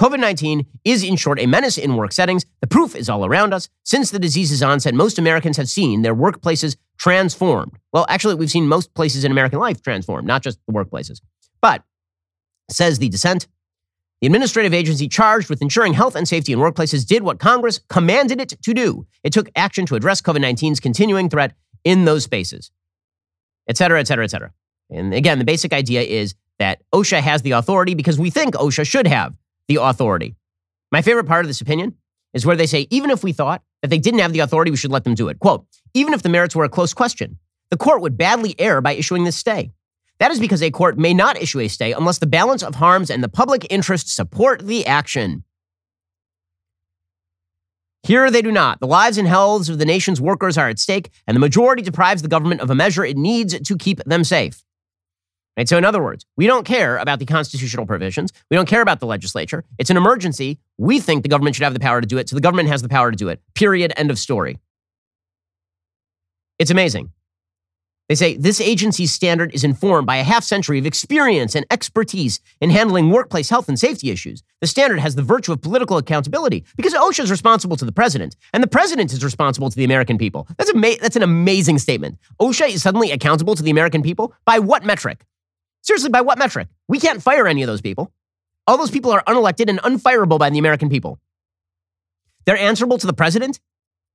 COVID 0.00 0.18
19 0.18 0.66
is, 0.84 1.04
in 1.04 1.14
short, 1.16 1.38
a 1.38 1.46
menace 1.46 1.78
in 1.78 1.94
work 1.94 2.12
settings. 2.12 2.44
The 2.60 2.66
proof 2.66 2.96
is 2.96 3.08
all 3.08 3.24
around 3.24 3.54
us. 3.54 3.68
Since 3.84 4.10
the 4.10 4.18
disease's 4.18 4.62
onset, 4.62 4.92
most 4.92 5.18
Americans 5.18 5.56
have 5.56 5.68
seen 5.68 6.02
their 6.02 6.14
workplaces 6.16 6.76
transformed. 6.98 7.78
Well, 7.92 8.04
actually, 8.08 8.34
we've 8.34 8.50
seen 8.50 8.66
most 8.66 8.92
places 8.94 9.24
in 9.24 9.30
American 9.30 9.60
life 9.60 9.82
transformed, 9.82 10.26
not 10.26 10.42
just 10.42 10.58
the 10.66 10.72
workplaces. 10.72 11.20
But, 11.60 11.84
says 12.68 12.98
the 12.98 13.08
dissent, 13.08 13.46
the 14.24 14.28
administrative 14.28 14.72
agency 14.72 15.06
charged 15.06 15.50
with 15.50 15.60
ensuring 15.60 15.92
health 15.92 16.16
and 16.16 16.26
safety 16.26 16.54
in 16.54 16.58
workplaces 16.58 17.06
did 17.06 17.22
what 17.22 17.38
Congress 17.38 17.78
commanded 17.90 18.40
it 18.40 18.54
to 18.62 18.72
do. 18.72 19.06
It 19.22 19.34
took 19.34 19.50
action 19.54 19.84
to 19.84 19.96
address 19.96 20.22
COVID 20.22 20.38
19's 20.38 20.80
continuing 20.80 21.28
threat 21.28 21.52
in 21.84 22.06
those 22.06 22.24
spaces, 22.24 22.70
et 23.68 23.76
cetera, 23.76 24.00
et 24.00 24.06
cetera, 24.06 24.24
et 24.24 24.28
cetera. 24.28 24.50
And 24.88 25.12
again, 25.12 25.38
the 25.38 25.44
basic 25.44 25.74
idea 25.74 26.00
is 26.00 26.34
that 26.58 26.80
OSHA 26.94 27.20
has 27.20 27.42
the 27.42 27.50
authority 27.50 27.94
because 27.94 28.18
we 28.18 28.30
think 28.30 28.54
OSHA 28.54 28.86
should 28.86 29.06
have 29.06 29.34
the 29.68 29.76
authority. 29.76 30.34
My 30.90 31.02
favorite 31.02 31.26
part 31.26 31.44
of 31.44 31.50
this 31.50 31.60
opinion 31.60 31.94
is 32.32 32.46
where 32.46 32.56
they 32.56 32.64
say, 32.64 32.86
even 32.88 33.10
if 33.10 33.22
we 33.24 33.34
thought 33.34 33.60
that 33.82 33.88
they 33.88 33.98
didn't 33.98 34.20
have 34.20 34.32
the 34.32 34.40
authority, 34.40 34.70
we 34.70 34.78
should 34.78 34.90
let 34.90 35.04
them 35.04 35.14
do 35.14 35.28
it. 35.28 35.38
Quote, 35.38 35.66
even 35.92 36.14
if 36.14 36.22
the 36.22 36.30
merits 36.30 36.56
were 36.56 36.64
a 36.64 36.70
close 36.70 36.94
question, 36.94 37.38
the 37.70 37.76
court 37.76 38.00
would 38.00 38.16
badly 38.16 38.54
err 38.58 38.80
by 38.80 38.92
issuing 38.92 39.24
this 39.24 39.36
stay. 39.36 39.72
That 40.20 40.30
is 40.30 40.38
because 40.38 40.62
a 40.62 40.70
court 40.70 40.96
may 40.96 41.12
not 41.12 41.40
issue 41.40 41.60
a 41.60 41.68
stay 41.68 41.92
unless 41.92 42.18
the 42.18 42.26
balance 42.26 42.62
of 42.62 42.76
harms 42.76 43.10
and 43.10 43.22
the 43.22 43.28
public 43.28 43.66
interest 43.70 44.14
support 44.14 44.66
the 44.66 44.86
action. 44.86 45.44
Here 48.04 48.30
they 48.30 48.42
do 48.42 48.52
not. 48.52 48.80
The 48.80 48.86
lives 48.86 49.16
and 49.16 49.26
healths 49.26 49.70
of 49.70 49.78
the 49.78 49.86
nation's 49.86 50.20
workers 50.20 50.58
are 50.58 50.68
at 50.68 50.78
stake, 50.78 51.10
and 51.26 51.34
the 51.34 51.40
majority 51.40 51.82
deprives 51.82 52.20
the 52.20 52.28
government 52.28 52.60
of 52.60 52.68
a 52.68 52.74
measure 52.74 53.02
it 53.02 53.16
needs 53.16 53.58
to 53.58 53.76
keep 53.78 54.04
them 54.04 54.24
safe. 54.24 54.62
Right? 55.56 55.66
So, 55.66 55.78
in 55.78 55.86
other 55.86 56.02
words, 56.02 56.26
we 56.36 56.46
don't 56.46 56.66
care 56.66 56.98
about 56.98 57.18
the 57.18 57.24
constitutional 57.24 57.86
provisions. 57.86 58.30
We 58.50 58.56
don't 58.56 58.68
care 58.68 58.82
about 58.82 59.00
the 59.00 59.06
legislature. 59.06 59.64
It's 59.78 59.88
an 59.88 59.96
emergency. 59.96 60.58
We 60.76 61.00
think 61.00 61.22
the 61.22 61.30
government 61.30 61.56
should 61.56 61.64
have 61.64 61.72
the 61.72 61.80
power 61.80 62.02
to 62.02 62.06
do 62.06 62.18
it, 62.18 62.28
so 62.28 62.36
the 62.36 62.42
government 62.42 62.68
has 62.68 62.82
the 62.82 62.90
power 62.90 63.10
to 63.10 63.16
do 63.16 63.28
it. 63.28 63.40
Period. 63.54 63.94
End 63.96 64.10
of 64.10 64.18
story. 64.18 64.58
It's 66.58 66.70
amazing. 66.70 67.10
They 68.14 68.18
say 68.18 68.36
this 68.36 68.60
agency's 68.60 69.10
standard 69.10 69.52
is 69.56 69.64
informed 69.64 70.06
by 70.06 70.18
a 70.18 70.22
half 70.22 70.44
century 70.44 70.78
of 70.78 70.86
experience 70.86 71.56
and 71.56 71.66
expertise 71.68 72.38
in 72.60 72.70
handling 72.70 73.10
workplace 73.10 73.48
health 73.48 73.68
and 73.68 73.76
safety 73.76 74.08
issues. 74.08 74.44
The 74.60 74.68
standard 74.68 75.00
has 75.00 75.16
the 75.16 75.22
virtue 75.22 75.50
of 75.50 75.60
political 75.60 75.96
accountability 75.96 76.64
because 76.76 76.94
OSHA 76.94 77.24
is 77.24 77.30
responsible 77.32 77.76
to 77.76 77.84
the 77.84 77.90
president, 77.90 78.36
and 78.52 78.62
the 78.62 78.68
president 78.68 79.12
is 79.12 79.24
responsible 79.24 79.68
to 79.68 79.76
the 79.76 79.82
American 79.82 80.16
people. 80.16 80.46
That's, 80.56 80.70
ama- 80.70 80.96
that's 81.00 81.16
an 81.16 81.24
amazing 81.24 81.80
statement. 81.80 82.18
OSHA 82.40 82.68
is 82.68 82.84
suddenly 82.84 83.10
accountable 83.10 83.56
to 83.56 83.64
the 83.64 83.72
American 83.72 84.00
people? 84.00 84.32
By 84.44 84.60
what 84.60 84.84
metric? 84.84 85.24
Seriously, 85.82 86.10
by 86.10 86.20
what 86.20 86.38
metric? 86.38 86.68
We 86.86 87.00
can't 87.00 87.20
fire 87.20 87.48
any 87.48 87.64
of 87.64 87.66
those 87.66 87.80
people. 87.80 88.12
All 88.68 88.78
those 88.78 88.92
people 88.92 89.10
are 89.10 89.24
unelected 89.24 89.68
and 89.68 89.80
unfireable 89.80 90.38
by 90.38 90.50
the 90.50 90.60
American 90.60 90.88
people. 90.88 91.18
They're 92.44 92.56
answerable 92.56 92.98
to 92.98 93.08
the 93.08 93.12
president. 93.12 93.58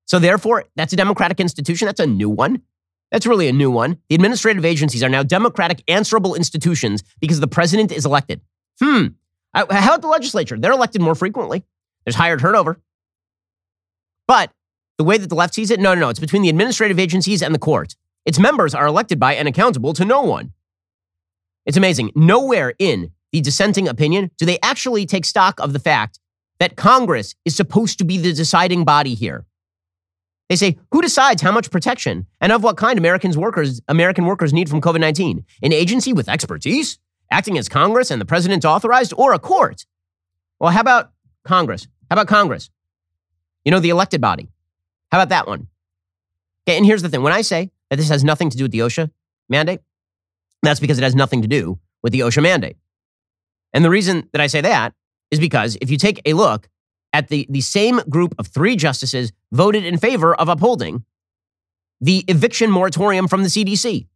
So, 0.05 0.19
therefore, 0.19 0.63
that's 0.77 0.93
a 0.93 0.95
democratic 0.95 1.41
institution. 1.41 1.87
That's 1.87 1.99
a 1.99 2.07
new 2.07 2.29
one. 2.29 2.61
That's 3.11 3.25
really 3.25 3.47
a 3.47 3.53
new 3.53 3.71
one. 3.71 3.97
The 4.09 4.15
administrative 4.15 4.65
agencies 4.65 5.03
are 5.03 5.09
now 5.09 5.23
democratic, 5.23 5.83
answerable 5.87 6.35
institutions 6.35 7.03
because 7.19 7.39
the 7.39 7.47
president 7.47 7.91
is 7.91 8.05
elected. 8.05 8.41
Hmm. 8.79 9.07
How 9.53 9.63
about 9.63 10.01
the 10.01 10.07
legislature? 10.07 10.57
They're 10.59 10.71
elected 10.71 11.01
more 11.01 11.15
frequently. 11.15 11.63
There's 12.05 12.15
higher 12.15 12.37
turnover. 12.37 12.79
But 14.27 14.51
the 14.99 15.03
way 15.03 15.17
that 15.17 15.27
the 15.27 15.35
left 15.35 15.55
sees 15.55 15.71
it, 15.71 15.79
no, 15.79 15.95
no, 15.95 16.01
no. 16.01 16.09
It's 16.09 16.19
between 16.19 16.43
the 16.43 16.49
administrative 16.49 16.99
agencies 16.99 17.41
and 17.41 17.53
the 17.53 17.59
court. 17.59 17.95
Its 18.25 18.37
members 18.37 18.75
are 18.75 18.85
elected 18.85 19.19
by 19.19 19.33
and 19.33 19.47
accountable 19.47 19.93
to 19.93 20.05
no 20.05 20.21
one. 20.21 20.53
It's 21.65 21.77
amazing. 21.77 22.11
Nowhere 22.15 22.73
in 22.77 23.11
the 23.31 23.41
dissenting 23.41 23.87
opinion 23.87 24.29
do 24.37 24.45
they 24.45 24.59
actually 24.61 25.05
take 25.05 25.25
stock 25.25 25.59
of 25.59 25.73
the 25.73 25.79
fact 25.79 26.19
that 26.59 26.75
Congress 26.75 27.33
is 27.45 27.55
supposed 27.55 27.97
to 27.99 28.03
be 28.03 28.17
the 28.17 28.33
deciding 28.33 28.83
body 28.83 29.15
here. 29.15 29.45
They 30.49 30.55
say, 30.55 30.77
who 30.91 31.01
decides 31.01 31.43
how 31.43 31.51
much 31.51 31.69
protection 31.69 32.25
and 32.41 32.51
of 32.51 32.63
what 32.63 32.75
kind 32.75 32.97
Americans 32.97 33.37
workers, 33.37 33.81
American 33.87 34.25
workers 34.25 34.51
need 34.51 34.67
from 34.67 34.81
COVID 34.81 34.99
19? 34.99 35.45
An 35.61 35.73
agency 35.73 36.11
with 36.11 36.27
expertise, 36.27 36.97
acting 37.31 37.57
as 37.57 37.69
Congress 37.69 38.09
and 38.09 38.19
the 38.19 38.25
president 38.25 38.65
authorized, 38.65 39.13
or 39.15 39.33
a 39.33 39.39
court? 39.39 39.85
Well, 40.59 40.71
how 40.71 40.81
about 40.81 41.11
Congress? 41.43 41.87
How 42.09 42.15
about 42.15 42.27
Congress? 42.27 42.71
You 43.63 43.71
know, 43.71 43.79
the 43.79 43.91
elected 43.91 44.21
body. 44.21 44.49
How 45.11 45.19
about 45.19 45.29
that 45.29 45.47
one? 45.47 45.67
Okay, 46.67 46.77
and 46.77 46.85
here's 46.85 47.03
the 47.03 47.09
thing 47.09 47.21
when 47.21 47.33
I 47.33 47.41
say 47.41 47.69
that 47.89 47.97
this 47.97 48.09
has 48.09 48.23
nothing 48.23 48.49
to 48.49 48.57
do 48.57 48.63
with 48.63 48.71
the 48.71 48.79
OSHA 48.79 49.11
mandate, 49.49 49.81
that's 50.63 50.79
because 50.79 50.97
it 50.97 51.03
has 51.03 51.15
nothing 51.15 51.43
to 51.43 51.47
do 51.47 51.79
with 52.01 52.11
the 52.11 52.21
OSHA 52.21 52.41
mandate. 52.41 52.77
And 53.71 53.85
the 53.85 53.89
reason 53.89 54.27
that 54.31 54.41
I 54.41 54.47
say 54.47 54.61
that 54.61 54.93
is 55.29 55.39
because 55.39 55.77
if 55.79 55.91
you 55.91 55.97
take 55.97 56.21
a 56.25 56.33
look 56.33 56.69
at 57.13 57.29
the, 57.29 57.47
the 57.49 57.61
same 57.61 57.99
group 58.09 58.35
of 58.37 58.47
three 58.47 58.75
justices 58.75 59.31
voted 59.51 59.83
in 59.83 59.97
favor 59.97 60.35
of 60.35 60.49
upholding 60.49 61.03
the 62.01 62.23
eviction 62.27 62.71
moratorium 62.71 63.27
from 63.27 63.43
the 63.43 63.49
CDC. 63.49 64.07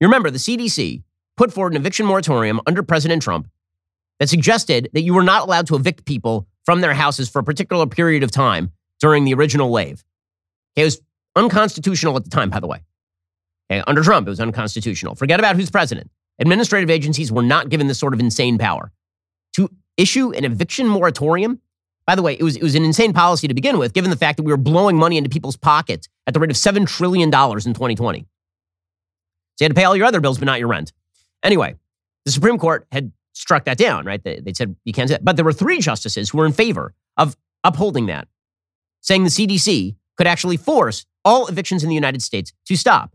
You 0.00 0.06
remember, 0.06 0.30
the 0.30 0.38
CDC 0.38 1.02
put 1.36 1.52
forward 1.52 1.72
an 1.72 1.80
eviction 1.80 2.06
moratorium 2.06 2.60
under 2.66 2.82
President 2.82 3.22
Trump 3.22 3.48
that 4.18 4.28
suggested 4.28 4.90
that 4.92 5.02
you 5.02 5.14
were 5.14 5.22
not 5.22 5.42
allowed 5.42 5.66
to 5.68 5.76
evict 5.76 6.04
people 6.04 6.48
from 6.64 6.80
their 6.80 6.94
houses 6.94 7.28
for 7.28 7.38
a 7.38 7.44
particular 7.44 7.86
period 7.86 8.22
of 8.22 8.30
time 8.30 8.72
during 9.00 9.24
the 9.24 9.34
original 9.34 9.70
wave. 9.70 10.04
It 10.76 10.84
was 10.84 11.00
unconstitutional 11.36 12.16
at 12.16 12.24
the 12.24 12.30
time, 12.30 12.50
by 12.50 12.60
the 12.60 12.66
way. 12.66 12.82
Okay, 13.70 13.82
under 13.86 14.02
Trump, 14.02 14.26
it 14.26 14.30
was 14.30 14.40
unconstitutional. 14.40 15.14
Forget 15.14 15.40
about 15.40 15.56
who's 15.56 15.70
president. 15.70 16.10
Administrative 16.38 16.90
agencies 16.90 17.30
were 17.30 17.42
not 17.42 17.68
given 17.68 17.86
this 17.86 17.98
sort 17.98 18.14
of 18.14 18.20
insane 18.20 18.58
power. 18.58 18.92
To 19.54 19.68
issue 19.96 20.32
an 20.32 20.44
eviction 20.44 20.86
moratorium 20.86 21.60
by 22.08 22.14
the 22.14 22.22
way, 22.22 22.32
it 22.32 22.42
was, 22.42 22.56
it 22.56 22.62
was 22.62 22.74
an 22.74 22.86
insane 22.86 23.12
policy 23.12 23.48
to 23.48 23.52
begin 23.52 23.76
with, 23.76 23.92
given 23.92 24.08
the 24.08 24.16
fact 24.16 24.38
that 24.38 24.42
we 24.42 24.50
were 24.50 24.56
blowing 24.56 24.96
money 24.96 25.18
into 25.18 25.28
people's 25.28 25.58
pockets 25.58 26.08
at 26.26 26.32
the 26.32 26.40
rate 26.40 26.50
of 26.50 26.56
$7 26.56 26.86
trillion 26.86 27.28
in 27.28 27.30
2020. 27.30 28.20
So 28.20 28.24
you 29.60 29.64
had 29.64 29.72
to 29.72 29.74
pay 29.74 29.84
all 29.84 29.94
your 29.94 30.06
other 30.06 30.22
bills, 30.22 30.38
but 30.38 30.46
not 30.46 30.58
your 30.58 30.68
rent. 30.68 30.94
Anyway, 31.42 31.74
the 32.24 32.30
Supreme 32.30 32.56
Court 32.56 32.86
had 32.92 33.12
struck 33.34 33.66
that 33.66 33.76
down, 33.76 34.06
right? 34.06 34.24
They, 34.24 34.40
they 34.40 34.54
said 34.54 34.74
you 34.86 34.94
can't. 34.94 35.22
But 35.22 35.36
there 35.36 35.44
were 35.44 35.52
three 35.52 35.80
justices 35.80 36.30
who 36.30 36.38
were 36.38 36.46
in 36.46 36.52
favor 36.52 36.94
of 37.18 37.36
upholding 37.62 38.06
that, 38.06 38.26
saying 39.02 39.24
the 39.24 39.28
CDC 39.28 39.94
could 40.16 40.26
actually 40.26 40.56
force 40.56 41.04
all 41.26 41.46
evictions 41.48 41.82
in 41.82 41.90
the 41.90 41.94
United 41.94 42.22
States 42.22 42.54
to 42.68 42.76
stop. 42.78 43.14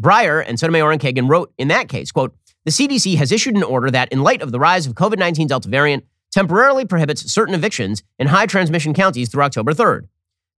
Breyer 0.00 0.44
and 0.44 0.58
Sotomayor 0.58 0.90
and 0.90 1.00
Kagan 1.00 1.28
wrote 1.28 1.52
in 1.58 1.68
that 1.68 1.88
case, 1.88 2.10
quote, 2.10 2.34
the 2.64 2.72
CDC 2.72 3.14
has 3.18 3.30
issued 3.30 3.54
an 3.54 3.62
order 3.62 3.88
that, 3.92 4.10
in 4.10 4.24
light 4.24 4.42
of 4.42 4.50
the 4.50 4.58
rise 4.58 4.88
of 4.88 4.94
COVID 4.94 5.18
19 5.18 5.46
Delta 5.46 5.68
variant, 5.68 6.04
temporarily 6.34 6.84
prohibits 6.84 7.32
certain 7.32 7.54
evictions 7.54 8.02
in 8.18 8.26
high 8.26 8.46
transmission 8.46 8.92
counties 8.92 9.28
through 9.30 9.44
October 9.44 9.72
3rd. 9.72 10.08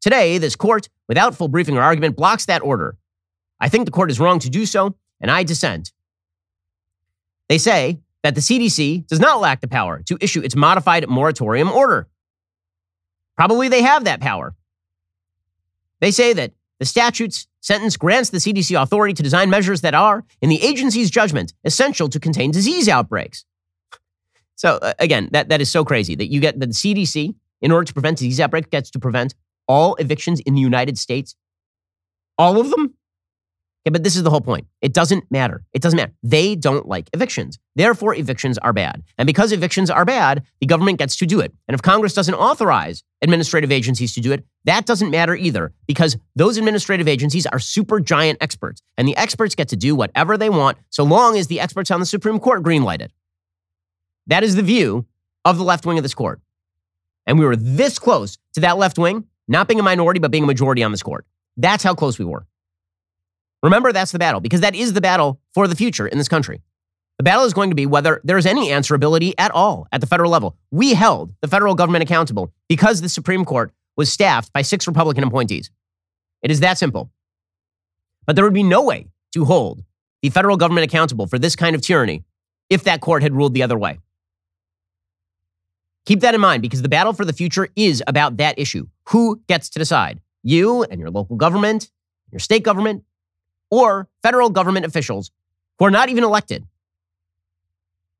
Today, 0.01 0.39
this 0.39 0.57
court, 0.57 0.89
without 1.07 1.35
full 1.35 1.49
briefing 1.49 1.77
or 1.77 1.83
argument, 1.83 2.17
blocks 2.17 2.47
that 2.47 2.63
order. 2.63 2.97
I 3.61 3.69
think 3.69 3.85
the 3.85 3.91
court 3.91 4.11
is 4.11 4.19
wrong 4.19 4.39
to 4.41 4.51
do 4.51 4.65
so, 4.65 4.97
and 5.21 5.31
I 5.31 5.43
dissent. 5.43 5.93
They 7.49 7.59
say 7.59 8.01
that 8.23 8.35
the 8.35 8.41
CDC 8.41 9.07
does 9.07 9.21
not 9.21 9.41
lack 9.41 9.61
the 9.61 9.69
power 9.69 10.03
to 10.07 10.17
issue 10.21 10.41
its 10.41 10.57
modified 10.57 11.09
moratorium 11.09 11.71
order. 11.71 12.09
Probably 13.37 13.69
they 13.69 13.83
have 13.83 14.05
that 14.05 14.21
power. 14.21 14.55
They 16.01 16.11
say 16.11 16.33
that 16.33 16.53
the 16.79 16.87
statute's 16.87 17.47
sentence 17.61 17.97
grants 17.97 18.31
the 18.31 18.39
CDC 18.39 18.81
authority 18.81 19.13
to 19.15 19.23
design 19.23 19.51
measures 19.51 19.83
that 19.83 19.95
are, 19.95 20.25
in 20.41 20.49
the 20.49 20.63
agency's 20.63 21.11
judgment, 21.11 21.53
essential 21.65 22.09
to 22.09 22.21
contain 22.21 22.51
disease 22.51 22.89
outbreaks. 22.89 23.45
So 24.57 24.79
uh, 24.83 24.95
again, 24.99 25.29
that, 25.33 25.49
that 25.51 25.61
is 25.61 25.71
so 25.71 25.85
crazy 25.85 26.15
that 26.17 26.27
you 26.27 26.41
get 26.41 26.59
the 26.59 26.67
CDC, 26.67 27.35
in 27.63 27.73
order 27.73 27.85
to 27.85 27.93
prevent 27.93 28.19
disease 28.19 28.41
outbreak, 28.41 28.71
gets 28.71 28.91
to 28.91 28.99
prevent 28.99 29.35
all 29.69 29.95
evictions 29.97 30.41
in 30.41 30.55
the 30.55 30.61
United 30.61 30.99
States. 30.99 31.37
All 32.39 32.61
of 32.61 32.71
them? 32.71 32.95
Okay, 33.87 33.93
but 33.93 34.03
this 34.03 34.17
is 34.17 34.25
the 34.25 34.31
whole 34.31 34.41
point. 34.41 34.67
It 34.83 34.93
doesn't 34.93 35.31
matter. 35.31 35.63
It 35.73 35.81
doesn't 35.81 35.97
matter. 35.97 36.13
They 36.21 36.57
don't 36.57 36.89
like 36.89 37.09
evictions. 37.13 37.57
Therefore, 37.77 38.17
evictions 38.17 38.59
are 38.59 38.73
bad. 38.73 39.05
And 39.17 39.29
because 39.29 39.53
evictions 39.53 39.91
are 39.91 40.05
bad, 40.05 40.45
the 40.61 40.67
government 40.67 40.99
gets 40.99 41.15
to 41.17 41.27
do 41.27 41.39
it. 41.39 41.53
And 41.69 41.75
if 41.75 41.83
Congress 41.83 42.13
doesn't 42.13 42.35
authorize 42.35 43.05
administrative 43.23 43.71
agencies 43.71 44.13
to 44.15 44.21
do 44.21 44.33
it, 44.33 44.45
that 44.65 44.87
doesn't 44.87 45.11
matter 45.11 45.37
either 45.37 45.73
because 45.87 46.17
those 46.35 46.57
administrative 46.57 47.07
agencies 47.07 47.47
are 47.47 47.61
super 47.61 48.01
giant 48.01 48.39
experts. 48.41 48.83
And 48.99 49.07
the 49.07 49.17
experts 49.17 49.55
get 49.55 49.69
to 49.69 49.77
do 49.77 49.95
whatever 49.95 50.37
they 50.37 50.51
want 50.51 50.79
so 50.91 51.05
long 51.05 51.39
as 51.39 51.47
the 51.47 51.61
experts 51.61 51.93
on 51.93 52.01
the 52.01 52.07
Supreme 52.07 52.41
Court 52.41 52.65
greenlight 52.65 53.01
it. 53.01 53.13
That 54.27 54.43
is 54.43 54.57
the 54.57 54.63
view 54.63 55.07
of 55.45 55.59
the 55.59 55.65
left 55.65 55.87
wing 55.87 55.99
of 55.99 56.03
this 56.03 56.15
court. 56.15 56.41
And 57.27 57.39
we 57.39 57.45
were 57.45 57.57
this 57.57 57.99
close 57.99 58.39
to 58.55 58.61
that 58.61 58.79
left 58.79 58.99
wing 58.99 59.25
not 59.49 59.69
being 59.69 59.81
a 59.81 59.83
minority, 59.83 60.19
but 60.19 60.31
being 60.31 60.45
a 60.45 60.47
majority 60.47 60.83
on 60.83 60.91
this 60.91 61.03
court. 61.03 61.25
That's 61.57 61.85
how 61.85 61.95
close 61.95 62.19
we 62.19 62.25
were. 62.25 62.47
Remember, 63.63 63.93
that's 63.93 64.13
the 64.13 64.19
battle, 64.19 64.41
because 64.41 64.61
that 64.61 64.75
is 64.75 64.93
the 64.93 65.01
battle 65.01 65.41
for 65.55 65.67
the 65.67 65.77
future 65.77 66.07
in 66.07 66.19
this 66.19 66.29
country. 66.29 66.63
The 67.19 67.25
battle 67.25 67.45
is 67.45 67.55
going 67.55 67.71
to 67.71 67.77
be 67.77 67.87
whether 67.87 68.21
there 68.25 68.37
is 68.37 68.45
any 68.45 68.69
answerability 68.69 69.33
at 69.39 69.51
all 69.51 69.87
at 69.91 70.01
the 70.01 70.07
federal 70.07 70.31
level. 70.31 70.57
We 70.71 70.95
held 70.95 71.33
the 71.41 71.49
federal 71.49 71.75
government 71.75 72.03
accountable 72.03 72.53
because 72.69 73.01
the 73.01 73.09
Supreme 73.09 73.45
Court 73.45 73.73
was 73.97 74.13
staffed 74.13 74.53
by 74.53 74.63
six 74.63 74.87
Republican 74.87 75.25
appointees. 75.25 75.71
It 76.43 76.51
is 76.51 76.61
that 76.61 76.77
simple. 76.77 77.11
But 78.27 78.37
there 78.37 78.45
would 78.45 78.53
be 78.53 78.63
no 78.63 78.83
way 78.83 79.07
to 79.33 79.47
hold 79.47 79.83
the 80.21 80.29
federal 80.29 80.57
government 80.57 80.85
accountable 80.85 81.27
for 81.27 81.39
this 81.39 81.57
kind 81.57 81.75
of 81.75 81.81
tyranny 81.81 82.25
if 82.69 82.85
that 82.85 83.01
court 83.01 83.23
had 83.23 83.35
ruled 83.35 83.55
the 83.55 83.63
other 83.63 83.79
way. 83.79 83.99
Keep 86.07 86.21
that 86.21 86.35
in 86.35 86.41
mind 86.41 86.63
because 86.63 86.83
the 86.83 86.89
battle 86.89 87.13
for 87.13 87.25
the 87.25 87.33
future 87.33 87.69
is 87.77 88.03
about 88.07 88.39
that 88.39 88.59
issue. 88.59 88.87
Who 89.09 89.43
gets 89.49 89.69
to 89.71 89.79
decide? 89.79 90.21
You 90.43 90.85
and 90.85 91.01
your 91.01 91.11
local 91.11 91.37
government, 91.37 91.91
your 92.31 92.39
state 92.39 92.63
government, 92.63 93.05
or 93.71 94.09
federal 94.23 94.49
government 94.49 94.87
officials 94.87 95.33
who 95.79 95.85
are 95.85 95.91
not 95.91 96.09
even 96.09 96.23
elected. 96.25 96.65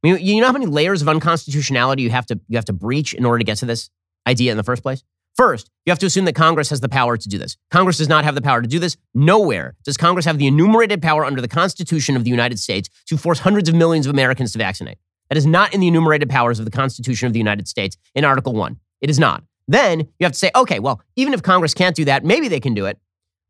I 0.03 0.09
mean, 0.09 0.19
you 0.21 0.41
know 0.41 0.49
how 0.49 0.53
many 0.53 0.67
layers 0.67 1.01
of 1.01 1.09
unconstitutionality 1.09 2.03
you 2.03 2.11
have 2.11 2.27
to 2.27 2.41
you 2.49 2.59
have 2.59 2.65
to 2.67 2.73
breach 2.73 3.15
in 3.15 3.25
order 3.25 3.39
to 3.39 3.45
get 3.45 3.59
to 3.59 3.67
this 3.67 3.89
idea 4.27 4.51
in 4.51 4.57
the 4.57 4.65
first 4.65 4.83
place? 4.83 5.05
First, 5.37 5.71
you 5.85 5.91
have 5.91 5.99
to 5.99 6.07
assume 6.07 6.25
that 6.25 6.35
Congress 6.35 6.71
has 6.71 6.81
the 6.81 6.89
power 6.89 7.17
to 7.17 7.29
do 7.29 7.39
this. 7.39 7.57
Congress 7.71 7.99
does 7.99 8.09
not 8.09 8.25
have 8.25 8.35
the 8.35 8.41
power 8.41 8.63
to 8.63 8.69
do 8.69 8.79
this. 8.79 8.97
Nowhere 9.15 9.77
does 9.85 9.97
Congress 9.97 10.25
have 10.25 10.39
the 10.39 10.47
enumerated 10.47 11.03
power 11.03 11.25
under 11.25 11.43
the 11.43 11.49
Constitution 11.49 12.17
of 12.17 12.25
the 12.25 12.31
United 12.31 12.59
States 12.59 12.89
to 13.07 13.17
force 13.17 13.41
hundreds 13.41 13.69
of 13.69 13.75
millions 13.75 14.07
of 14.07 14.11
Americans 14.11 14.53
to 14.53 14.59
vaccinate. 14.59 14.99
That 15.29 15.39
is 15.39 15.47
not 15.47 15.75
in 15.75 15.81
the 15.81 15.89
enumerated 15.89 16.31
powers 16.31 16.59
of 16.59 16.65
the 16.65 16.71
Constitution 16.71 17.27
of 17.27 17.33
the 17.33 17.39
United 17.39 17.69
States 17.69 17.97
in 18.15 18.25
Article 18.25 18.53
1. 18.53 18.79
It 19.01 19.11
is 19.11 19.19
not. 19.19 19.43
Then 19.69 20.01
you 20.01 20.25
have 20.25 20.33
to 20.33 20.39
say, 20.39 20.51
okay, 20.55 20.79
well, 20.79 21.01
even 21.17 21.35
if 21.35 21.43
Congress 21.43 21.75
can't 21.75 21.97
do 21.97 22.05
that, 22.05 22.25
maybe 22.25 22.49
they 22.49 22.61
can 22.61 22.75
do 22.75 22.87
it. 22.87 22.99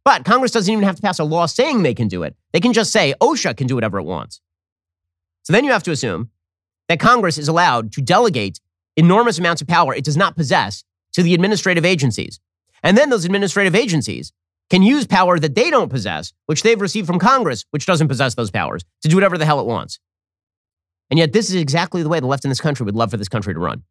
But 0.04 0.24
Congress 0.24 0.52
doesn't 0.52 0.72
even 0.72 0.84
have 0.84 0.96
to 0.96 1.02
pass 1.02 1.18
a 1.18 1.24
law 1.24 1.46
saying 1.46 1.82
they 1.82 1.94
can 1.94 2.08
do 2.08 2.22
it. 2.22 2.36
They 2.52 2.60
can 2.60 2.72
just 2.72 2.92
say 2.92 3.12
OSHA 3.20 3.56
can 3.56 3.66
do 3.66 3.74
whatever 3.74 3.98
it 3.98 4.04
wants. 4.04 4.40
So 5.42 5.52
then 5.52 5.64
you 5.64 5.72
have 5.72 5.82
to 5.84 5.90
assume 5.90 6.30
that 6.88 7.00
Congress 7.00 7.38
is 7.38 7.48
allowed 7.48 7.92
to 7.92 8.00
delegate 8.00 8.60
enormous 8.96 9.38
amounts 9.38 9.60
of 9.60 9.68
power 9.68 9.94
it 9.94 10.04
does 10.04 10.16
not 10.16 10.36
possess 10.36 10.84
to 11.12 11.22
the 11.22 11.34
administrative 11.34 11.84
agencies. 11.84 12.40
And 12.82 12.96
then 12.96 13.10
those 13.10 13.24
administrative 13.24 13.74
agencies 13.74 14.32
can 14.70 14.82
use 14.82 15.06
power 15.06 15.38
that 15.38 15.54
they 15.54 15.70
don't 15.70 15.90
possess, 15.90 16.32
which 16.46 16.62
they've 16.62 16.80
received 16.80 17.06
from 17.06 17.18
Congress, 17.18 17.64
which 17.70 17.86
doesn't 17.86 18.08
possess 18.08 18.34
those 18.34 18.50
powers, 18.50 18.84
to 19.02 19.08
do 19.08 19.16
whatever 19.16 19.38
the 19.38 19.44
hell 19.44 19.60
it 19.60 19.66
wants. 19.66 19.98
And 21.11 21.18
yet, 21.18 21.32
this 21.32 21.48
is 21.48 21.54
exactly 21.54 22.02
the 22.02 22.09
way 22.09 22.20
the 22.20 22.26
left 22.26 22.44
in 22.44 22.48
this 22.48 22.61
country 22.61 22.84
would 22.84 22.96
love 22.96 23.11
for 23.11 23.16
this 23.16 23.28
country 23.28 23.54
to 23.54 23.61
run. 23.61 23.82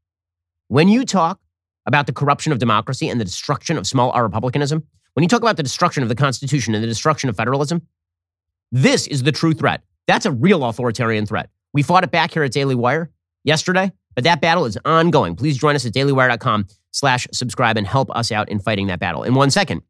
When 0.68 0.90
you 0.90 1.06
talk 1.06 1.40
about 1.86 2.08
the 2.08 2.14
corruption 2.14 2.52
of 2.52 2.60
democracy 2.60 3.08
and 3.08 3.20
the 3.20 3.26
destruction 3.26 3.78
of 3.78 3.88
small 3.88 4.12
r 4.12 4.24
republicanism, 4.24 4.84
when 5.14 5.24
you 5.24 5.30
talk 5.30 5.42
about 5.42 5.58
the 5.58 5.64
destruction 5.64 6.04
of 6.04 6.10
the 6.10 6.16
Constitution 6.16 6.76
and 6.76 6.84
the 6.84 6.88
destruction 6.88 7.30
of 7.30 7.38
federalism, 7.38 7.82
this 8.72 9.08
is 9.08 9.24
the 9.24 9.32
true 9.32 9.54
threat. 9.54 9.82
That's 10.08 10.26
a 10.26 10.32
real 10.32 10.64
authoritarian 10.66 11.26
threat. 11.26 11.50
We 11.74 11.84
fought 11.84 12.04
it 12.04 12.12
back 12.12 12.34
here 12.34 12.44
at 12.44 12.52
Daily 12.52 12.76
Wire 12.76 13.12
yesterday, 13.44 13.92
but 14.14 14.24
that 14.24 14.42
battle 14.42 14.66
is 14.66 14.78
ongoing. 14.84 15.36
Please 15.36 15.58
join 15.58 15.76
us 15.76 15.86
at 15.86 15.94
dailywire.com 15.94 16.68
slash 16.92 17.28
subscribe 17.32 17.78
and 17.78 17.88
help 17.88 18.10
us 18.12 18.32
out 18.32 18.50
in 18.50 18.60
fighting 18.60 18.88
that 18.88 19.00
battle. 19.00 19.24
In 19.24 19.34
one 19.36 19.52
second, 19.52 19.82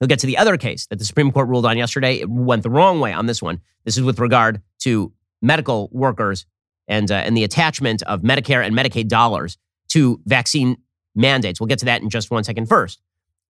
we'll 0.00 0.08
get 0.08 0.18
to 0.20 0.26
the 0.26 0.38
other 0.38 0.56
case 0.56 0.86
that 0.86 0.98
the 0.98 1.04
Supreme 1.04 1.30
Court 1.32 1.48
ruled 1.48 1.66
on 1.66 1.78
yesterday. 1.78 2.16
It 2.16 2.28
went 2.28 2.62
the 2.62 2.70
wrong 2.70 3.00
way 3.00 3.12
on 3.12 3.26
this 3.26 3.42
one. 3.42 3.60
This 3.84 3.96
is 3.96 4.02
with 4.02 4.18
regard 4.18 4.60
to 4.80 5.12
medical 5.42 5.88
workers 5.92 6.46
and, 6.88 7.10
uh, 7.10 7.14
and 7.14 7.36
the 7.36 7.44
attachment 7.44 8.02
of 8.02 8.22
Medicare 8.22 8.64
and 8.64 8.76
Medicaid 8.76 9.08
dollars 9.08 9.58
to 9.88 10.20
vaccine 10.26 10.76
mandates. 11.14 11.60
We'll 11.60 11.68
get 11.68 11.78
to 11.80 11.84
that 11.86 12.02
in 12.02 12.10
just 12.10 12.30
one 12.30 12.44
second. 12.44 12.66
First, 12.66 13.00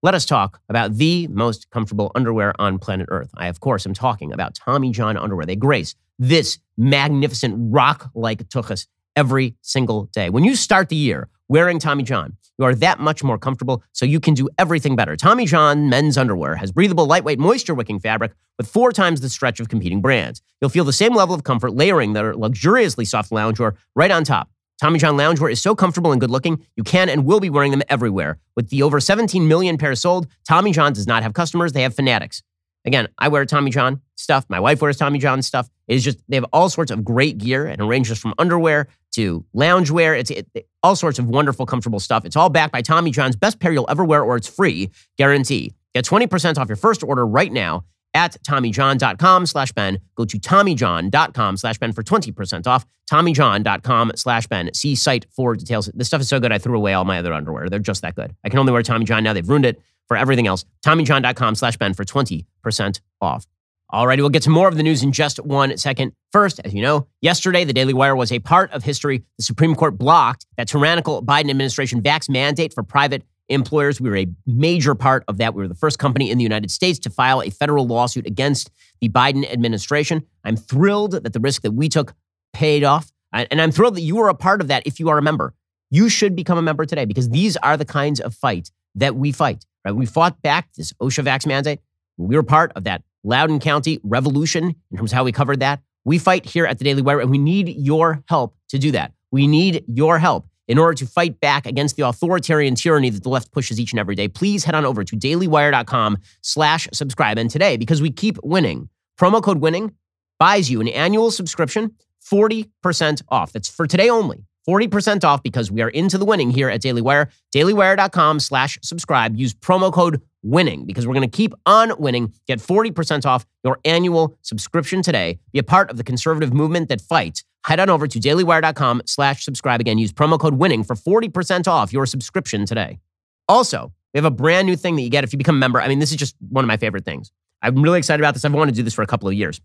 let 0.03 0.15
us 0.15 0.25
talk 0.25 0.59
about 0.67 0.95
the 0.95 1.27
most 1.27 1.69
comfortable 1.69 2.11
underwear 2.15 2.59
on 2.59 2.79
planet 2.79 3.07
Earth. 3.11 3.29
I, 3.35 3.47
of 3.47 3.59
course, 3.59 3.85
am 3.85 3.93
talking 3.93 4.33
about 4.33 4.55
Tommy 4.55 4.91
John 4.91 5.15
underwear. 5.15 5.45
They 5.45 5.55
grace 5.55 5.95
this 6.17 6.57
magnificent 6.77 7.55
rock 7.71 8.09
like 8.15 8.47
tuchus 8.49 8.87
every 9.15 9.55
single 9.61 10.05
day. 10.05 10.29
When 10.29 10.43
you 10.43 10.55
start 10.55 10.89
the 10.89 10.95
year 10.95 11.29
wearing 11.51 11.79
Tommy 11.79 12.01
John, 12.01 12.37
you 12.57 12.63
are 12.63 12.73
that 12.75 13.01
much 13.01 13.25
more 13.25 13.37
comfortable, 13.37 13.83
so 13.91 14.05
you 14.05 14.21
can 14.21 14.33
do 14.33 14.47
everything 14.57 14.95
better. 14.95 15.17
Tommy 15.17 15.45
John 15.45 15.89
men's 15.89 16.17
underwear 16.17 16.55
has 16.55 16.71
breathable, 16.71 17.05
lightweight, 17.07 17.39
moisture 17.39 17.73
wicking 17.73 17.99
fabric 17.99 18.31
with 18.57 18.69
four 18.69 18.93
times 18.93 19.19
the 19.19 19.27
stretch 19.27 19.59
of 19.59 19.67
competing 19.67 19.99
brands. 19.99 20.41
You'll 20.61 20.69
feel 20.69 20.85
the 20.85 20.93
same 20.93 21.13
level 21.13 21.35
of 21.35 21.43
comfort 21.43 21.73
layering 21.73 22.13
their 22.13 22.33
luxuriously 22.35 23.03
soft 23.03 23.31
loungewear 23.31 23.75
right 23.97 24.11
on 24.11 24.23
top. 24.23 24.49
Tommy 24.79 24.97
John 24.97 25.17
loungewear 25.17 25.51
is 25.51 25.61
so 25.61 25.75
comfortable 25.75 26.13
and 26.13 26.21
good 26.21 26.31
looking, 26.31 26.65
you 26.77 26.85
can 26.85 27.09
and 27.09 27.25
will 27.25 27.41
be 27.41 27.49
wearing 27.49 27.71
them 27.71 27.83
everywhere. 27.89 28.39
With 28.55 28.69
the 28.69 28.81
over 28.81 29.01
17 29.01 29.45
million 29.45 29.77
pairs 29.77 29.99
sold, 29.99 30.27
Tommy 30.47 30.71
John 30.71 30.93
does 30.93 31.05
not 31.05 31.21
have 31.21 31.33
customers, 31.33 31.73
they 31.73 31.81
have 31.81 31.93
fanatics. 31.93 32.41
Again, 32.85 33.07
I 33.17 33.27
wear 33.27 33.45
Tommy 33.45 33.71
John 33.71 34.01
stuff. 34.15 34.45
My 34.49 34.59
wife 34.59 34.81
wears 34.81 34.97
Tommy 34.97 35.19
John 35.19 35.41
stuff. 35.41 35.69
It's 35.87 36.03
just, 36.03 36.19
they 36.27 36.35
have 36.35 36.45
all 36.51 36.69
sorts 36.69 36.91
of 36.91 37.03
great 37.03 37.37
gear 37.37 37.67
and 37.67 37.81
it 37.81 37.85
ranges 37.85 38.17
from 38.17 38.33
underwear 38.37 38.87
to 39.13 39.45
loungewear. 39.55 40.17
It's 40.17 40.31
it, 40.31 40.47
all 40.81 40.95
sorts 40.95 41.19
of 41.19 41.27
wonderful, 41.27 41.65
comfortable 41.65 41.99
stuff. 41.99 42.25
It's 42.25 42.35
all 42.35 42.49
backed 42.49 42.73
by 42.73 42.81
Tommy 42.81 43.11
John's 43.11 43.35
best 43.35 43.59
pair 43.59 43.71
you'll 43.71 43.89
ever 43.89 44.03
wear 44.03 44.23
or 44.23 44.35
it's 44.35 44.47
free 44.47 44.89
guarantee. 45.17 45.73
Get 45.93 46.05
20% 46.05 46.57
off 46.57 46.69
your 46.69 46.75
first 46.77 47.03
order 47.03 47.25
right 47.25 47.51
now 47.51 47.83
at 48.13 48.37
TommyJohn.com 48.43 49.45
slash 49.45 49.71
Ben. 49.71 49.99
Go 50.15 50.25
to 50.25 50.37
TommyJohn.com 50.37 51.57
slash 51.57 51.77
Ben 51.77 51.93
for 51.93 52.03
20% 52.03 52.67
off. 52.67 52.85
TommyJohn.com 53.09 54.11
slash 54.15 54.47
Ben. 54.47 54.73
See 54.73 54.95
site 54.95 55.25
for 55.31 55.55
details. 55.55 55.89
This 55.93 56.07
stuff 56.07 56.21
is 56.21 56.29
so 56.29 56.39
good, 56.39 56.51
I 56.51 56.57
threw 56.57 56.77
away 56.77 56.93
all 56.93 57.05
my 57.05 57.19
other 57.19 57.33
underwear. 57.33 57.69
They're 57.69 57.79
just 57.79 58.01
that 58.01 58.15
good. 58.15 58.35
I 58.43 58.49
can 58.49 58.59
only 58.59 58.71
wear 58.71 58.83
Tommy 58.83 59.05
John 59.05 59.23
now. 59.23 59.33
They've 59.33 59.47
ruined 59.47 59.65
it 59.65 59.81
for 60.11 60.17
everything 60.17 60.45
else. 60.45 60.65
TommyJohn.com 60.85 61.55
slash 61.55 61.77
Ben 61.77 61.93
for 61.93 62.03
20% 62.03 62.99
off. 63.21 63.47
Alrighty, 63.93 64.17
we'll 64.17 64.27
get 64.27 64.43
to 64.43 64.49
more 64.49 64.67
of 64.67 64.75
the 64.75 64.83
news 64.83 65.03
in 65.03 65.13
just 65.13 65.39
one 65.39 65.77
second. 65.77 66.11
First, 66.33 66.59
as 66.65 66.73
you 66.73 66.81
know, 66.81 67.07
yesterday 67.21 67.63
the 67.63 67.71
Daily 67.71 67.93
Wire 67.93 68.13
was 68.13 68.29
a 68.29 68.39
part 68.39 68.69
of 68.73 68.83
history. 68.83 69.23
The 69.37 69.43
Supreme 69.43 69.73
Court 69.73 69.97
blocked 69.97 70.45
that 70.57 70.67
tyrannical 70.67 71.23
Biden 71.23 71.49
administration 71.49 72.01
vax 72.01 72.29
mandate 72.29 72.73
for 72.73 72.83
private 72.83 73.23
employers. 73.47 74.01
We 74.01 74.09
were 74.09 74.17
a 74.17 74.27
major 74.45 74.95
part 74.95 75.23
of 75.29 75.37
that. 75.37 75.53
We 75.53 75.61
were 75.61 75.69
the 75.69 75.75
first 75.75 75.97
company 75.97 76.29
in 76.29 76.37
the 76.37 76.43
United 76.43 76.71
States 76.71 76.99
to 76.99 77.09
file 77.09 77.41
a 77.41 77.49
federal 77.49 77.87
lawsuit 77.87 78.27
against 78.27 78.69
the 78.99 79.07
Biden 79.07 79.49
administration. 79.49 80.25
I'm 80.43 80.57
thrilled 80.57 81.23
that 81.23 81.31
the 81.31 81.39
risk 81.39 81.61
that 81.61 81.71
we 81.71 81.87
took 81.87 82.13
paid 82.51 82.83
off. 82.83 83.13
And 83.31 83.61
I'm 83.61 83.71
thrilled 83.71 83.95
that 83.95 84.01
you 84.01 84.17
were 84.17 84.27
a 84.27 84.35
part 84.35 84.59
of 84.59 84.67
that 84.67 84.85
if 84.85 84.99
you 84.99 85.07
are 85.07 85.17
a 85.17 85.21
member. 85.21 85.53
You 85.89 86.09
should 86.09 86.35
become 86.35 86.57
a 86.57 86.61
member 86.61 86.85
today 86.85 87.05
because 87.05 87.29
these 87.29 87.55
are 87.55 87.77
the 87.77 87.85
kinds 87.85 88.19
of 88.19 88.35
fights 88.35 88.71
that 88.95 89.15
we 89.15 89.31
fight. 89.31 89.65
Right? 89.85 89.95
We 89.95 90.05
fought 90.05 90.41
back 90.41 90.69
this 90.73 90.93
OSHA 90.93 91.25
vax 91.25 91.45
mandate. 91.45 91.79
We 92.17 92.35
were 92.35 92.43
part 92.43 92.71
of 92.75 92.83
that 92.83 93.03
Loudoun 93.23 93.59
County 93.59 93.99
revolution 94.03 94.75
in 94.91 94.97
terms 94.97 95.11
of 95.11 95.15
how 95.15 95.23
we 95.23 95.31
covered 95.31 95.59
that. 95.59 95.81
We 96.03 96.17
fight 96.17 96.45
here 96.45 96.65
at 96.65 96.77
the 96.79 96.83
Daily 96.83 97.01
Wire, 97.01 97.19
and 97.19 97.29
we 97.29 97.37
need 97.37 97.69
your 97.69 98.23
help 98.27 98.55
to 98.69 98.79
do 98.79 98.91
that. 98.91 99.13
We 99.31 99.47
need 99.47 99.83
your 99.87 100.19
help 100.19 100.47
in 100.67 100.77
order 100.77 100.93
to 100.93 101.05
fight 101.05 101.39
back 101.41 101.65
against 101.65 101.97
the 101.97 102.07
authoritarian 102.07 102.75
tyranny 102.75 103.09
that 103.09 103.23
the 103.23 103.29
left 103.29 103.51
pushes 103.51 103.79
each 103.79 103.91
and 103.91 103.99
every 103.99 104.15
day, 104.15 104.29
please 104.29 104.63
head 104.63 104.73
on 104.73 104.85
over 104.85 105.03
to 105.03 105.17
dailywire.com 105.17 106.17
slash 106.41 106.87
subscribe. 106.93 107.37
And 107.37 107.49
today, 107.49 107.75
because 107.75 108.01
we 108.01 108.09
keep 108.09 108.37
winning, 108.41 108.87
promo 109.19 109.43
code 109.43 109.57
winning 109.57 109.93
buys 110.39 110.71
you 110.71 110.79
an 110.79 110.87
annual 110.87 111.29
subscription, 111.29 111.95
40% 112.23 113.21
off. 113.27 113.51
That's 113.51 113.69
for 113.69 113.85
today 113.85 114.09
only. 114.09 114.45
40% 114.67 115.23
off 115.23 115.43
because 115.43 115.71
we 115.71 115.81
are 115.81 115.89
into 115.89 116.17
the 116.17 116.25
winning 116.25 116.51
here 116.51 116.69
at 116.69 116.81
Daily 116.81 117.01
Wire. 117.01 117.29
Dailywire.com 117.53 118.39
slash 118.39 118.77
subscribe. 118.81 119.35
Use 119.35 119.53
promo 119.53 119.91
code 119.91 120.21
winning 120.43 120.85
because 120.85 121.07
we're 121.07 121.13
going 121.13 121.29
to 121.29 121.37
keep 121.37 121.53
on 121.65 121.93
winning. 121.99 122.33
Get 122.47 122.59
40% 122.59 123.25
off 123.25 123.45
your 123.63 123.79
annual 123.85 124.37
subscription 124.41 125.01
today. 125.01 125.39
Be 125.51 125.59
a 125.59 125.63
part 125.63 125.89
of 125.89 125.97
the 125.97 126.03
conservative 126.03 126.53
movement 126.53 126.89
that 126.89 127.01
fights 127.01 127.43
head 127.65 127.79
on 127.79 127.89
over 127.89 128.07
to 128.07 128.19
dailywire.com 128.19 129.03
slash 129.05 129.43
subscribe. 129.43 129.79
Again, 129.79 129.97
use 129.97 130.11
promo 130.11 130.39
code 130.39 130.55
winning 130.55 130.83
for 130.83 130.95
40% 130.95 131.67
off 131.67 131.93
your 131.93 132.05
subscription 132.05 132.65
today. 132.65 132.99
Also, 133.47 133.91
we 134.13 134.17
have 134.17 134.25
a 134.25 134.31
brand 134.31 134.67
new 134.67 134.75
thing 134.75 134.95
that 134.95 135.01
you 135.01 135.09
get 135.09 135.23
if 135.23 135.31
you 135.33 135.37
become 135.37 135.55
a 135.55 135.59
member. 135.59 135.79
I 135.81 135.87
mean, 135.87 135.99
this 135.99 136.11
is 136.11 136.17
just 136.17 136.35
one 136.49 136.63
of 136.63 136.67
my 136.67 136.77
favorite 136.77 137.05
things. 137.05 137.31
I'm 137.61 137.81
really 137.81 137.99
excited 137.99 138.21
about 138.21 138.33
this. 138.33 138.43
I've 138.43 138.53
wanted 138.53 138.71
to 138.73 138.77
do 138.77 138.83
this 138.83 138.93
for 138.93 139.03
a 139.03 139.07
couple 139.07 139.27
of 139.27 139.35
years. 139.35 139.61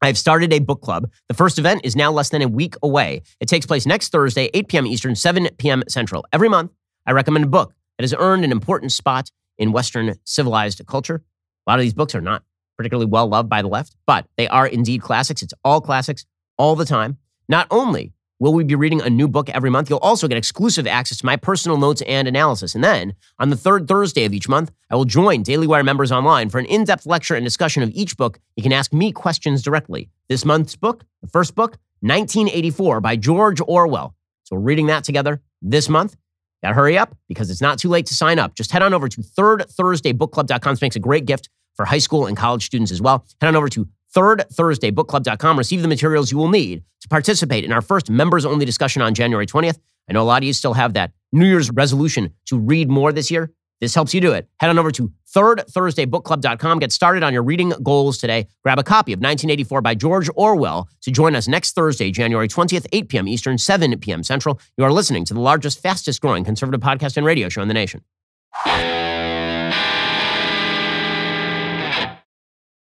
I've 0.00 0.18
started 0.18 0.52
a 0.52 0.60
book 0.60 0.80
club. 0.80 1.10
The 1.28 1.34
first 1.34 1.58
event 1.58 1.80
is 1.84 1.96
now 1.96 2.12
less 2.12 2.28
than 2.28 2.42
a 2.42 2.48
week 2.48 2.76
away. 2.82 3.22
It 3.40 3.48
takes 3.48 3.66
place 3.66 3.84
next 3.84 4.12
Thursday, 4.12 4.48
8 4.54 4.68
p.m. 4.68 4.86
Eastern, 4.86 5.16
7 5.16 5.48
p.m. 5.58 5.82
Central. 5.88 6.24
Every 6.32 6.48
month, 6.48 6.72
I 7.06 7.12
recommend 7.12 7.44
a 7.44 7.48
book 7.48 7.74
that 7.96 8.04
has 8.04 8.14
earned 8.16 8.44
an 8.44 8.52
important 8.52 8.92
spot 8.92 9.30
in 9.58 9.72
Western 9.72 10.14
civilized 10.24 10.80
culture. 10.86 11.24
A 11.66 11.70
lot 11.70 11.78
of 11.78 11.82
these 11.82 11.94
books 11.94 12.14
are 12.14 12.20
not 12.20 12.44
particularly 12.76 13.10
well 13.10 13.26
loved 13.26 13.48
by 13.48 13.60
the 13.60 13.68
left, 13.68 13.96
but 14.06 14.26
they 14.36 14.46
are 14.48 14.66
indeed 14.66 15.02
classics. 15.02 15.42
It's 15.42 15.54
all 15.64 15.80
classics 15.80 16.24
all 16.56 16.76
the 16.76 16.84
time. 16.84 17.18
Not 17.48 17.66
only 17.70 18.12
will 18.38 18.54
we 18.54 18.64
be 18.64 18.74
reading 18.74 19.00
a 19.02 19.10
new 19.10 19.28
book 19.28 19.48
every 19.50 19.70
month, 19.70 19.90
you'll 19.90 19.98
also 19.98 20.28
get 20.28 20.38
exclusive 20.38 20.86
access 20.86 21.18
to 21.18 21.26
my 21.26 21.36
personal 21.36 21.76
notes 21.76 22.02
and 22.02 22.28
analysis. 22.28 22.74
And 22.74 22.84
then 22.84 23.14
on 23.38 23.50
the 23.50 23.56
third 23.56 23.88
Thursday 23.88 24.24
of 24.24 24.32
each 24.32 24.48
month, 24.48 24.70
I 24.90 24.96
will 24.96 25.04
join 25.04 25.42
Daily 25.42 25.66
Wire 25.66 25.84
members 25.84 26.12
online 26.12 26.48
for 26.48 26.58
an 26.58 26.66
in 26.66 26.84
depth 26.84 27.06
lecture 27.06 27.34
and 27.34 27.44
discussion 27.44 27.82
of 27.82 27.90
each 27.92 28.16
book. 28.16 28.38
You 28.56 28.62
can 28.62 28.72
ask 28.72 28.92
me 28.92 29.12
questions 29.12 29.62
directly. 29.62 30.10
This 30.28 30.44
month's 30.44 30.76
book, 30.76 31.04
the 31.22 31.28
first 31.28 31.54
book, 31.54 31.78
1984 32.00 33.00
by 33.00 33.16
George 33.16 33.60
Orwell. 33.66 34.14
So 34.44 34.56
we're 34.56 34.62
reading 34.62 34.86
that 34.86 35.04
together 35.04 35.42
this 35.60 35.88
month. 35.88 36.16
Gotta 36.62 36.74
hurry 36.74 36.98
up 36.98 37.16
because 37.28 37.50
it's 37.50 37.60
not 37.60 37.78
too 37.78 37.88
late 37.88 38.06
to 38.06 38.14
sign 38.14 38.38
up. 38.38 38.54
Just 38.54 38.72
head 38.72 38.82
on 38.82 38.94
over 38.94 39.08
to 39.08 39.20
thirdthursdaybookclub.com. 39.20 40.72
This 40.72 40.82
makes 40.82 40.96
a 40.96 41.00
great 41.00 41.24
gift 41.24 41.48
for 41.76 41.84
high 41.84 41.98
school 41.98 42.26
and 42.26 42.36
college 42.36 42.64
students 42.66 42.90
as 42.90 43.00
well. 43.00 43.24
Head 43.40 43.48
on 43.48 43.56
over 43.56 43.68
to 43.68 43.86
thirdthursdaybookclub.com. 44.14 45.58
Receive 45.58 45.82
the 45.82 45.88
materials 45.88 46.30
you 46.30 46.38
will 46.38 46.48
need 46.48 46.82
to 47.00 47.08
participate 47.08 47.64
in 47.64 47.72
our 47.72 47.82
first 47.82 48.10
members 48.10 48.44
only 48.44 48.64
discussion 48.64 49.02
on 49.02 49.14
January 49.14 49.46
20th. 49.46 49.78
I 50.08 50.12
know 50.12 50.22
a 50.22 50.24
lot 50.24 50.42
of 50.42 50.46
you 50.46 50.52
still 50.52 50.74
have 50.74 50.94
that 50.94 51.12
New 51.32 51.46
Year's 51.46 51.70
resolution 51.70 52.32
to 52.46 52.58
read 52.58 52.88
more 52.88 53.12
this 53.12 53.30
year. 53.30 53.52
This 53.80 53.94
helps 53.94 54.12
you 54.12 54.20
do 54.20 54.32
it. 54.32 54.48
Head 54.58 54.70
on 54.70 54.78
over 54.78 54.90
to 54.92 55.12
thirdthursdaybookclub.com. 55.34 56.78
Get 56.80 56.92
started 56.92 57.22
on 57.22 57.32
your 57.32 57.42
reading 57.42 57.72
goals 57.82 58.18
today. 58.18 58.48
Grab 58.64 58.78
a 58.78 58.82
copy 58.82 59.12
of 59.12 59.18
1984 59.18 59.82
by 59.82 59.94
George 59.94 60.28
Orwell 60.34 60.88
to 61.02 61.10
join 61.10 61.36
us 61.36 61.46
next 61.46 61.74
Thursday, 61.74 62.10
January 62.10 62.48
20th, 62.48 62.86
8 62.92 63.08
p.m. 63.08 63.28
Eastern, 63.28 63.56
7 63.56 63.98
p.m. 64.00 64.24
Central. 64.24 64.58
You 64.76 64.84
are 64.84 64.92
listening 64.92 65.24
to 65.26 65.34
the 65.34 65.40
largest, 65.40 65.80
fastest 65.80 66.20
growing 66.20 66.44
conservative 66.44 66.80
podcast 66.80 67.16
and 67.16 67.24
radio 67.24 67.48
show 67.48 67.62
in 67.62 67.68
the 67.68 67.74
nation. 67.74 68.02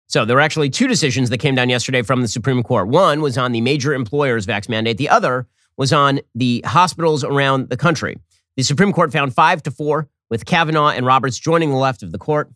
So 0.07 0.23
there 0.23 0.37
were 0.37 0.41
actually 0.41 0.69
two 0.69 0.87
decisions 0.87 1.29
that 1.29 1.37
came 1.37 1.55
down 1.55 1.69
yesterday 1.69 2.01
from 2.01 2.21
the 2.21 2.27
Supreme 2.27 2.63
Court. 2.63 2.87
One 2.87 3.21
was 3.21 3.37
on 3.37 3.51
the 3.51 3.61
major 3.61 3.93
employers 3.93 4.45
vax 4.45 4.69
mandate. 4.69 4.97
The 4.97 5.09
other 5.09 5.47
was 5.75 5.93
on 5.93 6.21
the 6.33 6.63
hospitals 6.65 7.23
around 7.23 7.69
the 7.69 7.77
country. 7.77 8.17
The 8.55 8.63
Supreme 8.63 8.93
Court 8.93 9.11
found 9.11 9.33
five 9.33 9.61
to 9.63 9.71
four, 9.71 10.09
with 10.29 10.45
Kavanaugh 10.45 10.89
and 10.89 11.05
Roberts 11.05 11.37
joining 11.39 11.69
the 11.69 11.77
left 11.77 12.03
of 12.03 12.11
the 12.11 12.17
court. 12.17 12.49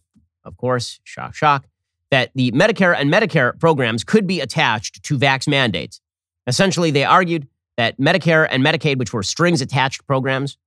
Of 0.44 0.58
course, 0.58 1.00
shock, 1.04 1.36
shock, 1.36 1.68
that 2.10 2.32
the 2.36 2.52
Medicare 2.52 2.96
and 2.98 3.12
Medicare 3.12 3.58
programs 3.60 4.04
could 4.04 4.28
be 4.28 4.42
attached 4.42 5.04
to 5.04 5.18
vax 5.18 5.48
mandates. 5.48 6.02
Essentially, 6.48 6.92
they 6.92 7.04
argued 7.04 7.48
that 7.78 7.98
Medicare 8.00 8.48
and 8.50 8.64
Medicaid, 8.64 8.98
which 8.98 9.14
were 9.14 9.24
strings 9.24 9.62
attached 9.62 10.06
programs, 10.08 10.58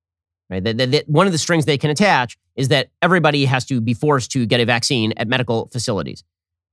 right, 0.49 0.62
that, 0.64 0.78
that, 0.78 0.91
that 0.93 1.09
one 1.09 1.26
of 1.26 1.32
the 1.32 1.39
strings 1.39 1.64
they 1.64 1.78
can 1.78 1.91
attach 1.91 2.39
is 2.57 2.68
that 2.68 2.91
everybody 3.03 3.45
has 3.45 3.64
to 3.66 3.80
be 3.80 3.95
forced 3.95 4.30
to 4.32 4.47
get 4.47 4.61
a 4.61 4.64
vaccine 4.64 5.12
at 5.16 5.28
medical 5.28 5.66
facilities. 5.68 6.22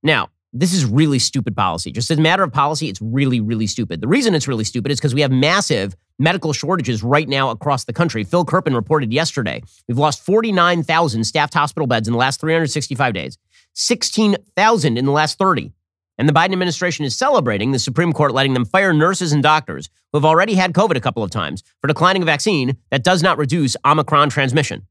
Now, 0.02 0.30
this 0.52 0.74
is 0.74 0.84
really 0.84 1.18
stupid 1.18 1.56
policy. 1.56 1.90
Just 1.90 2.10
as 2.10 2.18
a 2.18 2.20
matter 2.20 2.42
of 2.42 2.52
policy, 2.52 2.88
it's 2.88 3.00
really, 3.00 3.40
really 3.40 3.66
stupid. 3.66 4.00
The 4.00 4.08
reason 4.08 4.34
it's 4.34 4.46
really 4.46 4.64
stupid 4.64 4.92
is 4.92 5.00
because 5.00 5.14
we 5.14 5.22
have 5.22 5.30
massive 5.30 5.96
medical 6.18 6.52
shortages 6.52 7.02
right 7.02 7.28
now 7.28 7.50
across 7.50 7.84
the 7.84 7.92
country. 7.92 8.22
Phil 8.22 8.44
Kerpen 8.44 8.74
reported 8.74 9.12
yesterday 9.12 9.62
we've 9.88 9.98
lost 9.98 10.24
49,000 10.24 11.24
staffed 11.24 11.54
hospital 11.54 11.86
beds 11.86 12.06
in 12.06 12.12
the 12.12 12.18
last 12.18 12.40
365 12.40 13.14
days, 13.14 13.38
16,000 13.74 14.98
in 14.98 15.06
the 15.06 15.12
last 15.12 15.38
30. 15.38 15.72
And 16.18 16.28
the 16.28 16.34
Biden 16.34 16.52
administration 16.52 17.06
is 17.06 17.16
celebrating 17.16 17.72
the 17.72 17.78
Supreme 17.78 18.12
Court 18.12 18.34
letting 18.34 18.52
them 18.52 18.66
fire 18.66 18.92
nurses 18.92 19.32
and 19.32 19.42
doctors 19.42 19.88
who 20.12 20.18
have 20.18 20.26
already 20.26 20.54
had 20.54 20.74
COVID 20.74 20.96
a 20.96 21.00
couple 21.00 21.22
of 21.22 21.30
times 21.30 21.64
for 21.80 21.88
declining 21.88 22.22
a 22.22 22.26
vaccine 22.26 22.76
that 22.90 23.02
does 23.02 23.22
not 23.22 23.38
reduce 23.38 23.76
Omicron 23.84 24.28
transmission. 24.28 24.86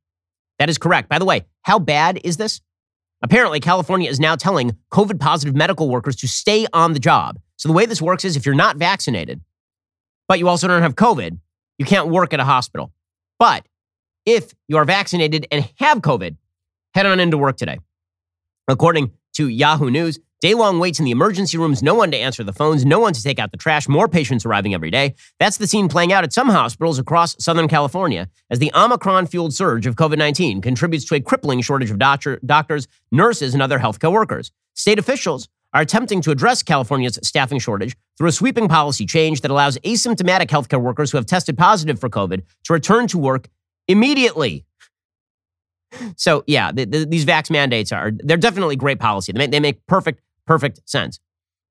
That 0.58 0.70
is 0.70 0.80
correct. 0.80 1.08
By 1.08 1.20
the 1.20 1.26
way, 1.26 1.46
how 1.62 1.78
bad 1.78 2.20
is 2.24 2.38
this? 2.38 2.62
Apparently, 3.22 3.60
California 3.60 4.10
is 4.10 4.20
now 4.20 4.36
telling 4.36 4.76
COVID 4.92 5.20
positive 5.20 5.56
medical 5.56 5.90
workers 5.90 6.16
to 6.18 6.28
stay 6.28 6.66
on 6.74 6.94
the 6.94 7.00
job. 7.00 7.40
So 7.58 7.70
the 7.70 7.74
way 7.74 7.86
this 7.86 8.02
works 8.02 8.26
is 8.26 8.36
if 8.36 8.46
you're 8.46 8.56
not 8.56 8.78
vaccinated, 8.78 9.42
but 10.28 10.40
you 10.40 10.48
also 10.48 10.68
don't 10.68 10.82
have 10.82 10.96
COVID, 10.96 11.38
you 11.78 11.86
can't 11.86 12.08
work 12.08 12.34
at 12.34 12.40
a 12.40 12.44
hospital. 12.44 12.92
But 13.38 13.66
if 14.26 14.54
you 14.68 14.78
are 14.78 14.86
vaccinated 14.86 15.48
and 15.52 15.70
have 15.78 16.00
COVID, 16.00 16.36
head 16.94 17.06
on 17.06 17.20
into 17.20 17.38
work 17.38 17.58
today. 17.58 17.80
According 18.68 19.12
to 19.34 19.48
Yahoo 19.48 19.90
News, 19.92 20.20
Day 20.42 20.56
long 20.56 20.80
waits 20.80 20.98
in 20.98 21.06
the 21.06 21.12
emergency 21.12 21.56
rooms, 21.60 21.84
no 21.84 21.94
one 21.94 22.10
to 22.10 22.18
answer 22.18 22.44
the 22.44 22.52
phones, 22.52 22.84
no 22.84 22.98
one 22.98 23.14
to 23.14 23.22
take 23.22 23.38
out 23.38 23.52
the 23.52 23.58
trash, 23.58 23.88
more 23.88 24.08
patients 24.08 24.44
arriving 24.44 24.74
every 24.74 24.90
day. 24.90 25.14
That's 25.40 25.58
the 25.58 25.68
scene 25.68 25.88
playing 25.88 26.12
out 26.12 26.24
at 26.24 26.34
some 26.34 26.50
hospitals 26.50 26.98
across 26.98 27.36
Southern 27.38 27.68
California 27.68 28.28
as 28.50 28.58
the 28.58 28.72
Omicron 28.74 29.28
fueled 29.28 29.54
surge 29.54 29.86
of 29.86 29.96
COVID 29.98 30.18
19 30.18 30.62
contributes 30.62 31.06
to 31.06 31.16
a 31.16 31.20
crippling 31.20 31.62
shortage 31.62 31.92
of 31.92 32.00
doctor, 32.00 32.40
doctors, 32.44 32.88
nurses, 33.12 33.54
and 33.54 33.62
other 33.62 33.78
healthcare 33.78 34.12
workers. 34.12 34.52
State 34.74 34.98
officials 34.98 35.48
are 35.74 35.82
attempting 35.84 36.22
to 36.22 36.32
address 36.32 36.64
California's 36.64 37.20
staffing 37.22 37.60
shortage 37.60 37.96
through 38.18 38.30
a 38.30 38.32
sweeping 38.32 38.68
policy 38.68 39.06
change 39.06 39.42
that 39.42 39.52
allows 39.52 39.78
asymptomatic 39.80 40.48
healthcare 40.48 40.82
workers 40.82 41.12
who 41.12 41.18
have 41.18 41.28
tested 41.28 41.56
positive 41.56 42.00
for 42.00 42.10
COVID 42.10 42.42
to 42.64 42.74
return 42.74 43.06
to 43.06 43.20
work 43.20 43.48
immediately. 43.88 44.66
So, 46.16 46.44
yeah, 46.48 46.72
the, 46.72 46.86
the, 46.86 47.06
these 47.06 47.26
vax 47.26 47.52
mandates 47.52 47.92
are, 47.92 48.12
they're 48.12 48.38
definitely 48.38 48.76
great 48.76 49.00
policy. 49.00 49.34
They 49.34 49.38
make, 49.38 49.52
they 49.52 49.60
make 49.60 49.86
perfect 49.86 50.22
perfect 50.52 50.82
sense. 50.90 51.18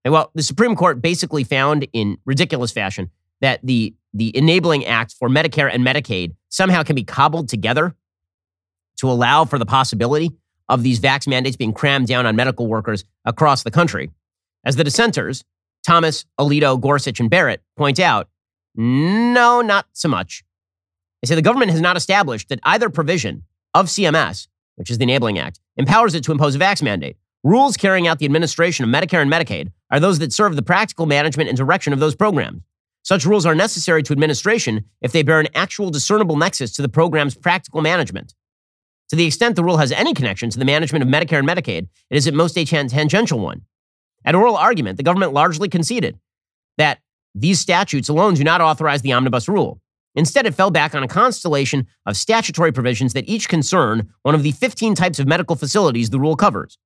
And 0.07 0.13
well, 0.15 0.31
the 0.35 0.43
Supreme 0.43 0.75
Court 0.75 1.03
basically 1.03 1.45
found 1.45 1.87
in 1.93 2.17
ridiculous 2.25 2.73
fashion 2.73 3.11
that 3.43 3.61
the 3.63 3.95
the 4.15 4.35
enabling 4.35 4.87
act 4.87 5.15
for 5.19 5.29
Medicare 5.29 5.71
and 5.71 5.85
Medicaid 5.85 6.35
somehow 6.49 6.83
can 6.83 6.97
be 6.97 7.05
cobbled 7.05 7.51
together 7.51 7.95
to 8.97 9.11
allow 9.11 9.45
for 9.45 9.59
the 9.59 9.67
possibility 9.67 10.31
of 10.71 10.83
these 10.83 10.99
vax 10.99 11.29
mandates 11.29 11.59
being 11.59 11.75
crammed 11.75 12.07
down 12.07 12.25
on 12.25 12.35
medical 12.37 12.67
workers 12.67 13.05
across 13.27 13.63
the 13.63 13.71
country. 13.71 14.11
As 14.65 14.77
the 14.77 14.85
dissenters, 14.85 15.45
Thomas, 15.87 16.25
Alito, 16.39 16.81
Gorsuch, 16.81 17.21
and 17.21 17.29
Barrett 17.29 17.63
point 17.77 18.01
out, 18.01 18.31
no, 18.75 19.61
not 19.61 19.87
so 19.93 20.09
much. 20.09 20.43
They 21.21 21.27
say 21.27 21.35
the 21.35 21.43
government 21.43 21.71
has 21.71 21.83
not 21.83 21.99
established 21.99 22.49
that 22.49 22.61
either 22.63 22.89
provision 22.89 23.45
of 23.75 23.87
CMS, 23.87 24.49
which 24.77 24.91
is 24.91 24.97
the 24.97 25.05
Enabling 25.05 25.39
Act, 25.39 25.61
empowers 25.77 26.15
it 26.15 26.25
to 26.25 26.33
impose 26.33 26.55
a 26.57 26.59
vax 26.59 26.83
mandate. 26.83 27.17
Rules 27.43 27.79
carrying 27.79 28.07
out 28.07 28.19
the 28.19 28.27
administration 28.27 28.85
of 28.85 28.91
Medicare 28.91 29.23
and 29.23 29.33
Medicaid 29.33 29.73
are 29.91 29.99
those 29.99 30.19
that 30.19 30.33
serve 30.33 30.57
the 30.57 30.63
practical 30.63 31.07
management 31.07 31.49
and 31.49 31.57
direction 31.57 31.95
of 31.95 31.99
those 31.99 32.15
programs. 32.15 32.63
Such 33.03 33.25
rules 33.25 33.47
are 33.47 33.55
necessary 33.55 34.03
to 34.03 34.13
administration 34.13 34.85
if 35.01 35.13
they 35.13 35.23
bear 35.23 35.41
an 35.41 35.49
actual 35.55 35.89
discernible 35.89 36.37
nexus 36.37 36.71
to 36.73 36.83
the 36.83 36.89
program's 36.89 37.35
practical 37.35 37.81
management. 37.81 38.35
To 39.09 39.17
the 39.17 39.25
extent 39.25 39.57
the 39.57 39.65
rule 39.65 39.79
has 39.79 39.91
any 39.91 40.13
connection 40.13 40.51
to 40.51 40.59
the 40.59 40.67
management 40.67 41.03
of 41.03 41.09
Medicare 41.09 41.39
and 41.39 41.49
Medicaid, 41.49 41.89
it 42.11 42.17
is 42.17 42.27
at 42.27 42.35
most 42.35 42.59
a 42.59 42.67
tangential 42.67 43.41
one. 43.41 43.63
At 44.23 44.35
oral 44.35 44.57
argument, 44.57 44.99
the 44.99 45.03
government 45.03 45.33
largely 45.33 45.71
conceded 45.71 46.19
that 46.77 46.99
these 47.35 47.59
statutes 47.59 48.11
alone 48.11 48.35
do 48.35 48.45
not 48.45 48.61
authorize 48.61 49.01
the 49.01 49.15
omnibus 49.15 49.49
rule. 49.49 49.81
Instead, 50.15 50.45
it 50.45 50.55
fell 50.55 50.71
back 50.71 50.95
on 50.95 51.03
a 51.03 51.09
constellation 51.09 51.87
of 52.05 52.19
statutory 52.19 52.71
provisions 52.71 53.15
that 53.15 53.29
each 53.29 53.49
concern 53.49 54.11
one 54.23 54.35
of 54.35 54.43
the 54.43 54.53
15 54.53 54.95
types 54.95 55.19
of 55.19 55.27
medical 55.27 55.57
facilities 55.57 56.11
the 56.11 56.21
rule 56.21 56.37
covers. 56.37 56.77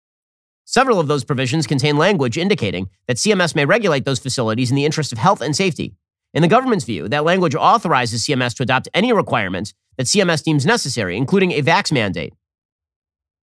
Several 0.64 0.98
of 0.98 1.08
those 1.08 1.24
provisions 1.24 1.66
contain 1.66 1.98
language 1.98 2.38
indicating 2.38 2.88
that 3.06 3.18
CMS 3.18 3.54
may 3.54 3.66
regulate 3.66 4.04
those 4.04 4.18
facilities 4.18 4.70
in 4.70 4.76
the 4.76 4.84
interest 4.84 5.12
of 5.12 5.18
health 5.18 5.40
and 5.40 5.54
safety. 5.54 5.94
In 6.32 6.42
the 6.42 6.48
government's 6.48 6.84
view, 6.84 7.08
that 7.08 7.24
language 7.24 7.54
authorizes 7.54 8.24
CMS 8.26 8.56
to 8.56 8.62
adopt 8.62 8.88
any 8.94 9.12
requirements 9.12 9.74
that 9.98 10.06
CMS 10.06 10.42
deems 10.42 10.66
necessary, 10.66 11.16
including 11.16 11.52
a 11.52 11.62
vax 11.62 11.92
mandate. 11.92 12.32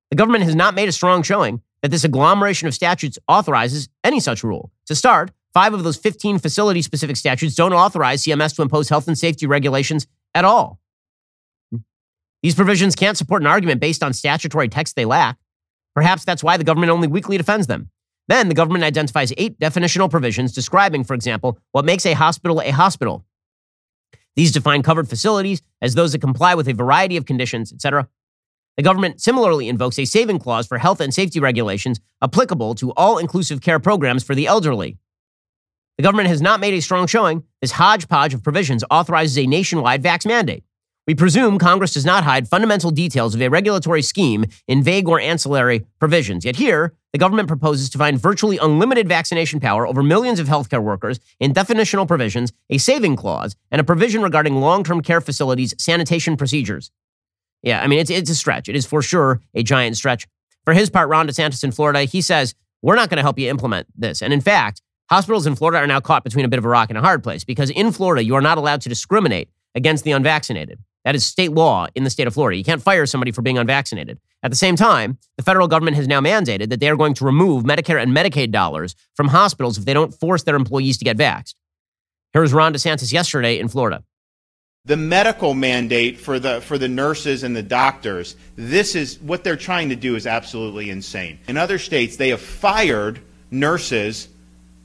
The 0.10 0.18
government 0.18 0.44
has 0.44 0.56
not 0.56 0.74
made 0.74 0.90
a 0.90 0.92
strong 0.92 1.24
showing 1.24 1.62
that 1.82 1.90
this 1.90 2.04
agglomeration 2.04 2.68
of 2.68 2.74
statutes 2.74 3.18
authorizes 3.28 3.88
any 4.04 4.20
such 4.20 4.44
rule. 4.44 4.72
To 4.88 4.96
start, 4.96 5.32
five 5.54 5.74
of 5.74 5.84
those 5.84 5.98
15 5.98 6.40
facility 6.40 6.82
specific 6.82 7.16
statutes 7.16 7.56
don't 7.56 7.74
authorize 7.74 8.24
CMS 8.24 8.56
to 8.56 8.62
impose 8.62 8.90
health 8.90 9.08
and 9.08 9.18
safety 9.18 9.48
regulations 9.48 10.06
at 10.36 10.44
all. 10.44 10.80
These 12.44 12.56
provisions 12.56 12.96
can't 12.96 13.18
support 13.18 13.42
an 13.42 13.48
argument 13.48 13.80
based 13.80 14.04
on 14.04 14.14
statutory 14.14 14.68
text 14.68 14.96
they 14.96 15.06
lack. 15.06 15.38
Perhaps 15.96 16.26
that's 16.26 16.44
why 16.44 16.58
the 16.58 16.64
government 16.64 16.92
only 16.92 17.08
weakly 17.08 17.38
defends 17.38 17.68
them. 17.68 17.90
Then 18.28 18.48
the 18.48 18.56
government 18.56 18.84
identifies 18.84 19.34
eight 19.38 19.60
definitional 19.60 20.10
provisions 20.10 20.54
describing, 20.54 21.04
for 21.04 21.14
example, 21.14 21.60
what 21.72 21.86
makes 21.86 22.06
a 22.06 22.14
hospital 22.14 22.62
a 22.62 22.72
hospital. 22.72 23.26
These 24.36 24.52
define 24.52 24.84
covered 24.84 25.10
facilities 25.10 25.62
as 25.82 25.96
those 25.96 26.14
that 26.14 26.22
comply 26.22 26.56
with 26.56 26.68
a 26.70 26.74
variety 26.74 27.18
of 27.18 27.26
conditions, 27.26 27.74
etc. 27.74 28.08
The 28.78 28.84
government 28.84 29.22
similarly 29.22 29.68
invokes 29.68 30.00
a 30.00 30.06
saving 30.06 30.40
clause 30.40 30.66
for 30.66 30.78
health 30.78 31.02
and 31.02 31.14
safety 31.14 31.40
regulations 31.40 32.00
applicable 32.22 32.76
to 32.76 32.94
all 32.94 33.18
inclusive 33.18 33.62
care 33.62 33.80
programs 33.80 34.24
for 34.24 34.34
the 34.34 34.48
elderly. 34.48 34.98
The 35.98 36.04
government 36.04 36.30
has 36.30 36.42
not 36.42 36.62
made 36.62 36.74
a 36.74 36.82
strong 36.82 37.08
showing. 37.08 37.44
This 37.62 37.72
hodgepodge 37.72 38.34
of 38.34 38.44
provisions 38.44 38.84
authorizes 38.90 39.38
a 39.38 39.46
nationwide 39.46 40.02
vax 40.02 40.26
mandate. 40.26 40.64
We 41.08 41.16
presume 41.16 41.58
Congress 41.58 41.96
does 41.96 42.06
not 42.06 42.24
hide 42.24 42.48
fundamental 42.48 42.92
details 42.92 43.34
of 43.34 43.42
a 43.42 43.50
regulatory 43.50 44.04
scheme 44.04 44.46
in 44.68 44.84
vague 44.84 45.08
or 45.08 45.20
ancillary 45.20 45.86
provisions. 45.98 46.46
Yet 46.46 46.58
here, 46.58 46.94
the 47.12 47.18
government 47.18 47.48
proposes 47.48 47.90
to 47.90 47.98
find 47.98 48.22
virtually 48.22 48.60
unlimited 48.60 49.08
vaccination 49.08 49.60
power 49.60 49.88
over 49.88 50.04
millions 50.04 50.40
of 50.40 50.48
healthcare 50.48 50.82
workers 50.82 51.20
in 51.40 51.54
definitional 51.54 52.08
provisions, 52.08 52.54
a 52.70 52.78
saving 52.78 53.16
clause, 53.16 53.56
and 53.72 53.82
a 53.82 53.84
provision 53.84 54.22
regarding 54.22 54.58
long 54.58 54.84
term 54.84 55.02
care 55.02 55.22
facilities' 55.22 55.74
sanitation 55.80 56.38
procedures. 56.38 56.92
Yeah, 57.64 57.82
I 57.82 57.88
mean, 57.88 58.00
it's, 58.00 58.12
it's 58.12 58.30
a 58.30 58.36
stretch. 58.36 58.70
It 58.70 58.76
is 58.76 58.86
for 58.86 59.02
sure 59.02 59.42
a 59.56 59.64
giant 59.64 59.98
stretch. 59.98 60.28
For 60.66 60.74
his 60.74 60.92
part, 60.92 61.10
Ron 61.10 61.28
DeSantis 61.28 61.64
in 61.64 61.72
Florida, 61.72 62.04
he 62.04 62.22
says, 62.22 62.54
We're 62.84 62.96
not 62.96 63.10
going 63.10 63.18
to 63.18 63.24
help 63.24 63.40
you 63.40 63.50
implement 63.50 63.88
this. 63.98 64.22
And 64.22 64.32
in 64.32 64.42
fact, 64.42 64.84
hospitals 65.10 65.48
in 65.48 65.56
Florida 65.56 65.80
are 65.80 65.88
now 65.88 66.00
caught 66.00 66.24
between 66.24 66.46
a 66.46 66.48
bit 66.48 66.60
of 66.60 66.66
a 66.66 66.70
rock 66.70 66.90
and 66.90 66.98
a 66.98 67.02
hard 67.02 67.24
place 67.24 67.44
because 67.44 67.72
in 67.72 67.92
Florida, 67.92 68.24
you 68.24 68.36
are 68.36 68.42
not 68.42 68.60
allowed 68.60 68.82
to 68.82 68.90
discriminate 68.90 69.50
against 69.74 70.04
the 70.04 70.12
unvaccinated. 70.12 70.80
That 71.04 71.16
is 71.16 71.26
state 71.26 71.52
law 71.52 71.88
in 71.96 72.04
the 72.04 72.10
state 72.10 72.28
of 72.28 72.34
Florida. 72.34 72.58
You 72.58 72.64
can't 72.64 72.82
fire 72.82 73.06
somebody 73.06 73.32
for 73.32 73.42
being 73.42 73.58
unvaccinated. 73.58 74.20
At 74.44 74.52
the 74.52 74.58
same 74.58 74.76
time, 74.76 75.18
the 75.38 75.44
federal 75.44 75.68
government 75.68 75.98
has 75.98 76.08
now 76.08 76.22
mandated 76.22 76.70
that 76.70 76.80
they 76.80 76.90
are 76.90 76.96
going 76.96 77.14
to 77.16 77.26
remove 77.26 77.64
Medicare 77.64 78.02
and 78.02 78.16
Medicaid 78.16 78.52
dollars 78.52 78.96
from 79.16 79.28
hospitals 79.28 79.78
if 79.78 79.86
they 79.86 79.94
don't 79.94 80.14
force 80.14 80.44
their 80.44 80.56
employees 80.56 80.98
to 81.00 81.06
get 81.06 81.18
vaxxed. 81.18 81.56
Here 82.34 82.42
was 82.42 82.54
Ron 82.54 82.74
DeSantis 82.74 83.12
yesterday 83.12 83.60
in 83.60 83.68
Florida. 83.68 84.04
The 84.86 84.98
medical 84.98 85.54
mandate 85.54 86.20
for 86.20 86.40
the 86.40 86.60
for 86.62 86.80
the 86.80 86.88
nurses 86.88 87.44
and 87.44 87.56
the 87.56 87.62
doctors, 87.62 88.36
this 88.56 88.96
is 88.96 89.20
what 89.20 89.44
they're 89.44 89.56
trying 89.56 89.90
to 89.90 89.96
do 89.96 90.16
is 90.16 90.26
absolutely 90.26 90.90
insane. 90.90 91.40
In 91.48 91.56
other 91.56 91.78
states, 91.78 92.16
they 92.16 92.30
have 92.30 92.42
fired 92.42 93.22
nurses 93.52 94.28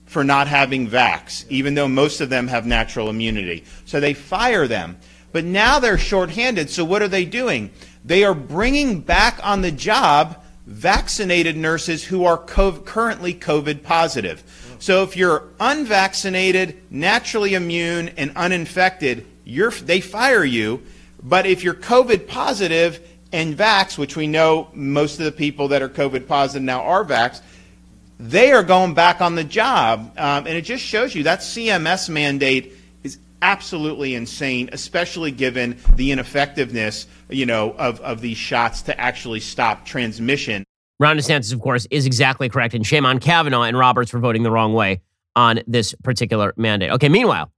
for 0.04 0.22
not 0.22 0.48
having 0.48 0.88
vax, 0.88 1.46
even 1.48 1.74
though 1.74 1.88
most 1.88 2.20
of 2.20 2.28
them 2.28 2.46
have 2.48 2.66
natural 2.66 3.08
immunity. 3.08 3.64
So 3.86 3.98
they 3.98 4.12
fire 4.14 4.66
them. 4.66 4.98
But 5.36 5.44
now 5.44 5.80
they're 5.80 5.98
shorthanded, 5.98 6.70
so 6.70 6.82
what 6.82 7.02
are 7.02 7.08
they 7.08 7.26
doing? 7.26 7.70
They 8.02 8.24
are 8.24 8.32
bringing 8.32 9.00
back 9.00 9.38
on 9.42 9.60
the 9.60 9.70
job 9.70 10.42
vaccinated 10.66 11.58
nurses 11.58 12.02
who 12.02 12.24
are 12.24 12.38
co- 12.38 12.80
currently 12.80 13.34
COVID 13.34 13.82
positive. 13.82 14.42
So 14.78 15.02
if 15.02 15.14
you're 15.14 15.44
unvaccinated, 15.60 16.80
naturally 16.90 17.52
immune, 17.52 18.08
and 18.16 18.34
uninfected, 18.34 19.26
they 19.44 20.00
fire 20.00 20.42
you. 20.42 20.82
But 21.22 21.44
if 21.44 21.62
you're 21.62 21.74
COVID 21.74 22.28
positive 22.28 23.06
and 23.30 23.54
vax, 23.54 23.98
which 23.98 24.16
we 24.16 24.26
know 24.26 24.68
most 24.72 25.18
of 25.18 25.26
the 25.26 25.32
people 25.32 25.68
that 25.68 25.82
are 25.82 25.90
COVID 25.90 26.26
positive 26.26 26.62
now 26.62 26.80
are 26.80 27.04
vax, 27.04 27.42
they 28.18 28.52
are 28.52 28.62
going 28.62 28.94
back 28.94 29.20
on 29.20 29.34
the 29.34 29.44
job. 29.44 30.14
Um, 30.16 30.46
and 30.46 30.56
it 30.56 30.62
just 30.62 30.82
shows 30.82 31.14
you 31.14 31.24
that 31.24 31.40
CMS 31.40 32.08
mandate 32.08 32.72
absolutely 33.42 34.14
insane, 34.14 34.68
especially 34.72 35.30
given 35.30 35.78
the 35.94 36.12
ineffectiveness, 36.12 37.06
you 37.28 37.46
know, 37.46 37.72
of, 37.72 38.00
of 38.00 38.20
these 38.20 38.36
shots 38.36 38.82
to 38.82 39.00
actually 39.00 39.40
stop 39.40 39.84
transmission. 39.84 40.64
Ron 40.98 41.18
DeSantis, 41.18 41.52
of 41.52 41.60
course, 41.60 41.86
is 41.90 42.06
exactly 42.06 42.48
correct. 42.48 42.74
And 42.74 42.86
shame 42.86 43.04
on 43.04 43.18
Kavanaugh 43.18 43.62
and 43.62 43.78
Roberts 43.78 44.10
for 44.10 44.18
voting 44.18 44.42
the 44.42 44.50
wrong 44.50 44.72
way 44.72 45.02
on 45.34 45.60
this 45.66 45.94
particular 46.02 46.54
mandate. 46.56 46.90
Okay, 46.92 47.08
meanwhile, 47.08 47.52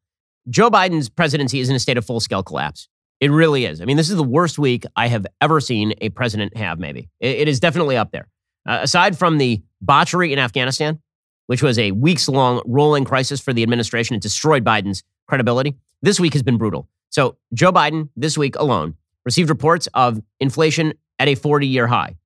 Joe 0.51 0.71
Biden's 0.71 1.09
presidency 1.09 1.61
is 1.61 1.69
in 1.69 1.77
a 1.77 1.79
state 1.79 1.97
of 1.97 2.05
full 2.05 2.21
scale 2.21 2.43
collapse. 2.43 2.89
It 3.21 3.31
really 3.31 3.65
is. 3.65 3.81
I 3.81 3.85
mean, 3.85 3.97
this 3.97 4.11
is 4.11 4.17
the 4.17 4.25
worst 4.25 4.59
week 4.59 4.85
I 4.97 5.09
have 5.09 5.27
ever 5.41 5.61
seen 5.61 5.95
a 6.01 6.09
president 6.11 6.57
have, 6.57 6.79
maybe. 6.79 7.09
it, 7.21 7.39
it 7.39 7.49
is 7.49 7.61
definitely 7.61 7.97
up 7.97 8.13
there. 8.13 8.29
Uh, 8.69 8.81
aside 8.83 9.17
from 9.19 9.39
the 9.39 9.63
botchery 9.81 10.33
in 10.33 10.39
Afghanistan, 10.39 11.01
which 11.47 11.63
was 11.63 11.79
a 11.79 11.93
weeks 11.93 12.29
long 12.29 12.63
rolling 12.67 13.05
crisis 13.05 13.41
for 13.41 13.53
the 13.53 13.63
administration, 13.63 14.15
it 14.15 14.23
destroyed 14.23 14.65
Biden's 14.65 15.03
credibility. 15.29 15.77
This 16.03 16.19
week 16.19 16.33
has 16.33 16.43
been 16.43 16.57
brutal. 16.57 16.89
So, 17.11 17.37
Joe 17.55 17.73
Biden, 17.73 18.09
this 18.17 18.37
week 18.37 18.57
alone, 18.57 18.95
received 19.25 19.51
reports 19.51 19.89
of 19.95 20.21
inflation 20.41 20.95
at 21.19 21.29
a 21.29 21.35
40 21.35 21.67
year 21.67 21.87
high. 21.87 22.17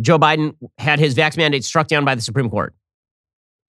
Joe 0.00 0.18
Biden 0.18 0.54
had 0.78 0.98
his 0.98 1.14
vax 1.14 1.36
mandate 1.36 1.64
struck 1.64 1.88
down 1.88 2.04
by 2.04 2.14
the 2.14 2.22
Supreme 2.22 2.48
Court. 2.48 2.74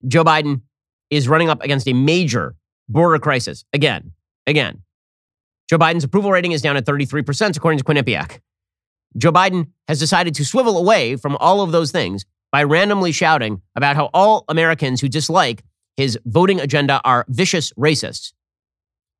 Joe 0.06 0.24
Biden 0.24 0.62
is 1.10 1.28
running 1.28 1.48
up 1.48 1.62
against 1.62 1.88
a 1.88 1.92
major 1.92 2.56
border 2.88 3.18
crisis 3.18 3.64
again, 3.72 4.12
again. 4.46 4.82
Joe 5.68 5.78
Biden's 5.78 6.04
approval 6.04 6.30
rating 6.30 6.52
is 6.52 6.62
down 6.62 6.76
at 6.76 6.84
33%, 6.84 7.56
according 7.56 7.78
to 7.78 7.84
Quinnipiac. 7.84 8.40
Joe 9.16 9.32
Biden 9.32 9.68
has 9.88 9.98
decided 9.98 10.34
to 10.36 10.44
swivel 10.44 10.78
away 10.78 11.16
from 11.16 11.36
all 11.36 11.60
of 11.60 11.72
those 11.72 11.90
things 11.90 12.24
by 12.50 12.62
randomly 12.62 13.12
shouting 13.12 13.62
about 13.76 13.96
how 13.96 14.10
all 14.12 14.44
Americans 14.48 15.00
who 15.00 15.08
dislike 15.08 15.64
his 15.96 16.18
voting 16.24 16.60
agenda 16.60 17.00
are 17.04 17.24
vicious 17.28 17.72
racists. 17.72 18.32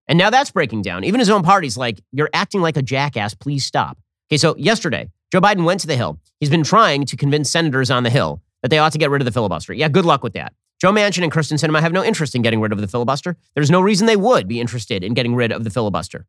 And 0.08 0.18
now 0.18 0.30
that's 0.30 0.50
breaking 0.50 0.82
down. 0.82 1.04
Even 1.04 1.20
his 1.20 1.30
own 1.30 1.42
party's 1.42 1.76
like, 1.76 2.00
you're 2.12 2.30
acting 2.32 2.60
like 2.60 2.76
a 2.76 2.82
jackass. 2.82 3.34
Please 3.34 3.64
stop. 3.64 3.98
Okay, 4.30 4.36
so 4.36 4.56
yesterday, 4.56 5.08
Joe 5.30 5.40
Biden 5.40 5.64
went 5.64 5.80
to 5.80 5.86
the 5.86 5.96
Hill. 5.96 6.18
He's 6.40 6.50
been 6.50 6.64
trying 6.64 7.06
to 7.06 7.16
convince 7.16 7.50
senators 7.50 7.90
on 7.90 8.02
the 8.02 8.10
Hill 8.10 8.42
that 8.62 8.68
they 8.68 8.78
ought 8.78 8.92
to 8.92 8.98
get 8.98 9.10
rid 9.10 9.20
of 9.20 9.26
the 9.26 9.32
filibuster. 9.32 9.72
Yeah, 9.72 9.88
good 9.88 10.04
luck 10.04 10.22
with 10.22 10.32
that. 10.34 10.54
Joe 10.80 10.92
Manchin 10.92 11.22
and 11.22 11.30
Kyrsten 11.30 11.58
Sinema 11.58 11.80
have 11.80 11.92
no 11.92 12.02
interest 12.02 12.34
in 12.34 12.42
getting 12.42 12.60
rid 12.60 12.72
of 12.72 12.80
the 12.80 12.88
filibuster. 12.88 13.36
There's 13.54 13.70
no 13.70 13.80
reason 13.80 14.06
they 14.06 14.16
would 14.16 14.48
be 14.48 14.60
interested 14.60 15.04
in 15.04 15.14
getting 15.14 15.34
rid 15.34 15.52
of 15.52 15.62
the 15.62 15.70
filibuster. 15.70 16.26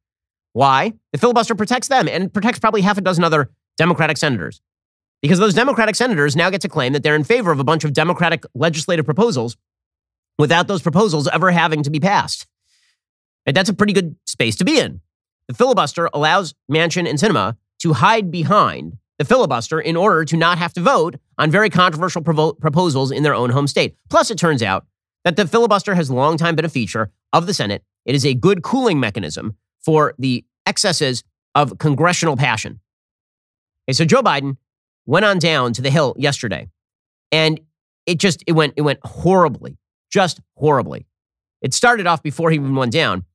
Why? 0.51 0.93
The 1.11 1.17
filibuster 1.17 1.55
protects 1.55 1.87
them 1.87 2.07
and 2.07 2.31
protects 2.31 2.59
probably 2.59 2.81
half 2.81 2.97
a 2.97 3.01
dozen 3.01 3.23
other 3.23 3.49
Democratic 3.77 4.17
senators. 4.17 4.61
Because 5.23 5.39
those 5.39 5.55
Democratic 5.55 5.95
senators 5.95 6.35
now 6.35 6.49
get 6.51 6.61
to 6.61 6.69
claim 6.69 6.93
that 6.93 7.01
they're 7.01 7.15
in 7.15 7.23
favor 7.23 7.51
of 7.51 7.59
a 7.59 7.63
bunch 7.63 7.83
of 7.83 7.93
Democratic 7.93 8.45
legislative 8.53 9.05
proposals 9.05 9.57
without 10.37 10.67
those 10.67 10.81
proposals 10.81 11.27
ever 11.27 11.51
having 11.51 11.83
to 11.83 11.89
be 11.89 11.99
passed. 11.99 12.47
And 13.45 13.55
that's 13.55 13.69
a 13.69 13.73
pretty 13.73 13.93
good 13.93 14.15
space 14.25 14.55
to 14.57 14.65
be 14.65 14.79
in. 14.79 15.01
The 15.47 15.53
filibuster 15.53 16.09
allows 16.13 16.53
Manchin 16.71 17.07
and 17.07 17.19
Sinema 17.19 17.57
to 17.79 17.93
hide 17.93 18.31
behind 18.31 18.97
the 19.19 19.25
filibuster 19.25 19.79
in 19.79 19.95
order 19.95 20.25
to 20.25 20.37
not 20.37 20.57
have 20.57 20.73
to 20.73 20.81
vote 20.81 21.15
on 21.37 21.51
very 21.51 21.69
controversial 21.69 22.21
provo- 22.21 22.53
proposals 22.53 23.11
in 23.11 23.23
their 23.23 23.35
own 23.35 23.49
home 23.49 23.67
state. 23.67 23.95
Plus, 24.09 24.31
it 24.31 24.37
turns 24.37 24.63
out 24.63 24.85
that 25.23 25.35
the 25.35 25.47
filibuster 25.47 25.95
has 25.95 26.09
long 26.09 26.37
time 26.37 26.55
been 26.55 26.65
a 26.65 26.69
feature 26.69 27.11
of 27.31 27.45
the 27.45 27.53
Senate. 27.53 27.83
It 28.05 28.15
is 28.15 28.25
a 28.25 28.33
good 28.33 28.63
cooling 28.63 28.99
mechanism 28.99 29.57
for 29.81 30.13
the 30.17 30.45
excesses 30.65 31.23
of 31.55 31.77
congressional 31.77 32.37
passion. 32.37 32.79
Okay, 33.87 33.93
so 33.93 34.05
Joe 34.05 34.21
Biden 34.21 34.57
went 35.05 35.25
on 35.25 35.39
down 35.39 35.73
to 35.73 35.81
the 35.81 35.89
Hill 35.89 36.15
yesterday, 36.17 36.69
and 37.31 37.59
it 38.05 38.17
just 38.19 38.43
it 38.47 38.53
went 38.53 38.73
it 38.77 38.81
went 38.81 38.99
horribly, 39.03 39.77
just 40.13 40.39
horribly. 40.55 41.07
It 41.61 41.73
started 41.73 42.05
off 42.05 42.21
before 42.21 42.51
he 42.51 42.55
even 42.57 42.75
went 42.75 42.91
down 42.91 43.25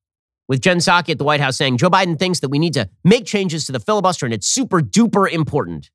with 0.46 0.60
Jen 0.60 0.78
Psaki 0.78 1.10
at 1.10 1.18
the 1.18 1.24
White 1.24 1.40
House 1.40 1.56
saying 1.56 1.78
Joe 1.78 1.90
Biden 1.90 2.18
thinks 2.18 2.40
that 2.40 2.50
we 2.50 2.58
need 2.58 2.74
to 2.74 2.88
make 3.04 3.26
changes 3.26 3.66
to 3.66 3.72
the 3.72 3.80
filibuster 3.80 4.24
and 4.24 4.32
it's 4.32 4.46
super 4.46 4.80
duper 4.80 5.30
important. 5.30 5.90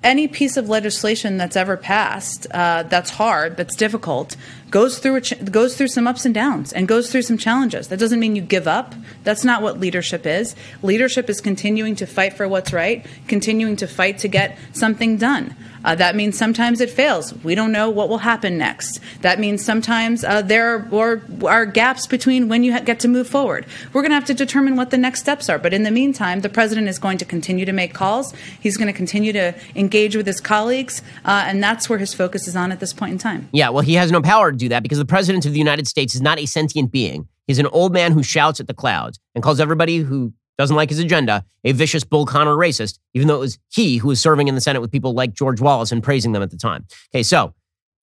Any 0.00 0.28
piece 0.28 0.56
of 0.56 0.68
legislation 0.68 1.38
that's 1.38 1.56
ever 1.56 1.76
passed 1.76 2.46
uh, 2.52 2.84
that's 2.84 3.10
hard, 3.10 3.56
that's 3.56 3.74
difficult, 3.74 4.36
goes 4.70 5.00
through 5.00 5.22
ch- 5.22 5.44
goes 5.50 5.76
through 5.76 5.88
some 5.88 6.06
ups 6.06 6.24
and 6.24 6.32
downs 6.32 6.72
and 6.72 6.86
goes 6.86 7.10
through 7.10 7.22
some 7.22 7.36
challenges. 7.36 7.88
That 7.88 7.98
doesn't 7.98 8.20
mean 8.20 8.36
you 8.36 8.42
give 8.42 8.68
up. 8.68 8.94
That's 9.24 9.44
not 9.44 9.60
what 9.60 9.80
leadership 9.80 10.24
is. 10.24 10.54
Leadership 10.82 11.28
is 11.28 11.40
continuing 11.40 11.96
to 11.96 12.06
fight 12.06 12.34
for 12.34 12.46
what's 12.46 12.72
right, 12.72 13.04
continuing 13.26 13.74
to 13.76 13.88
fight 13.88 14.18
to 14.18 14.28
get 14.28 14.56
something 14.72 15.16
done. 15.16 15.56
Uh, 15.84 15.94
that 15.94 16.16
means 16.16 16.36
sometimes 16.36 16.80
it 16.80 16.90
fails. 16.90 17.34
We 17.44 17.54
don't 17.54 17.72
know 17.72 17.90
what 17.90 18.08
will 18.08 18.18
happen 18.18 18.58
next. 18.58 19.00
That 19.22 19.38
means 19.38 19.64
sometimes 19.64 20.24
uh, 20.24 20.42
there 20.42 20.88
are, 20.92 21.22
are, 21.46 21.66
gaps 21.66 22.06
between 22.06 22.48
when 22.48 22.64
you 22.64 22.72
ha- 22.72 22.80
get 22.80 23.00
to 23.00 23.08
move 23.08 23.28
forward. 23.28 23.66
We're 23.92 24.02
going 24.02 24.10
to 24.10 24.16
have 24.16 24.24
to 24.26 24.34
determine 24.34 24.76
what 24.76 24.90
the 24.90 24.98
next 24.98 25.20
steps 25.20 25.48
are. 25.48 25.58
But 25.58 25.72
in 25.72 25.82
the 25.82 25.90
meantime, 25.90 26.40
the 26.40 26.48
president 26.48 26.88
is 26.88 26.98
going 26.98 27.18
to 27.18 27.24
continue 27.24 27.64
to 27.64 27.72
make 27.72 27.94
calls. 27.94 28.32
He's 28.60 28.76
going 28.76 28.86
to 28.86 28.92
continue 28.92 29.32
to 29.32 29.54
engage 29.74 30.16
with 30.16 30.26
his 30.26 30.40
colleagues, 30.40 31.02
uh, 31.24 31.44
and 31.46 31.62
that's 31.62 31.88
where 31.88 31.98
his 31.98 32.14
focus 32.14 32.48
is 32.48 32.56
on 32.56 32.72
at 32.72 32.80
this 32.80 32.92
point 32.92 33.12
in 33.12 33.18
time. 33.18 33.48
Yeah, 33.52 33.70
well, 33.70 33.82
he 33.82 33.94
has 33.94 34.10
no 34.10 34.22
power 34.22 34.50
to 34.50 34.56
do 34.56 34.68
that 34.70 34.82
because 34.82 34.98
the 34.98 35.04
president 35.04 35.46
of 35.46 35.52
the 35.52 35.58
United 35.58 35.86
States 35.86 36.14
is 36.14 36.20
not 36.20 36.38
a 36.38 36.46
sentient 36.46 36.90
being. 36.90 37.28
He's 37.46 37.58
an 37.58 37.66
old 37.66 37.92
man 37.92 38.12
who 38.12 38.22
shouts 38.22 38.60
at 38.60 38.66
the 38.66 38.74
clouds 38.74 39.18
and 39.34 39.42
calls 39.42 39.58
everybody 39.58 39.98
who 39.98 40.34
doesn't 40.58 40.76
like 40.76 40.90
his 40.90 40.98
agenda, 40.98 41.44
a 41.64 41.72
vicious 41.72 42.04
Bull 42.04 42.26
Connor 42.26 42.54
racist, 42.54 42.98
even 43.14 43.28
though 43.28 43.36
it 43.36 43.40
was 43.40 43.58
he 43.68 43.96
who 43.96 44.08
was 44.08 44.20
serving 44.20 44.48
in 44.48 44.54
the 44.54 44.60
Senate 44.60 44.80
with 44.80 44.90
people 44.90 45.14
like 45.14 45.32
George 45.32 45.60
Wallace 45.60 45.92
and 45.92 46.02
praising 46.02 46.32
them 46.32 46.42
at 46.42 46.50
the 46.50 46.56
time. 46.56 46.84
Okay, 47.14 47.22
so 47.22 47.54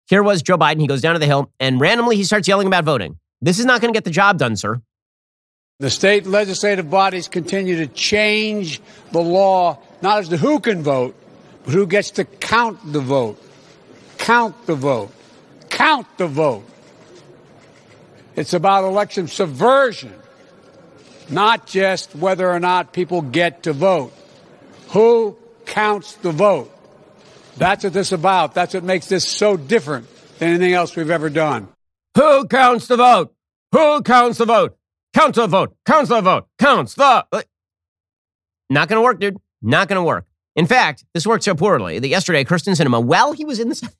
here 0.06 0.22
was 0.22 0.40
Joe 0.40 0.56
Biden. 0.56 0.80
He 0.80 0.86
goes 0.86 1.02
down 1.02 1.14
to 1.14 1.18
the 1.18 1.26
Hill 1.26 1.52
and 1.58 1.80
randomly 1.80 2.16
he 2.16 2.24
starts 2.24 2.46
yelling 2.46 2.68
about 2.68 2.84
voting. 2.84 3.18
This 3.40 3.58
is 3.58 3.66
not 3.66 3.80
going 3.80 3.92
to 3.92 3.96
get 3.96 4.04
the 4.04 4.10
job 4.10 4.38
done, 4.38 4.56
sir. 4.56 4.80
The 5.80 5.90
state 5.90 6.24
legislative 6.26 6.88
bodies 6.88 7.26
continue 7.26 7.76
to 7.78 7.88
change 7.88 8.80
the 9.10 9.20
law, 9.20 9.78
not 10.00 10.20
as 10.20 10.28
to 10.28 10.36
who 10.36 10.60
can 10.60 10.82
vote, 10.82 11.16
but 11.64 11.74
who 11.74 11.86
gets 11.86 12.12
to 12.12 12.24
count 12.24 12.78
the 12.92 13.00
vote. 13.00 13.42
Count 14.16 14.66
the 14.66 14.76
vote. 14.76 15.10
Count 15.70 16.06
the 16.16 16.28
vote. 16.28 16.64
It's 18.36 18.54
about 18.54 18.84
election 18.84 19.26
subversion 19.26 20.14
not 21.30 21.66
just 21.66 22.14
whether 22.14 22.50
or 22.50 22.60
not 22.60 22.92
people 22.92 23.22
get 23.22 23.64
to 23.64 23.72
vote. 23.72 24.12
Who 24.90 25.36
counts 25.66 26.14
the 26.14 26.32
vote? 26.32 26.70
That's 27.56 27.84
what 27.84 27.92
this 27.92 28.08
is 28.08 28.12
about. 28.12 28.54
That's 28.54 28.74
what 28.74 28.84
makes 28.84 29.06
this 29.06 29.28
so 29.28 29.56
different 29.56 30.06
than 30.38 30.50
anything 30.50 30.72
else 30.72 30.96
we've 30.96 31.10
ever 31.10 31.30
done. 31.30 31.68
Who 32.16 32.46
counts 32.46 32.86
the 32.86 32.96
vote? 32.96 33.34
Who 33.72 34.02
counts 34.02 34.38
the 34.38 34.44
vote? 34.44 34.76
Counts 35.12 35.36
the 35.36 35.46
vote. 35.46 35.76
Counts 35.86 36.08
the 36.08 36.20
vote. 36.20 36.48
Counts 36.58 36.94
the. 36.94 37.26
Not 38.70 38.88
going 38.88 38.98
to 38.98 39.02
work, 39.02 39.20
dude. 39.20 39.36
Not 39.62 39.88
going 39.88 40.00
to 40.00 40.02
work. 40.02 40.26
In 40.56 40.66
fact, 40.66 41.04
this 41.14 41.26
worked 41.26 41.44
so 41.44 41.54
poorly 41.54 41.98
that 41.98 42.08
yesterday, 42.08 42.44
Kyrsten 42.44 42.76
Sinema, 42.76 43.02
while 43.02 43.32
he 43.32 43.44
was 43.44 43.58
in 43.60 43.68
the 43.68 43.74
Senate, 43.74 43.94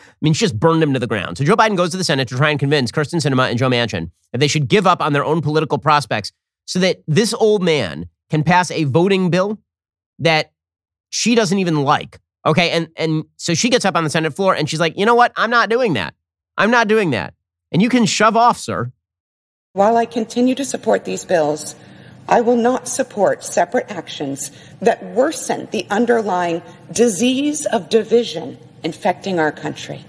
I 0.00 0.04
mean, 0.20 0.32
she 0.32 0.44
just 0.44 0.58
burned 0.58 0.82
him 0.82 0.92
to 0.92 0.98
the 0.98 1.06
ground. 1.06 1.38
So 1.38 1.44
Joe 1.44 1.56
Biden 1.56 1.76
goes 1.76 1.90
to 1.90 1.96
the 1.96 2.04
Senate 2.04 2.28
to 2.28 2.36
try 2.36 2.50
and 2.50 2.58
convince 2.58 2.90
Kyrsten 2.90 3.20
Sinema 3.20 3.50
and 3.50 3.58
Joe 3.58 3.68
Manchin 3.68 4.10
that 4.32 4.38
they 4.38 4.48
should 4.48 4.68
give 4.68 4.86
up 4.86 5.00
on 5.00 5.12
their 5.12 5.24
own 5.24 5.40
political 5.40 5.78
prospects 5.78 6.32
so 6.70 6.78
that 6.78 7.02
this 7.08 7.34
old 7.34 7.64
man 7.64 8.08
can 8.30 8.44
pass 8.44 8.70
a 8.70 8.84
voting 8.84 9.28
bill 9.28 9.58
that 10.20 10.52
she 11.08 11.34
doesn't 11.34 11.58
even 11.58 11.82
like. 11.82 12.20
Okay. 12.46 12.70
And, 12.70 12.86
and 12.94 13.24
so 13.34 13.54
she 13.54 13.70
gets 13.70 13.84
up 13.84 13.96
on 13.96 14.04
the 14.04 14.10
Senate 14.10 14.36
floor 14.36 14.54
and 14.54 14.70
she's 14.70 14.78
like, 14.78 14.96
you 14.96 15.04
know 15.04 15.16
what? 15.16 15.32
I'm 15.36 15.50
not 15.50 15.68
doing 15.68 15.94
that. 15.94 16.14
I'm 16.56 16.70
not 16.70 16.86
doing 16.86 17.10
that. 17.10 17.34
And 17.72 17.82
you 17.82 17.88
can 17.88 18.06
shove 18.06 18.36
off, 18.36 18.56
sir. 18.56 18.92
While 19.72 19.96
I 19.96 20.06
continue 20.06 20.54
to 20.54 20.64
support 20.64 21.04
these 21.04 21.24
bills, 21.24 21.74
I 22.28 22.40
will 22.40 22.54
not 22.54 22.86
support 22.86 23.42
separate 23.42 23.90
actions 23.90 24.52
that 24.80 25.02
worsen 25.02 25.66
the 25.72 25.88
underlying 25.90 26.62
disease 26.92 27.66
of 27.66 27.88
division 27.88 28.58
infecting 28.84 29.40
our 29.40 29.50
country. 29.50 30.04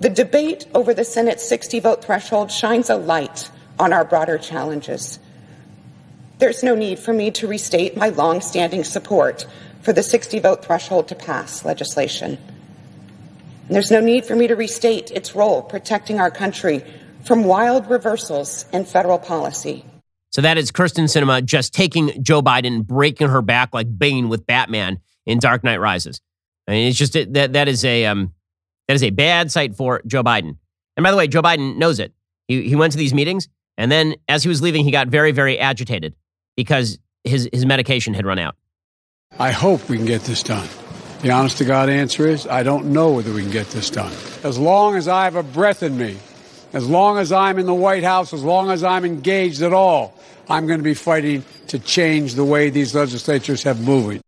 The 0.00 0.10
debate 0.10 0.66
over 0.74 0.92
the 0.92 1.04
Senate's 1.04 1.48
60 1.48 1.78
vote 1.78 2.04
threshold 2.04 2.50
shines 2.50 2.90
a 2.90 2.96
light 2.96 3.52
on 3.78 3.92
our 3.92 4.04
broader 4.04 4.36
challenges. 4.36 5.20
There's 6.38 6.62
no 6.62 6.74
need 6.74 6.98
for 6.98 7.12
me 7.12 7.30
to 7.32 7.46
restate 7.46 7.96
my 7.96 8.08
long-standing 8.08 8.84
support 8.84 9.46
for 9.82 9.92
the 9.92 10.02
60 10.02 10.40
vote 10.40 10.64
threshold 10.64 11.08
to 11.08 11.14
pass 11.14 11.64
legislation. 11.64 12.38
And 13.66 13.74
there's 13.74 13.90
no 13.90 14.00
need 14.00 14.26
for 14.26 14.34
me 14.34 14.48
to 14.48 14.56
restate 14.56 15.10
its 15.10 15.34
role 15.34 15.62
protecting 15.62 16.18
our 16.18 16.30
country 16.30 16.82
from 17.24 17.44
wild 17.44 17.88
reversals 17.88 18.66
in 18.72 18.84
federal 18.84 19.18
policy. 19.18 19.84
So 20.30 20.42
that 20.42 20.58
is 20.58 20.72
Kyrsten 20.72 21.04
Sinema 21.04 21.44
just 21.44 21.72
taking 21.72 22.22
Joe 22.22 22.42
Biden, 22.42 22.84
breaking 22.84 23.28
her 23.28 23.40
back 23.40 23.72
like 23.72 23.96
Bane 23.96 24.28
with 24.28 24.46
Batman 24.46 24.98
in 25.26 25.38
Dark 25.38 25.62
Knight 25.62 25.80
Rises. 25.80 26.20
I 26.66 26.72
mean, 26.72 26.88
it's 26.88 26.98
just 26.98 27.12
that 27.12 27.52
that 27.52 27.68
is 27.68 27.84
a 27.84 28.06
um, 28.06 28.32
that 28.88 28.94
is 28.94 29.04
a 29.04 29.10
bad 29.10 29.52
sight 29.52 29.76
for 29.76 30.02
Joe 30.06 30.24
Biden. 30.24 30.56
And 30.96 31.04
by 31.04 31.10
the 31.12 31.16
way, 31.16 31.28
Joe 31.28 31.42
Biden 31.42 31.76
knows 31.76 32.00
it. 32.00 32.12
He 32.48 32.68
he 32.68 32.74
went 32.74 32.92
to 32.92 32.98
these 32.98 33.14
meetings, 33.14 33.48
and 33.78 33.92
then 33.92 34.16
as 34.28 34.42
he 34.42 34.48
was 34.48 34.60
leaving, 34.60 34.84
he 34.84 34.90
got 34.90 35.06
very 35.06 35.30
very 35.30 35.58
agitated 35.58 36.16
because 36.56 36.98
his, 37.24 37.48
his 37.52 37.64
medication 37.66 38.14
had 38.14 38.26
run 38.26 38.38
out. 38.38 38.56
I 39.38 39.50
hope 39.50 39.88
we 39.88 39.96
can 39.96 40.06
get 40.06 40.22
this 40.22 40.42
done. 40.42 40.68
The 41.22 41.30
honest 41.30 41.58
to 41.58 41.64
God 41.64 41.88
answer 41.88 42.28
is 42.28 42.46
I 42.46 42.62
don't 42.62 42.92
know 42.92 43.12
whether 43.12 43.32
we 43.32 43.42
can 43.42 43.50
get 43.50 43.68
this 43.68 43.90
done. 43.90 44.12
As 44.44 44.58
long 44.58 44.94
as 44.94 45.08
I 45.08 45.24
have 45.24 45.36
a 45.36 45.42
breath 45.42 45.82
in 45.82 45.96
me, 45.96 46.16
As 46.74 46.88
long 46.88 47.18
as 47.18 47.30
I'm 47.30 47.60
in 47.60 47.66
the 47.66 47.74
White 47.74 48.02
House, 48.02 48.32
as 48.32 48.42
long 48.42 48.68
as 48.68 48.82
I'm 48.82 49.04
engaged 49.04 49.62
at 49.62 49.72
all, 49.72 50.12
I'm 50.48 50.66
going 50.66 50.80
to 50.80 50.84
be 50.84 50.94
fighting 50.94 51.44
to 51.68 51.78
change 51.78 52.34
the 52.34 52.44
way 52.44 52.68
these 52.68 52.96
legislatures 52.96 53.62
have 53.62 53.80
moving. 53.80 54.20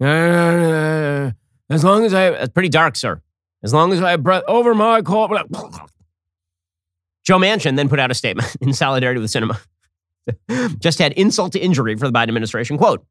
Uh, 0.00 1.32
as 1.68 1.82
long 1.82 2.04
as 2.04 2.14
I, 2.14 2.28
it's 2.28 2.52
pretty 2.52 2.68
dark, 2.68 2.94
sir. 2.94 3.20
As 3.64 3.74
long 3.74 3.92
as 3.92 4.00
I 4.00 4.12
have 4.12 4.22
breath 4.22 4.44
over 4.46 4.72
my 4.72 5.02
call. 5.02 5.28
Joe 7.24 7.38
Manchin 7.38 7.74
then 7.74 7.88
put 7.88 7.98
out 7.98 8.12
a 8.12 8.14
statement 8.14 8.54
in 8.60 8.72
solidarity 8.72 9.20
with 9.20 9.32
Sinema. 9.32 9.58
Just 10.78 10.98
had 10.98 11.12
insult 11.12 11.52
to 11.52 11.58
injury 11.58 11.96
for 11.96 12.06
the 12.06 12.12
Biden 12.12 12.28
administration. 12.28 12.78
Quote 12.78 13.04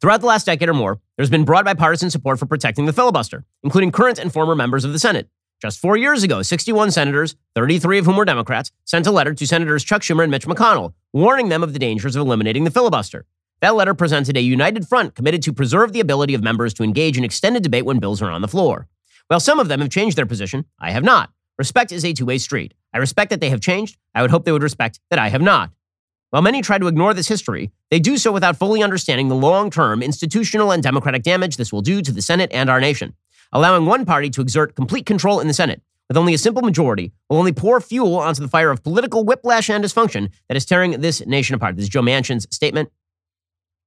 Throughout 0.00 0.20
the 0.20 0.26
last 0.26 0.46
decade 0.46 0.68
or 0.68 0.74
more, 0.74 1.00
there's 1.16 1.30
been 1.30 1.44
broad 1.44 1.64
bipartisan 1.64 2.10
support 2.10 2.38
for 2.38 2.46
protecting 2.46 2.86
the 2.86 2.92
filibuster, 2.92 3.44
including 3.62 3.92
current 3.92 4.18
and 4.18 4.32
former 4.32 4.54
members 4.54 4.84
of 4.84 4.92
the 4.92 4.98
Senate. 4.98 5.28
Just 5.60 5.78
four 5.78 5.96
years 5.96 6.24
ago, 6.24 6.42
61 6.42 6.90
senators, 6.90 7.36
33 7.54 7.98
of 7.98 8.06
whom 8.06 8.16
were 8.16 8.24
Democrats, 8.24 8.72
sent 8.84 9.06
a 9.06 9.12
letter 9.12 9.32
to 9.32 9.46
Senators 9.46 9.84
Chuck 9.84 10.02
Schumer 10.02 10.24
and 10.24 10.30
Mitch 10.32 10.44
McConnell, 10.44 10.92
warning 11.12 11.50
them 11.50 11.62
of 11.62 11.72
the 11.72 11.78
dangers 11.78 12.16
of 12.16 12.20
eliminating 12.22 12.64
the 12.64 12.70
filibuster. 12.72 13.26
That 13.60 13.76
letter 13.76 13.94
presented 13.94 14.36
a 14.36 14.40
united 14.40 14.88
front 14.88 15.14
committed 15.14 15.40
to 15.44 15.52
preserve 15.52 15.92
the 15.92 16.00
ability 16.00 16.34
of 16.34 16.42
members 16.42 16.74
to 16.74 16.82
engage 16.82 17.16
in 17.16 17.22
extended 17.22 17.62
debate 17.62 17.84
when 17.84 18.00
bills 18.00 18.20
are 18.20 18.30
on 18.30 18.42
the 18.42 18.48
floor. 18.48 18.88
While 19.28 19.38
some 19.38 19.60
of 19.60 19.68
them 19.68 19.78
have 19.78 19.90
changed 19.90 20.18
their 20.18 20.26
position, 20.26 20.64
I 20.80 20.90
have 20.90 21.04
not. 21.04 21.30
Respect 21.58 21.92
is 21.92 22.04
a 22.04 22.12
two 22.12 22.26
way 22.26 22.38
street. 22.38 22.74
I 22.92 22.98
respect 22.98 23.30
that 23.30 23.40
they 23.40 23.50
have 23.50 23.60
changed. 23.60 23.96
I 24.14 24.22
would 24.22 24.30
hope 24.30 24.44
they 24.44 24.52
would 24.52 24.62
respect 24.62 25.00
that 25.10 25.18
I 25.18 25.28
have 25.28 25.42
not. 25.42 25.70
While 26.30 26.42
many 26.42 26.62
try 26.62 26.78
to 26.78 26.86
ignore 26.86 27.12
this 27.12 27.28
history, 27.28 27.70
they 27.90 27.98
do 27.98 28.16
so 28.16 28.32
without 28.32 28.56
fully 28.56 28.82
understanding 28.82 29.28
the 29.28 29.34
long 29.34 29.70
term 29.70 30.02
institutional 30.02 30.72
and 30.72 30.82
democratic 30.82 31.22
damage 31.22 31.56
this 31.56 31.72
will 31.72 31.82
do 31.82 32.00
to 32.02 32.12
the 32.12 32.22
Senate 32.22 32.50
and 32.52 32.70
our 32.70 32.80
nation. 32.80 33.14
Allowing 33.52 33.84
one 33.84 34.06
party 34.06 34.30
to 34.30 34.40
exert 34.40 34.74
complete 34.74 35.04
control 35.04 35.40
in 35.40 35.46
the 35.46 35.54
Senate 35.54 35.82
with 36.08 36.16
only 36.16 36.34
a 36.34 36.38
simple 36.38 36.62
majority 36.62 37.12
will 37.28 37.38
only 37.38 37.52
pour 37.52 37.80
fuel 37.80 38.16
onto 38.16 38.42
the 38.42 38.48
fire 38.48 38.70
of 38.70 38.82
political 38.82 39.24
whiplash 39.24 39.68
and 39.70 39.84
dysfunction 39.84 40.30
that 40.48 40.56
is 40.56 40.64
tearing 40.64 41.00
this 41.00 41.24
nation 41.26 41.54
apart. 41.54 41.76
This 41.76 41.84
is 41.84 41.88
Joe 41.88 42.02
Manchin's 42.02 42.46
statement. 42.50 42.90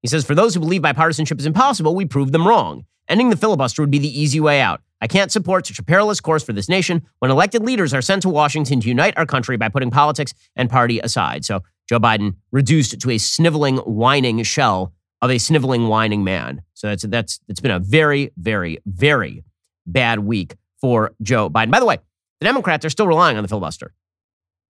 He 0.01 0.07
says, 0.07 0.23
For 0.23 0.35
those 0.35 0.53
who 0.53 0.59
believe 0.59 0.81
bipartisanship 0.81 1.39
is 1.39 1.45
impossible, 1.45 1.95
we 1.95 2.05
proved 2.05 2.31
them 2.31 2.47
wrong. 2.47 2.85
Ending 3.07 3.29
the 3.29 3.37
filibuster 3.37 3.81
would 3.81 3.91
be 3.91 3.99
the 3.99 4.19
easy 4.19 4.39
way 4.39 4.61
out. 4.61 4.81
I 5.01 5.07
can't 5.07 5.31
support 5.31 5.67
such 5.67 5.79
a 5.79 5.83
perilous 5.83 6.21
course 6.21 6.43
for 6.43 6.53
this 6.53 6.69
nation 6.69 7.03
when 7.19 7.29
elected 7.29 7.63
leaders 7.63 7.93
are 7.93 8.01
sent 8.01 8.21
to 8.23 8.29
Washington 8.29 8.79
to 8.79 8.87
unite 8.87 9.17
our 9.17 9.25
country 9.25 9.57
by 9.57 9.69
putting 9.69 9.91
politics 9.91 10.33
and 10.55 10.69
party 10.69 10.99
aside. 10.99 11.43
So 11.45 11.63
Joe 11.87 11.99
Biden 11.99 12.35
reduced 12.51 12.99
to 12.99 13.11
a 13.11 13.17
sniveling, 13.17 13.77
whining 13.77 14.41
shell 14.43 14.93
of 15.21 15.29
a 15.29 15.37
sniveling, 15.37 15.87
whining 15.87 16.23
man. 16.23 16.61
So 16.73 16.87
that's 16.87 17.03
that's 17.03 17.39
it's 17.47 17.59
been 17.59 17.71
a 17.71 17.79
very, 17.79 18.31
very, 18.37 18.79
very 18.85 19.43
bad 19.85 20.19
week 20.19 20.55
for 20.79 21.13
Joe 21.21 21.49
Biden. 21.49 21.71
By 21.71 21.79
the 21.79 21.85
way, 21.85 21.97
the 22.39 22.45
Democrats 22.45 22.85
are 22.85 22.89
still 22.89 23.07
relying 23.07 23.37
on 23.37 23.43
the 23.43 23.47
filibuster. 23.47 23.93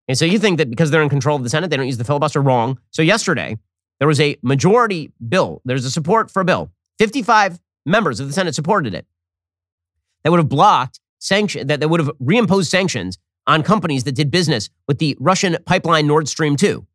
And 0.07 0.17
so 0.17 0.26
you 0.26 0.38
think 0.38 0.57
that 0.57 0.69
because 0.69 0.91
they're 0.91 1.01
in 1.01 1.09
control 1.09 1.36
of 1.36 1.43
the 1.43 1.49
Senate, 1.49 1.69
they 1.69 1.78
don't 1.78 1.88
use 1.88 1.97
the 1.97 2.03
filibuster 2.03 2.41
wrong. 2.41 2.80
So 2.91 3.01
yesterday, 3.01 3.57
there 3.99 4.07
was 4.07 4.19
a 4.19 4.38
majority 4.43 5.11
bill. 5.28 5.61
There's 5.65 5.86
a 5.86 5.91
support 5.91 6.30
for 6.30 6.41
a 6.41 6.45
bill. 6.45 6.71
55 6.99 7.59
members 7.86 8.19
of 8.19 8.28
the 8.28 8.34
Senate 8.34 8.55
supported 8.55 8.93
it. 8.93 9.05
That 10.26 10.32
would 10.32 10.39
have 10.39 10.49
blocked 10.49 10.99
sanction 11.19 11.67
that, 11.67 11.88
would 11.88 11.99
have 11.99 12.11
reimposed 12.21 12.65
sanctions 12.65 13.19
on 13.45 13.61
companies 13.61 14.05
that 14.05 14.13
did 14.13 14.32
business 14.32 14.71
with 14.88 14.97
the 14.97 15.15
Russian 15.19 15.55
pipeline 15.67 16.07
Nord 16.07 16.28
Stream 16.28 16.55
2. 16.55 16.86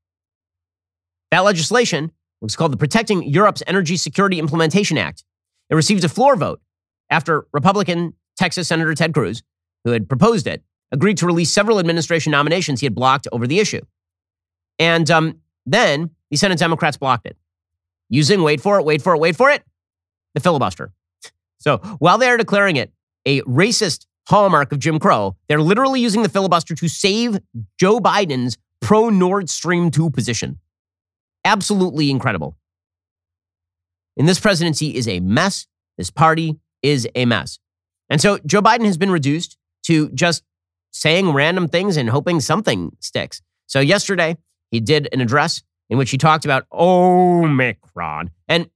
That 1.31 1.45
legislation 1.45 2.11
was 2.41 2.57
called 2.57 2.72
the 2.72 2.76
Protecting 2.76 3.22
Europe's 3.22 3.62
Energy 3.68 3.97
Security 3.97 4.41
Implementation 4.41 4.99
Act. 4.99 5.24
It 5.70 5.76
received 5.76 6.03
a 6.03 6.09
floor 6.09 6.35
vote 6.35 6.61
after 7.09 7.47
Republican 7.53 8.14
Texas 8.37 8.66
Senator 8.66 8.95
Ted 8.97 9.14
Cruz, 9.14 9.45
who 9.85 9.93
had 9.93 10.09
proposed 10.09 10.49
it, 10.49 10.64
agreed 10.91 11.18
to 11.18 11.26
release 11.26 11.53
several 11.53 11.78
administration 11.78 12.33
nominations 12.33 12.81
he 12.81 12.87
had 12.87 12.97
blocked 12.97 13.28
over 13.31 13.47
the 13.47 13.61
issue. 13.61 13.83
And 14.81 15.09
um, 15.09 15.39
then 15.66 16.11
the 16.31 16.37
Senate 16.37 16.59
Democrats 16.59 16.97
blocked 16.97 17.26
it 17.26 17.37
using, 18.09 18.43
wait 18.43 18.61
for 18.61 18.81
it, 18.81 18.85
wait 18.85 19.03
for 19.03 19.14
it, 19.14 19.20
wait 19.20 19.37
for 19.37 19.51
it, 19.51 19.62
the 20.35 20.41
filibuster. 20.41 20.91
So 21.59 21.76
while 22.01 22.18
they're 22.18 22.37
declaring 22.37 22.74
it 22.74 22.93
a 23.27 23.43
racist 23.43 24.07
hallmark 24.29 24.73
of 24.73 24.79
Jim 24.79 24.99
Crow, 24.99 25.37
they're 25.49 25.61
literally 25.61 26.01
using 26.01 26.23
the 26.23 26.29
filibuster 26.29 26.75
to 26.75 26.89
save 26.89 27.39
Joe 27.79 28.01
Biden's 28.01 28.57
pro 28.81 29.11
Nord 29.11 29.51
Stream 29.51 29.91
2 29.91 30.11
position. 30.11 30.59
Absolutely 31.45 32.11
incredible. 32.11 32.57
And 34.16 34.29
this 34.29 34.41
presidency 34.41 34.95
is 34.95 35.09
a 35.09 35.21
mess. 35.21 35.66
This 35.97 36.11
party 36.11 36.61
is 36.83 37.09
a 37.14 37.25
mess. 37.25 37.59
And 38.09 38.21
so 38.21 38.39
Joe 38.45 38.61
Biden 38.61 38.85
has 38.85 38.99
been 38.99 39.11
reduced 39.11 39.57
to 39.85 40.11
just 40.11 40.43
saying 40.93 41.31
random 41.31 41.68
things 41.68 41.97
and 41.97 42.11
hoping 42.11 42.41
something 42.41 42.97
sticks. 43.01 43.41
So 43.66 43.81
yesterday, 43.81 44.37
he 44.71 44.81
did 44.81 45.09
an 45.12 45.21
address 45.21 45.62
in 45.89 45.99
which 45.99 46.11
he 46.11 46.18
talked 46.18 46.45
about 46.45 46.66
Omicron. 46.73 48.31
And 48.49 48.68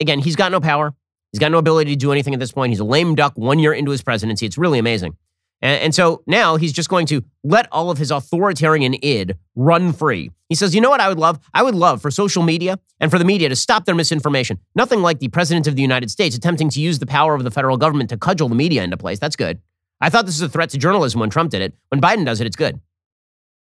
again, 0.00 0.18
he's 0.18 0.36
got 0.36 0.52
no 0.52 0.60
power. 0.60 0.94
He's 1.32 1.38
got 1.38 1.52
no 1.52 1.58
ability 1.58 1.90
to 1.92 1.96
do 1.96 2.12
anything 2.12 2.34
at 2.34 2.40
this 2.40 2.52
point. 2.52 2.70
He's 2.70 2.80
a 2.80 2.84
lame 2.84 3.14
duck 3.14 3.34
one 3.36 3.58
year 3.58 3.72
into 3.72 3.90
his 3.90 4.02
presidency. 4.02 4.46
It's 4.46 4.58
really 4.58 4.78
amazing. 4.78 5.16
And, 5.62 5.82
and, 5.82 5.94
so 5.94 6.22
now 6.26 6.56
he's 6.56 6.72
just 6.72 6.88
going 6.88 7.06
to 7.06 7.22
let 7.44 7.68
all 7.70 7.90
of 7.90 7.98
his 7.98 8.10
authoritarian 8.10 8.94
id 9.02 9.36
run 9.54 9.92
free. 9.92 10.30
He 10.48 10.54
says, 10.54 10.74
you 10.74 10.80
know 10.80 10.88
what 10.88 11.00
I 11.00 11.08
would 11.08 11.18
love? 11.18 11.38
I 11.52 11.62
would 11.62 11.74
love 11.74 12.00
for 12.00 12.10
social 12.10 12.42
media 12.42 12.78
and 12.98 13.10
for 13.10 13.18
the 13.18 13.26
media 13.26 13.48
to 13.50 13.56
stop 13.56 13.84
their 13.84 13.94
misinformation. 13.94 14.58
Nothing 14.74 15.02
like 15.02 15.18
the 15.18 15.28
president 15.28 15.66
of 15.66 15.76
the 15.76 15.82
United 15.82 16.10
States 16.10 16.34
attempting 16.34 16.70
to 16.70 16.80
use 16.80 16.98
the 16.98 17.06
power 17.06 17.34
of 17.34 17.44
the 17.44 17.50
federal 17.50 17.76
government 17.76 18.08
to 18.10 18.16
cudgel 18.16 18.48
the 18.48 18.54
media 18.54 18.82
into 18.82 18.96
place. 18.96 19.18
That's 19.18 19.36
good. 19.36 19.60
I 20.00 20.08
thought 20.08 20.24
this 20.24 20.40
was 20.40 20.48
a 20.48 20.52
threat 20.52 20.70
to 20.70 20.78
journalism 20.78 21.20
when 21.20 21.28
Trump 21.28 21.50
did 21.50 21.60
it. 21.60 21.74
When 21.90 22.00
Biden 22.00 22.24
does 22.24 22.40
it, 22.40 22.46
it's 22.46 22.56
good. 22.56 22.80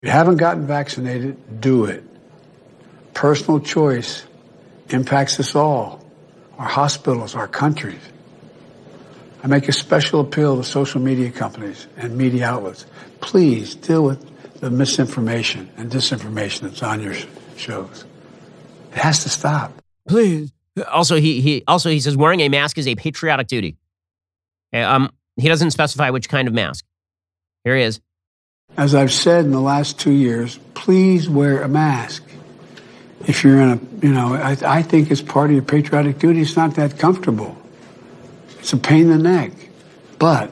If 0.03 0.09
you 0.09 0.11
haven't 0.11 0.37
gotten 0.37 0.67
vaccinated, 0.67 1.61
do 1.61 1.87
it. 1.87 2.05
Personal 3.15 3.59
choice 3.59 4.25
impacts 4.91 5.41
us 5.41 5.55
all, 5.55 6.00
our 6.61 6.69
hospitals, 6.69 7.35
our 7.35 7.49
countries. 7.49 8.03
I 9.43 9.47
make 9.47 9.67
a 9.67 9.73
special 9.73 10.21
appeal 10.21 10.59
to 10.59 10.63
social 10.63 11.01
media 11.01 11.31
companies 11.31 11.87
and 11.97 12.19
media 12.19 12.45
outlets. 12.45 12.85
Please 13.23 13.75
deal 13.75 14.05
with 14.05 14.61
the 14.61 14.69
misinformation 14.69 15.71
and 15.79 15.91
disinformation 15.91 16.61
that's 16.61 16.83
on 16.83 17.01
your 17.01 17.15
shows. 17.57 18.05
It 18.93 18.99
has 18.99 19.23
to 19.23 19.31
stop. 19.31 19.73
Please. 20.07 20.53
Also, 20.93 21.17
he, 21.17 21.41
he 21.41 21.65
also 21.67 21.89
he 21.89 21.99
says 21.99 22.15
wearing 22.15 22.41
a 22.41 22.51
mask 22.51 22.77
is 22.77 22.87
a 22.87 22.95
patriotic 22.95 23.47
duty. 23.47 23.79
Um, 24.75 25.11
he 25.37 25.49
doesn't 25.49 25.71
specify 25.71 26.11
which 26.11 26.29
kind 26.29 26.47
of 26.47 26.53
mask. 26.53 26.85
Here 27.65 27.75
he 27.75 27.85
is. 27.85 28.03
As 28.77 28.95
I've 28.95 29.13
said 29.13 29.47
in 29.47 29.51
the 29.51 29.61
last 29.61 29.99
two 29.99 30.13
years, 30.13 30.59
please 30.75 31.27
wear 31.27 31.63
a 31.63 31.69
mask. 31.69 32.23
If 33.27 33.45
you're 33.45 33.61
in 33.61 33.71
a, 33.71 34.07
you 34.07 34.13
know, 34.13 34.35
I, 34.35 34.57
I 34.65 34.83
think 34.83 35.11
it's 35.11 35.23
part 35.23 35.51
of 35.51 35.55
your 35.55 35.63
patriotic 35.63 36.19
duty. 36.19 36.41
It's 36.41 36.57
not 36.57 36.75
that 36.77 36.99
comfortable. 36.99 37.57
It's 38.59 38.73
a 38.73 38.79
pain 38.79 39.03
in 39.03 39.11
the 39.11 39.19
neck. 39.19 39.53
But 40.19 40.51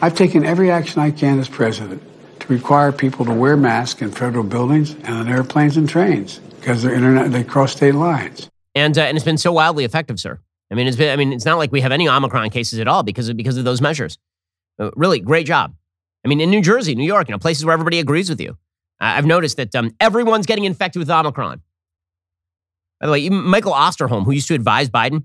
I've 0.00 0.14
taken 0.14 0.44
every 0.44 0.70
action 0.70 1.00
I 1.00 1.10
can 1.10 1.38
as 1.38 1.48
president 1.48 2.02
to 2.40 2.52
require 2.52 2.92
people 2.92 3.24
to 3.26 3.34
wear 3.34 3.56
masks 3.56 4.00
in 4.02 4.10
federal 4.10 4.44
buildings 4.44 4.94
and 4.94 5.08
on 5.08 5.28
airplanes 5.28 5.76
and 5.76 5.88
trains 5.88 6.38
because 6.60 6.82
they're 6.82 6.94
internet 6.94 7.32
they 7.32 7.44
cross 7.44 7.72
state 7.72 7.94
lines. 7.94 8.48
And 8.74 8.96
uh, 8.96 9.02
and 9.02 9.16
it's 9.16 9.24
been 9.24 9.38
so 9.38 9.52
wildly 9.52 9.84
effective, 9.84 10.20
sir. 10.20 10.38
I 10.70 10.74
mean, 10.74 10.86
it's 10.86 10.96
been 10.96 11.10
I 11.10 11.16
mean, 11.16 11.32
it's 11.32 11.44
not 11.44 11.58
like 11.58 11.72
we 11.72 11.80
have 11.80 11.92
any 11.92 12.08
Omicron 12.08 12.50
cases 12.50 12.78
at 12.78 12.88
all 12.88 13.02
because 13.02 13.28
of 13.28 13.36
because 13.36 13.56
of 13.56 13.64
those 13.64 13.80
measures. 13.80 14.18
Uh, 14.78 14.90
really, 14.96 15.20
great 15.20 15.46
job. 15.46 15.74
I 16.24 16.28
mean, 16.28 16.40
in 16.40 16.50
New 16.50 16.62
Jersey, 16.62 16.94
New 16.94 17.04
York, 17.04 17.28
you 17.28 17.32
know, 17.32 17.38
places 17.38 17.64
where 17.64 17.72
everybody 17.72 17.98
agrees 17.98 18.28
with 18.28 18.40
you. 18.40 18.56
I've 19.00 19.26
noticed 19.26 19.56
that 19.56 19.74
um, 19.74 19.94
everyone's 20.00 20.46
getting 20.46 20.64
infected 20.64 21.00
with 21.00 21.10
Omicron. 21.10 21.62
By 23.00 23.06
the 23.06 23.12
way, 23.12 23.28
Michael 23.30 23.72
Osterholm, 23.72 24.24
who 24.24 24.32
used 24.32 24.48
to 24.48 24.54
advise 24.54 24.90
Biden, 24.90 25.24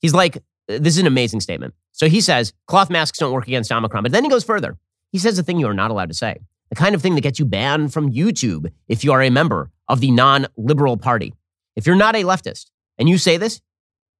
he's 0.00 0.14
like 0.14 0.42
this 0.78 0.94
is 0.94 0.98
an 0.98 1.06
amazing 1.06 1.40
statement. 1.40 1.74
So 1.92 2.08
he 2.08 2.20
says 2.20 2.52
cloth 2.66 2.90
masks 2.90 3.18
don't 3.18 3.32
work 3.32 3.46
against 3.46 3.72
Omicron, 3.72 4.02
but 4.02 4.12
then 4.12 4.24
he 4.24 4.30
goes 4.30 4.44
further. 4.44 4.78
He 5.12 5.18
says 5.18 5.38
a 5.38 5.42
thing 5.42 5.58
you 5.58 5.66
are 5.66 5.74
not 5.74 5.90
allowed 5.90 6.08
to 6.08 6.14
say, 6.14 6.38
the 6.68 6.76
kind 6.76 6.94
of 6.94 7.02
thing 7.02 7.16
that 7.16 7.22
gets 7.22 7.38
you 7.38 7.44
banned 7.44 7.92
from 7.92 8.12
YouTube 8.12 8.70
if 8.88 9.02
you 9.02 9.12
are 9.12 9.22
a 9.22 9.30
member 9.30 9.70
of 9.88 10.00
the 10.00 10.10
non 10.10 10.46
liberal 10.56 10.96
party. 10.96 11.34
If 11.76 11.86
you're 11.86 11.96
not 11.96 12.14
a 12.14 12.22
leftist 12.22 12.66
and 12.98 13.08
you 13.08 13.18
say 13.18 13.36
this, 13.36 13.60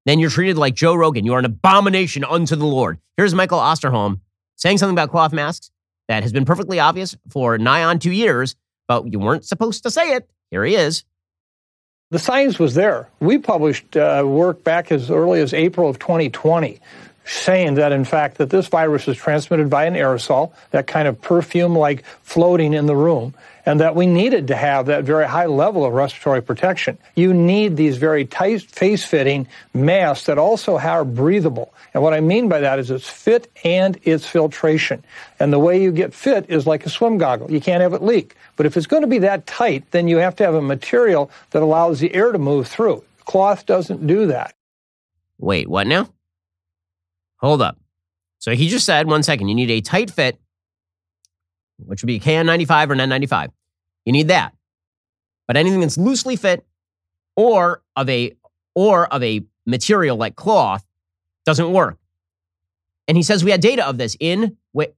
then 0.07 0.19
you're 0.19 0.31
treated 0.31 0.59
like 0.59 0.75
Joe 0.75 0.95
Rogan. 0.95 1.25
You 1.25 1.35
are 1.35 1.39
an 1.39 1.45
abomination 1.45 2.25
unto 2.25 2.57
the 2.57 2.67
Lord. 2.67 2.99
Here's 3.17 3.35
Michael 3.35 3.59
Osterholm 3.59 4.21
saying 4.57 4.79
something 4.79 4.95
about 4.95 5.11
cloth 5.11 5.33
masks 5.33 5.71
that 6.09 6.23
has 6.23 6.33
been 6.33 6.45
perfectly 6.45 6.81
obvious 6.81 7.17
for 7.29 7.57
nigh 7.59 7.85
on 7.85 7.99
two 7.99 8.11
years, 8.11 8.57
but 8.91 9.13
you 9.13 9.21
weren't 9.21 9.45
supposed 9.45 9.85
to 9.85 9.91
say 9.91 10.15
it. 10.15 10.29
Here 10.51 10.65
he 10.65 10.75
is. 10.75 11.05
The 12.11 12.19
science 12.19 12.59
was 12.59 12.75
there. 12.75 13.09
We 13.21 13.39
published 13.39 13.97
uh, 13.97 14.25
work 14.27 14.65
back 14.65 14.91
as 14.91 15.13
early 15.13 15.41
as 15.41 15.55
April 15.55 15.89
of 15.89 16.01
2020 16.01 16.81
saying 17.25 17.75
that 17.75 17.93
in 17.93 18.05
fact 18.05 18.39
that 18.39 18.51
this 18.51 18.67
virus 18.67 19.07
is 19.07 19.17
transmitted 19.17 19.71
by 19.71 19.85
an 19.85 19.95
aerosol, 19.95 20.53
that 20.73 20.89
kind 20.89 21.07
of 21.07 21.21
perfume 21.21 21.77
like 21.77 22.05
floating 22.25 22.73
in 22.73 22.87
the 22.87 22.97
room. 22.97 23.33
And 23.67 23.81
that 23.81 23.95
we 23.95 24.07
needed 24.07 24.49
to 24.49 24.57
have 24.57 24.87
that 24.87 25.05
very 25.05 25.27
high 25.27 25.47
level 25.47 25.85
of 25.85 25.93
respiratory 25.93 26.43
protection. 26.43 26.99
You 27.15 27.35
need 27.35 27.77
these 27.77 27.97
very 27.97 28.25
tight 28.25 28.63
face 28.63 29.05
fitting 29.05 29.47
masks 29.75 30.27
that 30.27 30.39
also 30.39 30.79
are 30.79 31.05
breathable. 31.05 31.73
And 31.95 32.03
what 32.03 32.15
I 32.15 32.21
mean 32.21 32.49
by 32.49 32.61
that 32.61 32.79
is 32.79 32.91
it's 32.91 33.09
fit 33.09 33.51
and 33.65 33.99
it's 34.03 34.27
filtration. 34.27 35.05
And 35.39 35.53
the 35.53 35.59
way 35.59 35.83
you 35.83 35.93
get 35.93 36.15
fit 36.15 36.47
is 36.49 36.67
like 36.67 36.87
a 36.87 36.91
swim 36.91 37.19
goggle. 37.19 37.51
You 37.51 37.61
can't 37.61 37.83
have 37.83 37.93
it 37.93 38.03
leak. 38.03 38.37
But 38.57 38.67
if 38.67 38.77
it's 38.77 38.87
going 38.87 39.03
to 39.03 39.09
be 39.09 39.19
that 39.19 39.47
tight, 39.47 39.91
then 39.91 40.09
you 40.09 40.19
have 40.19 40.37
to 40.37 40.45
have 40.45 40.55
a 40.55 40.63
material 40.63 41.31
that 41.51 41.63
allows 41.63 42.01
the 42.01 42.15
air 42.15 42.33
to 42.33 42.39
move 42.39 42.69
through. 42.69 43.05
Cloth 43.25 43.67
doesn't 43.67 44.07
do 44.07 44.27
that. 44.27 44.55
Wait, 45.39 45.69
what 45.69 45.87
now? 45.87 46.09
Hold 47.37 47.63
up. 47.63 47.79
So 48.39 48.53
he 48.53 48.69
just 48.69 48.87
said, 48.87 49.07
one 49.07 49.23
second, 49.23 49.49
you 49.49 49.55
need 49.55 49.71
a 49.71 49.81
tight 49.81 50.11
fit 50.11 50.39
which 51.87 52.03
would 52.03 52.09
be 52.09 52.21
KN95 52.21 52.91
or 52.91 52.95
N95. 52.95 53.49
You 54.05 54.13
need 54.13 54.29
that. 54.29 54.55
But 55.47 55.57
anything 55.57 55.81
that's 55.81 55.99
loosely 55.99 56.37
fit 56.37 56.65
or 57.37 57.83
of 57.97 58.09
a 58.09 58.37
or 58.75 59.07
of 59.13 59.23
a 59.23 59.43
material 59.67 60.17
like 60.17 60.37
cloth 60.37 60.85
doesn't 61.45 61.73
work. 61.73 61.99
And 63.09 63.17
he 63.17 63.23
says 63.23 63.43
we 63.43 63.51
had 63.51 63.61
data 63.61 63.87
of 63.87 63.99
this 63.99 64.17
in 64.21 64.57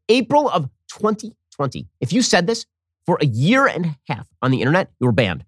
April 0.08 0.48
of 0.48 0.68
2020. 0.88 1.86
If 2.00 2.12
you 2.12 2.22
said 2.22 2.46
this 2.46 2.66
for 3.06 3.18
a 3.20 3.26
year 3.26 3.66
and 3.66 3.86
a 3.86 3.98
half 4.06 4.28
on 4.42 4.50
the 4.50 4.60
internet, 4.60 4.90
you 5.00 5.06
were 5.06 5.12
banned. 5.12 5.44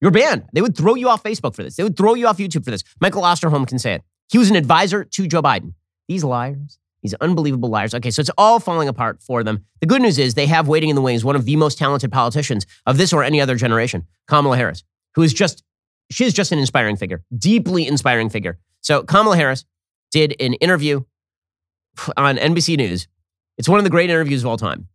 You're 0.00 0.10
banned. 0.10 0.44
They 0.52 0.62
would 0.62 0.76
throw 0.76 0.94
you 0.94 1.08
off 1.08 1.22
Facebook 1.22 1.54
for 1.54 1.62
this. 1.62 1.76
They 1.76 1.82
would 1.82 1.96
throw 1.96 2.14
you 2.14 2.26
off 2.26 2.38
YouTube 2.38 2.64
for 2.64 2.70
this. 2.70 2.84
Michael 3.00 3.22
Osterholm 3.22 3.66
can 3.66 3.78
say 3.78 3.94
it. 3.94 4.02
He 4.30 4.38
was 4.38 4.48
an 4.48 4.56
advisor 4.56 5.04
to 5.04 5.26
Joe 5.26 5.42
Biden. 5.42 5.74
These 6.08 6.24
liars, 6.24 6.78
these 7.02 7.14
unbelievable 7.14 7.68
liars. 7.68 7.94
Okay, 7.94 8.10
so 8.10 8.20
it's 8.20 8.30
all 8.36 8.60
falling 8.60 8.88
apart 8.88 9.22
for 9.22 9.42
them. 9.42 9.64
The 9.80 9.86
good 9.86 10.02
news 10.02 10.18
is 10.18 10.34
they 10.34 10.46
have 10.46 10.68
waiting 10.68 10.90
in 10.90 10.96
the 10.96 11.02
wings 11.02 11.24
one 11.24 11.36
of 11.36 11.44
the 11.44 11.56
most 11.56 11.78
talented 11.78 12.12
politicians 12.12 12.66
of 12.86 12.98
this 12.98 13.12
or 13.12 13.22
any 13.22 13.40
other 13.40 13.56
generation, 13.56 14.06
Kamala 14.28 14.56
Harris, 14.56 14.84
who 15.14 15.22
is 15.22 15.32
just, 15.32 15.62
she 16.10 16.24
is 16.24 16.34
just 16.34 16.52
an 16.52 16.58
inspiring 16.58 16.96
figure, 16.96 17.22
deeply 17.36 17.86
inspiring 17.86 18.28
figure. 18.28 18.58
So 18.82 19.02
Kamala 19.02 19.36
Harris 19.36 19.64
did 20.10 20.34
an 20.40 20.54
interview 20.54 21.02
on 22.16 22.36
NBC 22.36 22.76
News. 22.76 23.08
It's 23.58 23.68
one 23.68 23.78
of 23.78 23.84
the 23.84 23.90
great 23.90 24.10
interviews 24.10 24.42
of 24.42 24.48
all 24.48 24.56
time. 24.56 24.88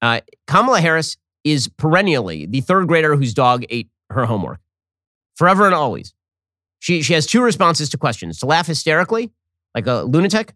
Uh, 0.00 0.20
Kamala 0.46 0.80
Harris 0.80 1.16
is 1.44 1.68
perennially 1.68 2.46
the 2.46 2.60
third 2.60 2.88
grader 2.88 3.16
whose 3.16 3.34
dog 3.34 3.64
ate 3.70 3.88
her 4.10 4.26
homework, 4.26 4.60
forever 5.36 5.66
and 5.66 5.74
always. 5.74 6.14
She, 6.80 7.02
she 7.02 7.14
has 7.14 7.26
two 7.26 7.42
responses 7.42 7.88
to 7.90 7.98
questions 7.98 8.38
to 8.38 8.46
laugh 8.46 8.66
hysterically, 8.66 9.30
like 9.74 9.86
a 9.86 10.02
lunatic, 10.02 10.54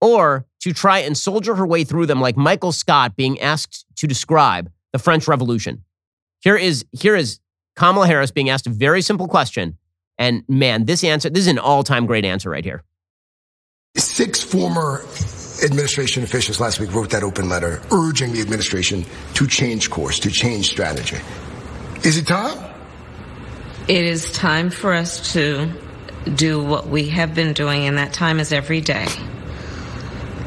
or 0.00 0.46
to 0.60 0.72
try 0.72 0.98
and 1.00 1.16
soldier 1.16 1.54
her 1.54 1.66
way 1.66 1.84
through 1.84 2.06
them 2.06 2.20
like 2.20 2.36
Michael 2.36 2.72
Scott 2.72 3.16
being 3.16 3.40
asked 3.40 3.86
to 3.96 4.06
describe 4.06 4.70
the 4.92 4.98
French 4.98 5.28
Revolution. 5.28 5.84
Here 6.40 6.56
is 6.56 6.84
here 6.92 7.16
is 7.16 7.40
Kamala 7.76 8.06
Harris 8.06 8.30
being 8.30 8.50
asked 8.50 8.66
a 8.66 8.70
very 8.70 9.02
simple 9.02 9.28
question 9.28 9.78
and 10.18 10.44
man, 10.48 10.84
this 10.84 11.04
answer 11.04 11.30
this 11.30 11.42
is 11.42 11.48
an 11.48 11.58
all-time 11.58 12.06
great 12.06 12.24
answer 12.24 12.50
right 12.50 12.64
here. 12.64 12.82
Six 13.96 14.42
former 14.42 15.04
administration 15.64 16.22
officials 16.22 16.60
last 16.60 16.80
week 16.80 16.92
wrote 16.92 17.10
that 17.10 17.22
open 17.22 17.48
letter 17.48 17.80
urging 17.90 18.32
the 18.32 18.40
administration 18.40 19.04
to 19.34 19.46
change 19.46 19.90
course, 19.90 20.18
to 20.20 20.30
change 20.30 20.68
strategy. 20.68 21.18
Is 22.04 22.18
it 22.18 22.26
time? 22.26 22.58
It 23.88 24.04
is 24.04 24.32
time 24.32 24.70
for 24.70 24.92
us 24.92 25.32
to 25.32 25.72
do 26.34 26.62
what 26.62 26.88
we 26.88 27.08
have 27.08 27.34
been 27.34 27.52
doing, 27.52 27.86
and 27.86 27.98
that 27.98 28.12
time 28.12 28.40
is 28.40 28.52
every 28.52 28.80
day. 28.80 29.06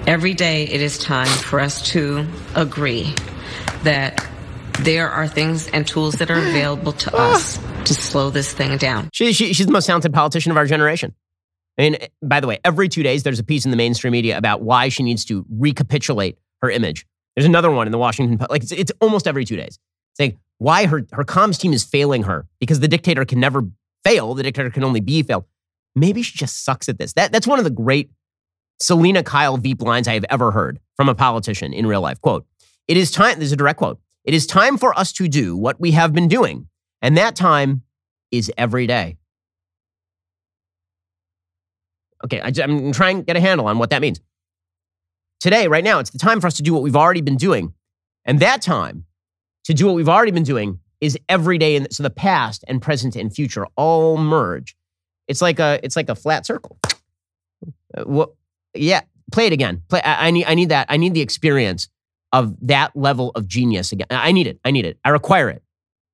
Every 0.09 0.33
day 0.33 0.63
it 0.63 0.81
is 0.81 0.97
time 0.97 1.27
for 1.27 1.59
us 1.59 1.83
to 1.91 2.25
agree 2.55 3.13
that 3.83 4.27
there 4.79 5.07
are 5.07 5.27
things 5.27 5.67
and 5.67 5.85
tools 5.85 6.15
that 6.15 6.31
are 6.31 6.39
available 6.39 6.93
to 6.93 7.11
ah. 7.13 7.35
us 7.35 7.59
to 7.85 7.93
slow 7.93 8.31
this 8.31 8.51
thing 8.51 8.77
down. 8.77 9.11
She, 9.13 9.33
she, 9.33 9.53
she's 9.53 9.67
the 9.67 9.71
most 9.71 9.85
talented 9.85 10.11
politician 10.11 10.51
of 10.51 10.57
our 10.57 10.65
generation. 10.65 11.13
I 11.77 11.81
mean, 11.83 11.97
by 12.23 12.39
the 12.39 12.47
way, 12.47 12.57
every 12.65 12.89
two 12.89 13.03
days 13.03 13.21
there's 13.21 13.37
a 13.37 13.43
piece 13.43 13.65
in 13.65 13.71
the 13.71 13.77
mainstream 13.77 14.11
media 14.11 14.35
about 14.35 14.63
why 14.63 14.89
she 14.89 15.03
needs 15.03 15.25
to 15.25 15.45
recapitulate 15.47 16.39
her 16.63 16.71
image. 16.71 17.05
There's 17.35 17.45
another 17.45 17.69
one 17.69 17.87
in 17.87 17.91
the 17.91 17.99
Washington 17.99 18.39
Post. 18.39 18.49
Like 18.49 18.63
it's, 18.63 18.71
it's 18.71 18.91
almost 18.99 19.27
every 19.27 19.45
two 19.45 19.57
days 19.57 19.77
saying 20.15 20.39
why 20.57 20.87
her 20.87 21.05
her 21.11 21.23
comms 21.23 21.59
team 21.59 21.71
is 21.71 21.83
failing 21.83 22.23
her 22.23 22.47
because 22.59 22.79
the 22.79 22.87
dictator 22.87 23.25
can 23.25 23.39
never 23.39 23.61
fail. 24.03 24.33
The 24.33 24.41
dictator 24.41 24.71
can 24.71 24.83
only 24.83 25.01
be 25.01 25.21
failed. 25.21 25.45
Maybe 25.95 26.23
she 26.23 26.35
just 26.35 26.65
sucks 26.65 26.89
at 26.89 26.97
this. 26.97 27.13
That 27.13 27.31
that's 27.31 27.45
one 27.45 27.59
of 27.59 27.63
the 27.63 27.69
great 27.69 28.09
Selina 28.81 29.23
Kyle 29.23 29.57
Veep 29.57 29.81
lines 29.81 30.07
I 30.07 30.13
have 30.13 30.25
ever 30.29 30.51
heard 30.51 30.79
from 30.95 31.09
a 31.09 31.15
politician 31.15 31.73
in 31.73 31.85
real 31.85 32.01
life. 32.01 32.19
Quote, 32.21 32.45
it 32.87 32.97
is 32.97 33.11
time, 33.11 33.39
this 33.39 33.47
is 33.47 33.51
a 33.53 33.57
direct 33.57 33.77
quote, 33.77 33.99
it 34.23 34.33
is 34.33 34.47
time 34.47 34.77
for 34.77 34.97
us 34.97 35.11
to 35.13 35.27
do 35.27 35.55
what 35.55 35.79
we 35.79 35.91
have 35.91 36.13
been 36.13 36.27
doing. 36.27 36.67
And 37.01 37.17
that 37.17 37.35
time 37.35 37.83
is 38.31 38.51
every 38.57 38.87
day. 38.87 39.17
Okay, 42.25 42.41
I, 42.41 42.51
am 42.63 42.91
trying 42.91 43.19
to 43.19 43.23
get 43.23 43.37
a 43.37 43.39
handle 43.39 43.67
on 43.67 43.77
what 43.79 43.91
that 43.91 44.01
means. 44.01 44.19
Today, 45.39 45.67
right 45.67 45.83
now, 45.83 45.99
it's 45.99 46.09
the 46.09 46.19
time 46.19 46.41
for 46.41 46.47
us 46.47 46.55
to 46.55 46.63
do 46.63 46.73
what 46.73 46.83
we've 46.83 46.95
already 46.95 47.21
been 47.21 47.37
doing. 47.37 47.73
And 48.25 48.41
that 48.41 48.61
time 48.61 49.05
to 49.63 49.73
do 49.73 49.85
what 49.85 49.95
we've 49.95 50.09
already 50.09 50.31
been 50.31 50.43
doing 50.43 50.79
is 50.99 51.17
every 51.29 51.57
day. 51.57 51.85
So 51.91 52.03
the 52.03 52.09
past 52.09 52.65
and 52.67 52.81
present 52.81 53.15
and 53.15 53.33
future 53.33 53.65
all 53.77 54.17
merge. 54.17 54.75
It's 55.29 55.41
like 55.41 55.59
a, 55.59 55.79
it's 55.81 55.95
like 55.95 56.09
a 56.09 56.15
flat 56.15 56.45
circle. 56.45 56.77
Uh, 57.95 58.03
what, 58.03 58.31
yeah, 58.79 59.01
play 59.31 59.47
it 59.47 59.53
again. 59.53 59.83
Play. 59.89 60.01
I, 60.01 60.27
I, 60.27 60.31
need. 60.31 60.45
I 60.45 60.55
need 60.55 60.69
that. 60.69 60.87
I 60.89 60.97
need 60.97 61.13
the 61.13 61.21
experience 61.21 61.89
of 62.31 62.55
that 62.67 62.95
level 62.95 63.31
of 63.35 63.47
genius 63.47 63.91
again. 63.91 64.07
I 64.09 64.31
need 64.31 64.47
it. 64.47 64.59
I 64.63 64.71
need 64.71 64.85
it. 64.85 64.99
I 65.03 65.09
require 65.09 65.49
it. 65.49 65.63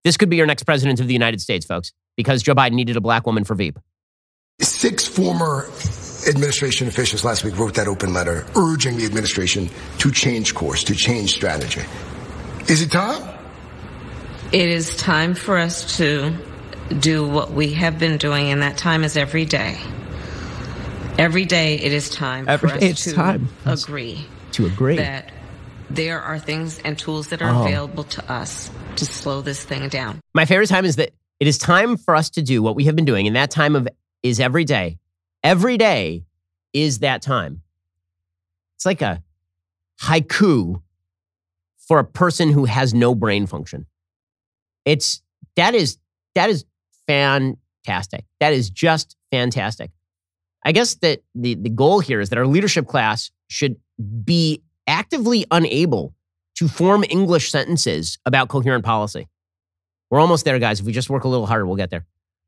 This 0.03 0.17
could 0.17 0.29
be 0.29 0.37
your 0.37 0.45
next 0.45 0.63
president 0.63 0.99
of 0.99 1.07
the 1.07 1.13
United 1.13 1.41
States, 1.41 1.65
folks, 1.65 1.91
because 2.15 2.43
Joe 2.43 2.55
Biden 2.55 2.73
needed 2.73 2.95
a 2.95 3.01
black 3.01 3.25
woman 3.25 3.43
for 3.43 3.55
Veep. 3.55 3.79
Six 4.61 5.05
former 5.07 5.65
administration 6.27 6.87
officials 6.87 7.23
last 7.25 7.43
week 7.43 7.57
wrote 7.57 7.73
that 7.75 7.87
open 7.87 8.13
letter 8.13 8.45
urging 8.55 8.97
the 8.97 9.05
administration 9.05 9.69
to 9.97 10.11
change 10.11 10.55
course, 10.55 10.83
to 10.85 10.95
change 10.95 11.33
strategy. 11.33 11.81
Is 12.67 12.81
it 12.81 12.91
time? 12.91 13.21
It 14.51 14.69
is 14.69 14.95
time 14.95 15.35
for 15.35 15.57
us 15.57 15.97
to 15.97 16.33
do 16.99 17.27
what 17.27 17.51
we 17.51 17.73
have 17.73 17.99
been 17.99 18.17
doing, 18.17 18.51
and 18.51 18.61
that 18.61 18.77
time 18.77 19.03
is 19.03 19.17
every 19.17 19.45
day. 19.45 19.77
Every 21.17 21.45
day 21.45 21.75
it 21.75 21.93
is 21.93 22.09
time 22.09 22.49
Every 22.49 22.69
for 22.69 22.75
us 22.75 23.03
to 23.05 23.13
time. 23.13 23.49
agree 23.65 24.25
to 24.51 24.65
agree 24.65 24.97
that 24.97 25.31
there 25.89 26.21
are 26.21 26.37
things 26.37 26.79
and 26.79 26.99
tools 26.99 27.29
that 27.29 27.41
are 27.41 27.53
oh. 27.53 27.65
available 27.65 28.03
to 28.03 28.31
us 28.31 28.69
to 28.97 29.05
slow 29.05 29.41
this 29.41 29.63
thing 29.63 29.87
down. 29.87 30.19
My 30.33 30.43
favorite 30.43 30.67
time 30.67 30.83
is 30.83 30.97
that 30.97 31.11
it 31.39 31.47
is 31.47 31.57
time 31.57 31.95
for 31.95 32.15
us 32.15 32.29
to 32.31 32.41
do 32.41 32.61
what 32.61 32.75
we 32.75 32.85
have 32.85 32.97
been 32.97 33.05
doing, 33.05 33.27
and 33.27 33.35
that 33.37 33.49
time 33.49 33.77
of 33.77 33.87
is 34.23 34.41
every 34.41 34.65
day. 34.65 34.97
Every 35.41 35.77
day 35.77 36.25
is 36.73 36.99
that 36.99 37.21
time. 37.21 37.61
It's 38.75 38.85
like 38.85 39.01
a 39.01 39.23
haiku 40.01 40.81
for 41.77 41.99
a 41.99 42.03
person 42.03 42.49
who 42.49 42.65
has 42.65 42.93
no 42.93 43.15
brain 43.15 43.45
function. 43.45 43.85
It's 44.83 45.21
that 45.55 45.75
is 45.75 45.97
that 46.33 46.49
is 46.49 46.65
fantastic. 47.07 48.25
That 48.41 48.51
is 48.51 48.69
just 48.69 49.15
fantastic. 49.31 49.91
I 50.65 50.71
guess 50.71 50.95
that 50.95 51.21
the, 51.35 51.53
the 51.53 51.69
goal 51.69 51.99
here 51.99 52.19
is 52.19 52.29
that 52.29 52.39
our 52.39 52.47
leadership 52.47 52.87
class 52.87 53.29
should 53.47 53.77
be 54.23 54.63
actively 54.87 55.45
unable 55.51 56.15
to 56.55 56.67
form 56.67 57.05
English 57.07 57.51
sentences 57.51 58.17
about 58.25 58.49
coherent 58.49 58.83
policy. 58.83 59.27
We're 60.09 60.19
almost 60.19 60.43
there, 60.43 60.57
guys. 60.57 60.79
If 60.79 60.85
we 60.85 60.91
just 60.91 61.09
work 61.09 61.23
a 61.23 61.27
little 61.27 61.45
harder, 61.45 61.65
we'll 61.65 61.75
get 61.75 61.91
there. 61.91 62.05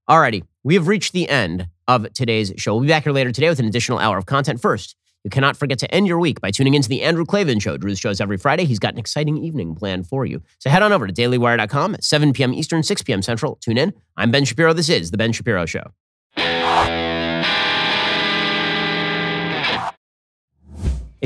Alrighty, 0.10 0.44
we 0.64 0.74
have 0.76 0.88
reached 0.88 1.14
the 1.14 1.30
end 1.30 1.68
of 1.88 2.12
today's 2.14 2.54
show. 2.58 2.74
We'll 2.74 2.82
be 2.82 2.88
back 2.88 3.04
here 3.04 3.14
later 3.14 3.32
today 3.32 3.50
with 3.50 3.60
an 3.60 3.66
additional 3.66 4.00
hour 4.00 4.18
of 4.18 4.26
content. 4.26 4.62
First, 4.62 4.96
you 5.24 5.30
cannot 5.30 5.58
forget 5.58 5.78
to 5.80 5.94
end 5.94 6.08
your 6.08 6.20
week 6.20 6.40
by 6.40 6.52
tuning 6.52 6.74
into 6.74 6.88
the 6.88 7.02
Andrew 7.02 7.26
Klavan 7.26 7.60
Show. 7.60 7.76
Drew's 7.76 8.00
shows 8.00 8.22
every 8.22 8.38
Friday. 8.38 8.64
He's 8.64 8.80
got 8.80 8.94
an 8.94 9.00
exciting 9.00 9.38
evening 9.38 9.76
planned 9.76 10.08
for 10.08 10.26
you. 10.26 10.42
So 10.60 10.70
head 10.70 10.82
on 10.82 10.94
over 10.94 11.06
to 11.06 11.14
dailywire.com 11.14 11.96
at 11.96 12.04
7 12.04 12.34
p.m. 12.34 12.54
Eastern, 12.54 12.84
6 12.84 13.04
p.m. 13.04 13.22
Central. 13.22 13.58
Tune 13.58 13.78
in. 13.78 13.94
I'm 14.16 14.32
Ben 14.32 14.46
Shapiro. 14.46 14.74
This 14.74 14.90
is 14.90 15.12
The 15.12 15.18
Ben 15.18 15.34
Shapiro 15.34 15.66
Show. 15.66 15.92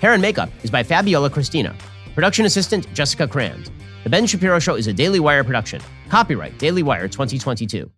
Hair 0.00 0.12
and 0.12 0.22
makeup 0.22 0.48
is 0.62 0.70
by 0.70 0.84
Fabiola 0.84 1.28
Cristina. 1.28 1.74
Production 2.14 2.46
assistant 2.46 2.92
Jessica 2.94 3.26
Kranz. 3.26 3.68
The 4.04 4.10
Ben 4.10 4.28
Shapiro 4.28 4.60
Show 4.60 4.76
is 4.76 4.86
a 4.86 4.92
Daily 4.92 5.18
Wire 5.18 5.42
production. 5.42 5.82
Copyright 6.08 6.56
Daily 6.56 6.84
Wire 6.84 7.08
2022. 7.08 7.90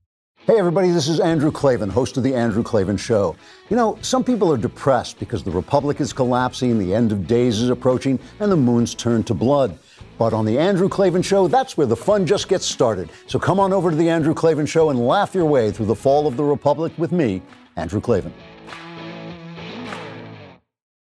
Hey, 0.47 0.59
everybody, 0.59 0.91
this 0.91 1.09
is 1.09 1.21
Andrew 1.21 1.53
Klavan, 1.53 1.91
host 1.91 2.17
of 2.17 2.23
The 2.23 2.35
Andrew 2.35 2.63
Klavan 2.63 2.97
Show. 2.97 3.37
You 3.69 3.77
know, 3.77 3.99
some 4.01 4.25
people 4.25 4.51
are 4.51 4.57
depressed 4.57 5.19
because 5.19 5.45
the 5.45 5.51
Republic 5.51 6.01
is 6.01 6.15
collapsing, 6.15 6.79
the 6.79 6.95
end 6.95 7.13
of 7.13 7.27
days 7.27 7.61
is 7.61 7.69
approaching, 7.69 8.19
and 8.41 8.51
the 8.51 8.57
moon's 8.57 8.95
turned 8.95 9.27
to 9.27 9.35
blood. 9.35 9.79
But 10.17 10.33
on 10.33 10.47
The 10.47 10.59
Andrew 10.59 10.89
Klavan 10.89 11.21
Show, 11.21 11.49
that's 11.49 11.77
where 11.77 11.87
the 11.87 11.97
fun 11.97 12.25
just 12.25 12.49
gets 12.49 12.65
started. 12.65 13.11
So 13.27 13.39
come 13.39 13.61
on 13.61 13.75
over 13.75 13.91
to 13.91 13.97
The 13.97 14.09
Andrew 14.09 14.33
Klavan 14.33 14.65
Show 14.65 14.89
and 14.89 15.07
laugh 15.07 15.35
your 15.35 15.45
way 15.45 15.71
through 15.71 15.87
the 15.87 15.95
fall 15.95 16.27
of 16.27 16.39
the 16.39 16.45
Republic 16.45 16.95
with 16.97 17.13
me, 17.13 17.43
Andrew 17.77 18.01
Klavan. 18.01 18.33